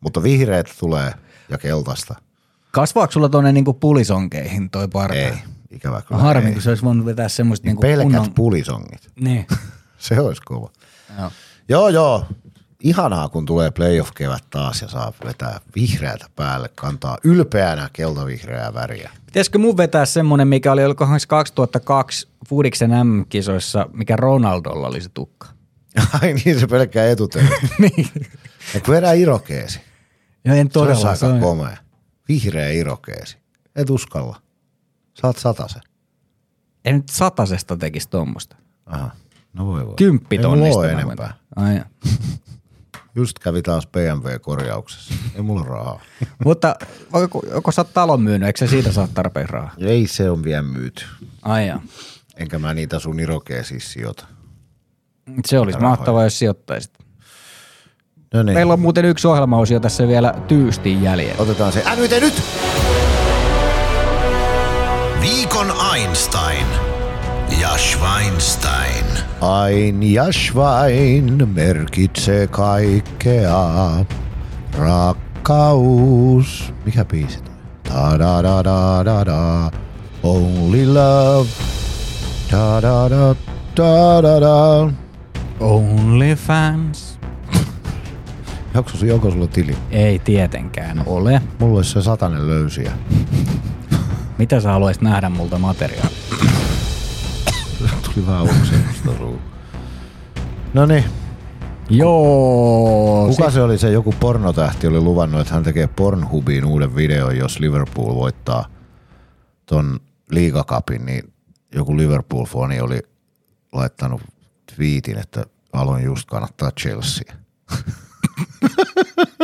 [0.00, 1.12] mutta vihreät tulee
[1.48, 2.14] ja keltaista.
[2.70, 5.16] Kasvaako sulla tuonne niinku pulisonkeihin toi parta?
[5.16, 5.32] Ei,
[5.70, 6.20] ikävä kyllä.
[6.22, 8.34] Harmi, kun se olisi voinut vetää semmoista niin niinku Pelkät kunnon...
[8.34, 9.10] pulisongit.
[9.20, 9.46] Niin.
[9.98, 10.70] se olisi kova.
[11.18, 11.30] Joo.
[11.68, 12.24] joo, joo.
[12.82, 19.10] Ihanaa, kun tulee playoff-kevät taas ja saa vetää vihreätä päälle, kantaa ylpeänä keltavihreää väriä.
[19.26, 25.48] Pitäisikö mun vetää semmoinen, mikä oli olikohan 2002 Fudiksen M-kisoissa, mikä Ronaldolla oli se tukka?
[26.22, 27.54] Ai niin, se pelkkää etutelta.
[27.78, 28.08] niin.
[28.74, 29.80] Ja kun vedää irokeesi.
[30.44, 31.16] Ja en todella.
[31.16, 31.76] Se on aika komea.
[32.28, 33.38] Vihreä irokeesi.
[33.76, 34.40] Et uskalla.
[35.14, 35.82] Saat satasen.
[36.84, 38.56] En nyt satasesta tekisi tuommoista.
[38.86, 39.10] Aha.
[39.52, 39.94] No voi voi.
[39.96, 40.86] Kymppi tonnista.
[40.86, 41.34] Ei enempää.
[41.56, 41.82] Ai
[43.16, 45.14] Just kävi taas BMW-korjauksessa.
[45.34, 46.00] Ei mulla rahaa.
[46.44, 46.76] Mutta
[47.12, 49.74] onko, onko sä talon myynyt, eikö se siitä saa tarpeen rahaa?
[49.78, 51.04] Ei se on vielä myyty.
[51.42, 51.72] Ai.
[52.36, 53.16] Enkä mä niitä sun
[53.62, 54.26] siis sijoita.
[55.46, 57.05] Se olisi mahtavaa, jos sijoittaisit.
[58.36, 58.54] No niin.
[58.54, 61.34] Meillä on muuten yksi ohjelmaosio tässä vielä tyystiin jäljellä.
[61.38, 61.82] Otetaan se.
[61.96, 62.42] Nyt, nyt!
[65.20, 66.66] Viikon Einstein
[67.60, 69.04] ja Schweinstein.
[69.66, 73.64] Ein ja Schwein merkitsee kaikkea.
[74.78, 76.72] Rakkaus.
[76.84, 77.54] Mikä biisi toi?
[77.88, 79.70] Da da da da da da.
[80.22, 81.48] Only love.
[82.52, 83.34] Da da da
[83.76, 84.90] da da da.
[85.60, 87.05] Only fans.
[88.76, 89.76] Onko, onko sulla tili?
[89.90, 91.42] Ei tietenkään ole.
[91.58, 92.92] Mulla olisi se satanen löysiä.
[94.38, 96.10] Mitä sä haluaisit nähdä multa materiaalia?
[98.02, 99.10] Tuli vähän uksennusta
[100.74, 101.04] No niin.
[101.90, 103.26] Joo.
[103.28, 107.60] Kuka se oli se joku pornotähti oli luvannut, että hän tekee Pornhubiin uuden videon, jos
[107.60, 108.68] Liverpool voittaa
[109.66, 110.00] ton
[110.30, 111.32] liigakapin, niin
[111.74, 113.00] joku Liverpool-foni oli
[113.72, 114.20] laittanut
[114.76, 117.34] twiitin, että aloin just kannattaa Chelsea.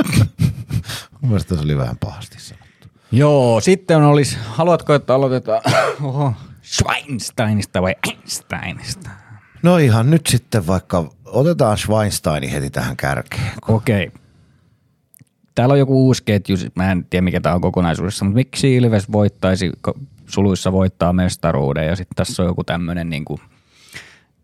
[1.22, 2.88] Mielestäni se oli vähän pahasti sanottu.
[3.12, 5.60] Joo, sitten olisi, haluatko, että aloitetaan
[6.02, 9.10] oho, Schweinsteinista vai Einsteinista?
[9.62, 13.52] No ihan nyt sitten vaikka, otetaan Schweinsteini heti tähän kärkeen.
[13.68, 14.06] Okei.
[14.06, 14.22] Okay.
[15.54, 19.12] Täällä on joku uusi ketju, mä en tiedä mikä tämä on kokonaisuudessa, mutta miksi Ilves
[19.12, 19.72] voittaisi,
[20.26, 23.40] suluissa voittaa mestaruuden ja sitten tässä on joku tämmöinen niin kuin,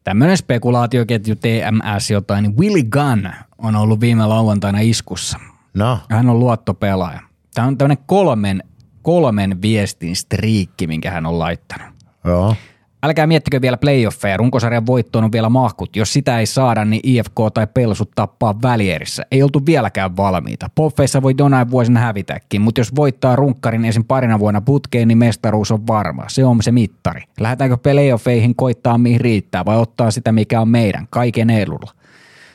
[0.09, 5.39] tämmöinen spekulaatioketju TMS jotain, niin Willy Gunn on ollut viime lauantaina iskussa.
[5.74, 5.98] No.
[6.10, 7.20] Hän on luottopelaaja.
[7.55, 8.62] Tämä on tämmöinen kolmen,
[9.02, 11.94] kolmen viestin striikki, minkä hän on laittanut.
[12.24, 12.56] Joo.
[13.03, 15.97] Älkää miettikö vielä playoffeja, runkosarjan voittoon on vielä mahkut.
[15.97, 19.27] Jos sitä ei saada, niin IFK tai Pelsut tappaa välierissä.
[19.31, 20.70] Ei oltu vieläkään valmiita.
[20.75, 24.05] Poffeissa voi jonain vuosina hävitäkin, mutta jos voittaa runkkarin esim.
[24.05, 26.25] parina vuonna putkeen, niin mestaruus on varma.
[26.29, 27.23] Se on se mittari.
[27.41, 31.98] Lähdetäänkö playoffeihin koittaa mihin riittää vai ottaa sitä mikä on meidän, kaiken edulla?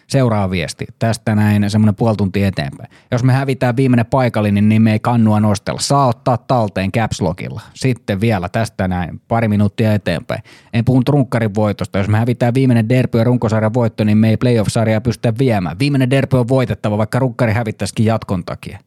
[0.07, 0.85] Seuraava viesti.
[0.99, 2.89] Tästä näin semmoinen puoli tuntia eteenpäin.
[3.11, 5.79] Jos me hävitään viimeinen paikallinen, niin me ei kannua nostella.
[5.79, 7.61] Saa ottaa talteen caps lockilla.
[7.73, 10.43] Sitten vielä tästä näin pari minuuttia eteenpäin.
[10.73, 11.97] En puhun trunkkarin voitosta.
[11.97, 15.79] Jos me hävitään viimeinen derby ja runkosarjan voitto, niin me ei playoff-sarjaa pystytä viemään.
[15.79, 18.79] Viimeinen derby on voitettava, vaikka runkkari hävittäisikin jatkon takia.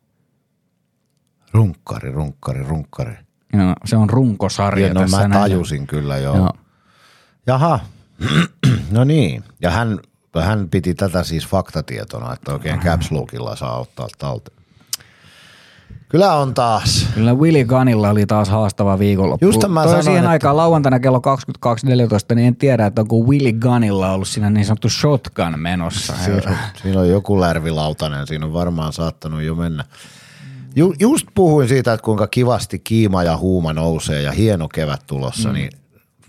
[1.52, 3.12] Runkkari, runkkari, runkkari.
[3.52, 5.40] No, se on runkosarja Ja no tässä mä näin.
[5.40, 6.36] tajusin kyllä joo.
[6.36, 6.52] Joo.
[7.46, 7.80] Jaha,
[8.90, 9.44] no niin.
[9.62, 9.98] Ja hän,
[10.42, 14.56] hän piti tätä siis faktatietona, että oikein caps lockilla saa ottaa talteen.
[16.08, 17.06] Kyllä on taas.
[17.14, 19.46] Kyllä Willy Gunnilla oli taas haastava viikonloppu.
[19.46, 23.16] Just mä Toi sanoin, siihen että- aikaan lauantaina kello 22.14, niin en tiedä, että onko
[23.18, 26.14] Willy Gunnilla ollut siinä niin sanottu shotgun menossa.
[26.24, 29.84] Siinä, siinä on joku lärvilautanen, siinä on varmaan saattanut jo mennä.
[30.76, 35.48] Ju, just puhuin siitä, että kuinka kivasti kiima ja huuma nousee ja hieno kevät tulossa,
[35.48, 35.54] mm.
[35.54, 35.70] niin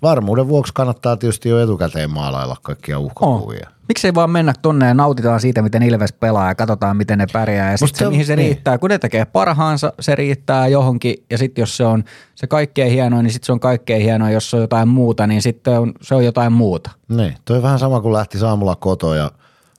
[0.02, 3.68] varmuuden vuoksi kannattaa tietysti jo etukäteen maalailla kaikkia uhkakuvia.
[3.68, 3.74] Oh.
[3.88, 7.66] Miksei vaan mennä tonne ja nautitaan siitä, miten Ilves pelaa ja katsotaan, miten ne pärjää.
[7.66, 8.46] Ja Musta sitten se, on- mihin se niin.
[8.46, 8.78] riittää.
[8.78, 11.16] Kun ne tekee parhaansa, se riittää johonkin.
[11.30, 12.04] Ja sitten jos se on
[12.36, 14.34] se kaikkein hienoin, niin sitten se on kaikkein hienoin.
[14.34, 16.92] Jos se on jotain muuta, niin sitten on, se on jotain muuta.
[17.10, 19.32] Niin, toi vähän sama kuin lähti aamulla kotoa ja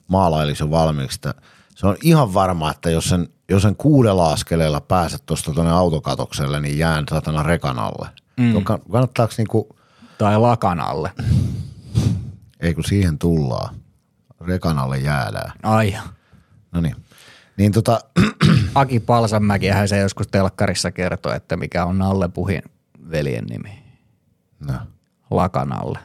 [0.07, 1.19] maalailisi jo valmiiksi.
[1.75, 6.59] Se on ihan varma, että jos sen, jos sen kuudella askeleella pääset tuosta tuonne autokatokselle,
[6.59, 8.07] niin jään satana rekan alle.
[8.39, 8.53] Mm.
[8.91, 9.75] Kannattaako niinku,
[10.19, 11.11] Tai lakan alle.
[12.59, 13.75] ei kun siihen tullaan,
[14.41, 15.51] rekan alle jäädään.
[15.63, 15.95] Ai.
[16.71, 16.95] No niin.
[17.57, 17.99] Niin tota,
[18.75, 22.61] Aki Palsanmäkihän se joskus telkkarissa kertoi, että mikä on Nalle Puhin
[23.11, 23.83] veljen nimi.
[24.59, 24.73] no.
[25.31, 25.99] Lakan alle.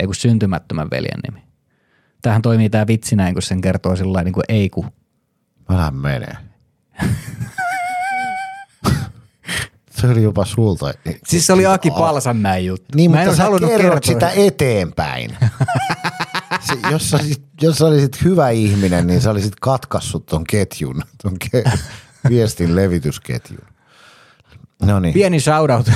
[0.00, 1.42] Ei kun syntymättömän veljen nimi.
[2.22, 4.90] Tähän toimii tämä vitsi näin, kun sen kertoo sillä niin kuin ei kun.
[5.70, 6.36] Älä mene.
[10.06, 10.94] Se oli jopa sulta.
[11.26, 12.86] Siis se oli Aki Palsanmäen juttu.
[12.94, 14.12] Niin, Mä en mutta sä halunnut kerrot kertoa.
[14.30, 15.36] sitä eteenpäin.
[16.66, 21.02] se, jos, sä olisit, jos sä olisit hyvä ihminen, niin sä olisit katkassut ton ketjun,
[21.22, 21.78] ton ke-
[22.30, 23.64] viestin levitysketjun.
[24.82, 25.90] No niin, Pieni shoutout,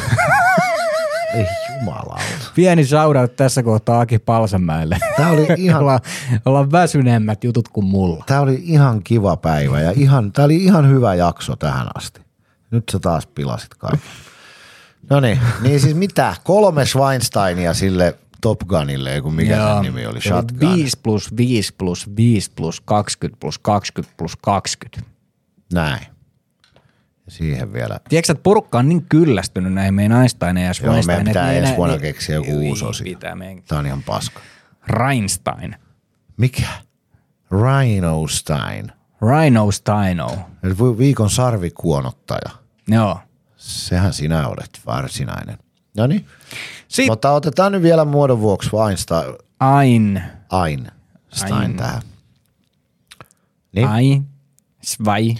[1.35, 1.47] ei
[1.78, 2.22] jumalauta.
[2.55, 4.98] pieni shoutout tässä kohtaa Aki Palsanmäelle.
[5.16, 6.01] Tää oli ihan, ollaan,
[6.44, 8.24] ollaan väsyneemmät jutut kuin mulla.
[8.26, 12.20] tää oli ihan kiva päivä ja ihan, tää oli ihan hyvä jakso tähän asti.
[12.70, 14.00] Nyt sä taas pilasit kaiken.
[15.10, 16.36] No niin, niin siis mitä?
[16.44, 20.60] Kolme Schweinsteinia sille Top Gunille, kun mikä sen nimi oli, Shotgun.
[20.76, 25.10] 5 plus 5 plus 5 plus 20 plus 20 plus 20.
[25.72, 26.06] Näin.
[27.26, 31.24] Ja siihen vielä Tiedätkö, että porukka on niin kyllästynyt näihin meidän Einsteineja ja Joo, meidän
[31.26, 33.04] pitää ensi vuonna ne- keksiä joku Ei, uusi osio.
[33.04, 33.62] Pitää meidän.
[33.62, 34.40] Tää on ihan paska.
[34.86, 35.76] Reinstein.
[36.36, 36.68] Mikä?
[37.50, 38.92] Rhino Stein.
[39.22, 40.38] Rhino Steino.
[40.62, 42.50] Eli viikon sarvikuonottaja.
[42.88, 43.18] Joo.
[43.56, 45.58] Sehän sinä olet varsinainen.
[45.96, 46.26] No niin.
[46.88, 50.22] Sitten Mutta otetaan nyt vielä muodon vuoksi Einstein, Ain.
[50.66, 50.86] Ein,
[51.32, 51.76] Stein Ein.
[51.76, 52.02] tähän.
[53.72, 53.88] Niin.
[53.88, 54.22] Ai.
[54.82, 55.34] Svai.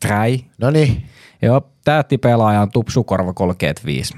[0.00, 0.44] Trai.
[0.58, 1.06] No niin.
[1.42, 4.14] Joo, tähtipelaaja on Tupsukorva 35.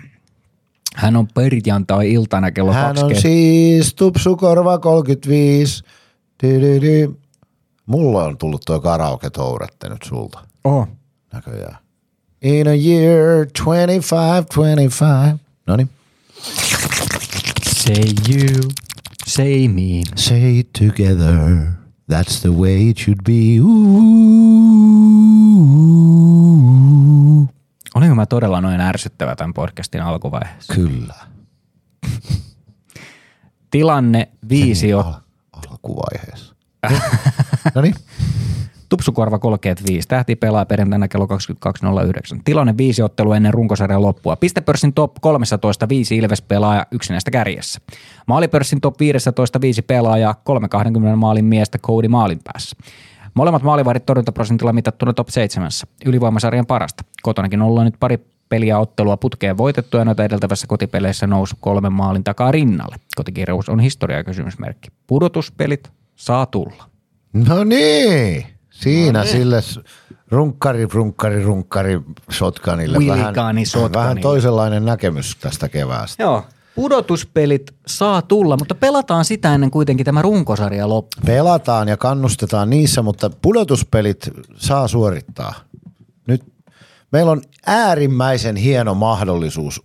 [0.94, 3.22] Hän on perjantai-iltana kello Hän on 20.
[3.22, 5.84] siis Tupsukorva 35.
[6.42, 7.23] Dy-dy-dy.
[7.86, 10.38] Mulla on tullut tuo karaoke tourette nyt sulta.
[10.64, 10.88] Oh.
[11.32, 11.76] Näköjään.
[12.42, 15.44] In a year 25, 25.
[15.66, 15.90] No niin.
[17.62, 18.60] Say you,
[19.26, 20.02] say me.
[20.16, 21.34] Say it together.
[22.12, 23.60] That's the way it should be.
[23.62, 24.04] Ooh.
[27.94, 30.74] Olinko mä todella noin ärsyttävä tämän podcastin alkuvaiheessa?
[30.74, 31.14] Kyllä.
[33.70, 35.04] Tilanne viisi on.
[35.04, 35.14] Al-
[35.70, 36.54] alkuvaiheessa.
[37.74, 37.94] no niin.
[38.88, 40.08] Tupsukorva 35.
[40.08, 42.40] Tähti pelaa perjantaina kello 22.09.
[42.44, 44.36] Tilanne viisi ottelu ennen runkosarjan loppua.
[44.36, 47.80] Pistepörssin top 13 viisi Ilves pelaaja yksinäistä kärjessä.
[48.26, 52.76] Maalipörssin top 15 viisi pelaajaa 320 maalin miestä Cody maalin päässä.
[53.34, 55.70] Molemmat maalivahdit torjuntaprosentilla mitattuna top 7.
[56.06, 57.04] Ylivoimasarjan parasta.
[57.22, 58.18] Kotonakin ollaan nyt pari
[58.48, 62.96] peliä ottelua putkeen voitettu ja noita edeltävässä kotipeleissä nousu kolmen maalin takaa rinnalle.
[63.16, 64.88] Kotikirjaus on historia kysymysmerkki.
[65.06, 66.93] Pudotuspelit saa tulla.
[67.34, 68.46] No niin.
[68.70, 69.32] Siinä no niin.
[69.32, 69.60] sille
[70.30, 71.90] runkkari, runkkari, runkkari.
[71.90, 73.98] Willikani vähän, shotgunille.
[73.98, 76.22] vähän toisenlainen näkemys tästä keväästä.
[76.22, 76.44] Joo.
[76.74, 81.16] Pudotuspelit saa tulla, mutta pelataan sitä ennen kuitenkin tämä runkosarja loppu.
[81.26, 85.54] Pelataan ja kannustetaan niissä, mutta pudotuspelit saa suorittaa.
[86.26, 86.42] Nyt
[87.12, 89.82] meillä on äärimmäisen hieno mahdollisuus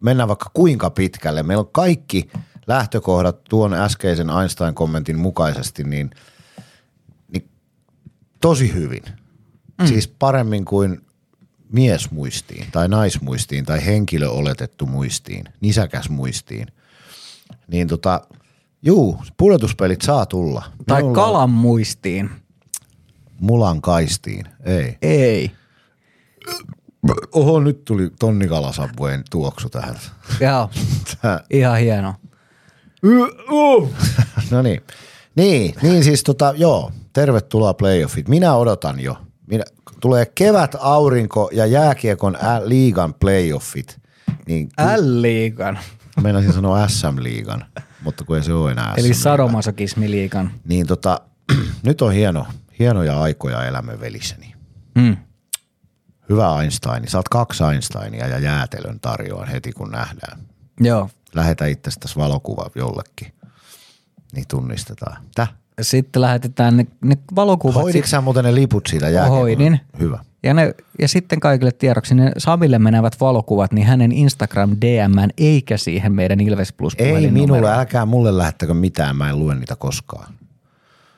[0.00, 1.42] mennä vaikka kuinka pitkälle.
[1.42, 2.30] Meillä on kaikki
[2.66, 6.10] lähtökohdat tuon äskeisen Einstein-kommentin mukaisesti niin,
[7.28, 7.50] niin
[8.40, 9.02] tosi hyvin.
[9.80, 9.86] Mm.
[9.86, 11.06] Siis paremmin kuin
[11.72, 16.66] miesmuistiin tai naismuistiin tai henkilö oletettu muistiin, nisäkäs muistiin.
[17.68, 18.20] Niin tota,
[18.82, 20.64] Juu, pudotuspelit saa tulla.
[20.86, 22.30] Tai Minulla kalan muistiin.
[23.40, 24.46] Mulan kaistiin.
[24.64, 24.98] Ei.
[25.02, 25.50] Ei.
[27.32, 29.96] Oho, nyt tuli tonnikalasavueen tuoksu tähän.
[30.40, 30.70] Joo,
[31.22, 32.14] Tää- ihan hieno.
[34.50, 34.80] No niin.
[35.34, 38.28] Niin, niin siis tota, joo, tervetuloa playoffit.
[38.28, 39.16] Minä odotan jo.
[39.46, 39.64] Minä,
[40.00, 44.00] tulee kevät, aurinko ja jääkiekon liigan playoffit.
[44.46, 45.78] Niin L-liigan.
[46.22, 47.64] meinasin sanoa SM-liigan,
[48.02, 49.20] mutta kun ei se ole enää Eli SM.
[49.20, 50.50] sadomasokismiliigan.
[50.64, 51.20] Niin tota,
[51.86, 52.46] nyt on hieno,
[52.78, 54.54] hienoja aikoja elämän velissäni.
[54.94, 55.16] Mm.
[56.28, 57.08] Hyvä Einstein.
[57.08, 60.38] Saat kaksi Einsteinia ja jäätelön tarjoan heti kun nähdään.
[60.80, 61.10] Joo.
[61.34, 63.32] Lähetä itsestäsi valokuva jollekin.
[64.32, 65.16] Niin tunnistetaan.
[65.34, 65.52] Täh?
[65.80, 67.74] Sitten lähetetään ne, ne valokuvat.
[67.82, 69.26] Hoiditko sä muuten ne liput siitä?
[69.28, 69.80] Hoidin.
[69.98, 70.18] Hyvä.
[70.42, 75.76] Ja, ne, ja sitten kaikille tiedoksi ne Samille menevät valokuvat, niin hänen Instagram DM eikä
[75.76, 80.34] siihen meidän Ilves Plus Ei minulle, älkää mulle lähettäkö mitään, mä en lue niitä koskaan.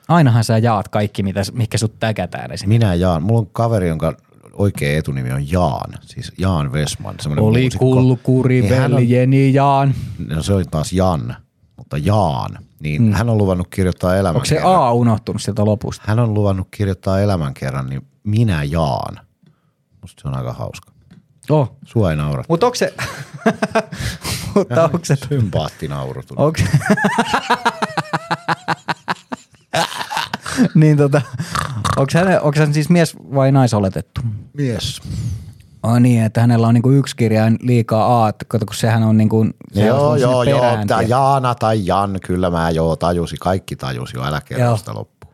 [0.07, 2.67] Ainahan sä jaat kaikki, mitä, mikä sut täkätään esimerkiksi.
[2.67, 4.17] Minä Jaan, mulla on kaveri, jonka
[4.55, 7.15] oikea etunimi on Jaan, siis Jaan Vesman.
[7.37, 7.85] Oli muusikko.
[7.85, 9.93] kulkuri, Niin hän on- veljeni Jaan.
[10.27, 11.35] No se oli taas Jan,
[11.77, 12.57] mutta Jaan.
[12.79, 13.11] Niin mm.
[13.13, 14.75] hän on luvannut kirjoittaa elämän Onko se kerran.
[14.75, 16.03] A unohtunut sieltä lopusta?
[16.07, 19.19] Hän on luvannut kirjoittaa elämän kerran, niin minä Jaan.
[20.01, 20.91] Musta se on aika hauska.
[21.49, 21.77] Oh.
[21.85, 22.43] Sua ei naura.
[22.49, 22.93] Mutta onko se...
[24.55, 25.15] Mutta onko se...
[25.15, 26.37] Sympaattinauru tuli.
[26.45, 26.59] Onko
[30.75, 31.21] niin tota,
[31.97, 34.21] onko hän, onko hän siis mies vai naisoletettu?
[34.53, 35.01] Mies.
[35.83, 39.17] Oh niin, että hänellä on niinku yksi kirjain liikaa A, että kato, kun sehän on
[39.17, 40.61] niinku, se Joo, on joo, joo.
[40.61, 41.09] Tää tiedät.
[41.09, 43.39] Jaana tai Jan, kyllä mä joo tajusin.
[43.39, 45.33] Kaikki tajusi jo, älä kerro sitä loppuun.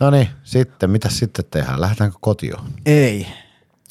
[0.00, 1.80] No niin, sitten, mitä sitten tehdään?
[1.80, 2.54] Lähdetäänkö kotiin?
[2.86, 3.26] Ei,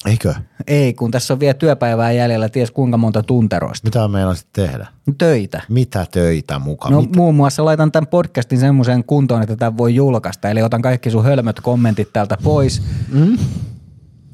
[0.06, 0.34] Eikö?
[0.66, 3.86] ei, kun tässä on vielä työpäivää jäljellä, ties kuinka monta tunteroista.
[3.86, 4.86] Mitä meinasit tehdä?
[5.18, 5.62] Töitä.
[5.68, 6.92] Mitä töitä mukaan?
[6.94, 7.16] No Mit?
[7.16, 10.48] muun muassa laitan tämän podcastin semmoiseen kuntoon, että tämän voi julkaista.
[10.48, 12.82] Eli otan kaikki sun hölmöt kommentit täältä pois.
[13.12, 13.38] Mm.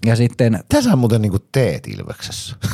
[0.07, 2.57] Ja sitten Mitä sä muuten niinku teet Ilveksessä?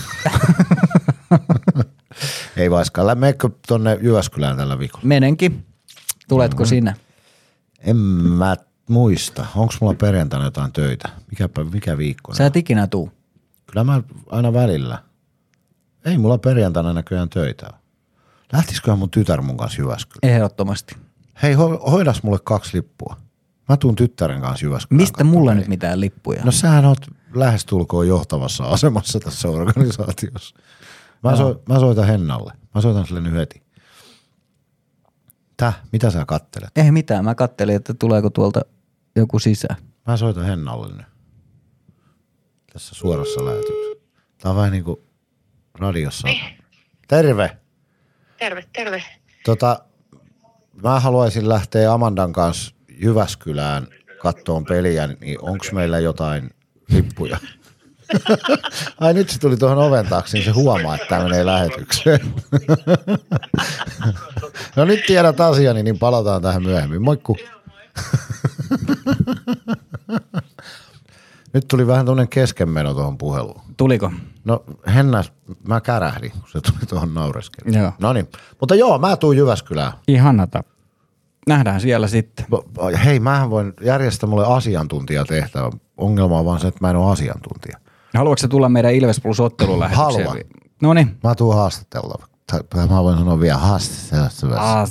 [2.57, 3.19] Ei vaiskaan.
[3.19, 5.07] Meekö tonne Jyväskylään tällä viikolla?
[5.07, 5.65] menenkin.
[6.29, 6.69] Tuletko Mm-hmm.
[6.69, 6.95] sinne?
[7.81, 8.57] En mä
[8.89, 9.47] muista.
[9.57, 11.09] Onko mulla perjantaina jotain töitä?
[11.31, 12.35] Mikä, mikä viikko?
[12.35, 13.11] Sä et ikinä tuu.
[13.67, 15.03] Kyllä mä aina välillä.
[16.05, 17.71] Ei mulla perjantaina näköjään töitä.
[18.53, 20.35] Lähtisiköhän mun tytär mun kanssa Jyväskylään?
[20.35, 20.97] Ehdottomasti.
[21.43, 23.17] Hei, ho- hoidas mulle kaksi lippua.
[23.69, 25.03] Mä tuun tyttären kanssa Jyväskylään.
[25.03, 26.45] Mistä katsomaan mulla nyt mitään lippuja?
[26.45, 30.57] No sähän oot lähestulkoon johtavassa asemassa tässä organisaatiossa.
[31.25, 32.53] Mä, so, mä soitan Hennalle.
[32.75, 33.63] Mä soitan sille nyt heti.
[35.57, 36.71] Täh, mitä sä kattelet?
[36.77, 38.61] Ei mitään, mä kattelin, että tuleeko tuolta
[39.19, 39.77] joku sisään.
[40.07, 41.07] Mä soitan Hennalle nyt.
[42.73, 43.89] Tässä suorassa lähetyksessä.
[44.39, 45.01] Tää on vähän niin kuin
[45.79, 46.29] radiossa.
[47.09, 47.57] Terve!
[48.39, 49.05] Terve, terve.
[49.45, 49.85] Tota,
[50.83, 53.87] mä haluaisin lähteä Amandan kanssa Jyväskylään
[54.23, 56.51] kattoon peliä, niin onko meillä jotain
[56.89, 57.39] lippuja?
[59.01, 62.21] Ai nyt se tuli tuohon oven taakse, niin se huomaa, että tämä menee lähetykseen.
[64.77, 67.03] no nyt tiedät asiani, niin palataan tähän myöhemmin.
[67.03, 67.37] Moikku.
[71.55, 73.61] nyt tuli vähän tuommoinen keskenmeno tuohon puheluun.
[73.77, 74.13] Tuliko?
[74.45, 74.65] No
[74.95, 75.25] Henna,
[75.69, 77.79] mä kärähdin, kun se tuli tuohon naureskelle.
[77.79, 77.93] Joo.
[78.01, 78.29] No niin,
[78.61, 79.93] mutta joo, mä tuun Jyväskylään.
[80.09, 80.65] Ihanata.
[81.49, 82.47] Nähdään siellä sitten.
[83.05, 85.71] Hei, mähän voin järjestää mulle asiantuntijatehtävä.
[85.97, 87.79] Ongelma on vaan se, että mä en ole asiantuntija.
[88.15, 90.27] Haluatko sä tulla meidän Ilves Plus ottelulähetykseen?
[90.27, 90.45] Haluan.
[90.83, 91.19] No niin.
[91.25, 91.55] Mä tuun
[92.47, 94.87] tai mä voin sanoa vielä haastatella.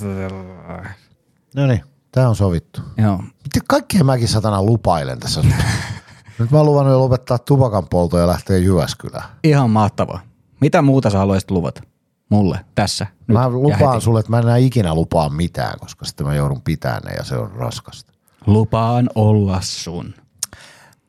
[1.55, 1.83] No niin,
[2.17, 2.81] tää on sovittu.
[2.97, 3.17] Joo.
[3.17, 5.43] Miten kaikkea mäkin satana lupailen tässä?
[6.39, 9.29] Nyt mä oon luvannut jo lopettaa tupakan polto ja lähteä Jyväskylään.
[9.43, 10.19] Ihan mahtavaa.
[10.61, 11.81] Mitä muuta sä haluaisit luvata?
[12.29, 13.07] Mulle, tässä.
[13.27, 16.61] Nyt Mä lupaan sulle, että mä en enää ikinä lupaa mitään, koska sitten mä joudun
[16.61, 18.13] pitämään ne ja se on raskasta.
[18.45, 20.13] Lupaan olla sun.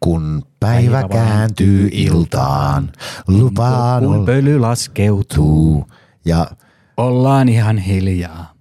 [0.00, 2.92] Kun päivä kääntyy iltaan,
[3.28, 5.86] lupaan Kun pöly laskeutuu, tuu.
[6.24, 6.46] Ja
[6.96, 8.57] ollaan ihan hiljaa.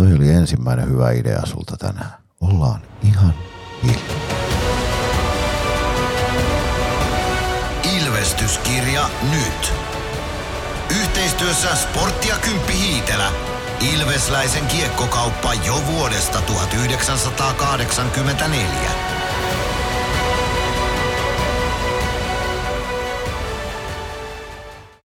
[0.00, 2.10] Toi oli ensimmäinen hyvä idea sulta tänään.
[2.40, 3.34] Ollaan ihan
[3.82, 4.26] hiljaa.
[7.96, 9.72] Ilvestyskirja nyt.
[11.00, 13.32] Yhteistyössä Sporttia Kymppi Hiitelä.
[13.94, 18.90] Ilvesläisen kiekkokauppa jo vuodesta 1984.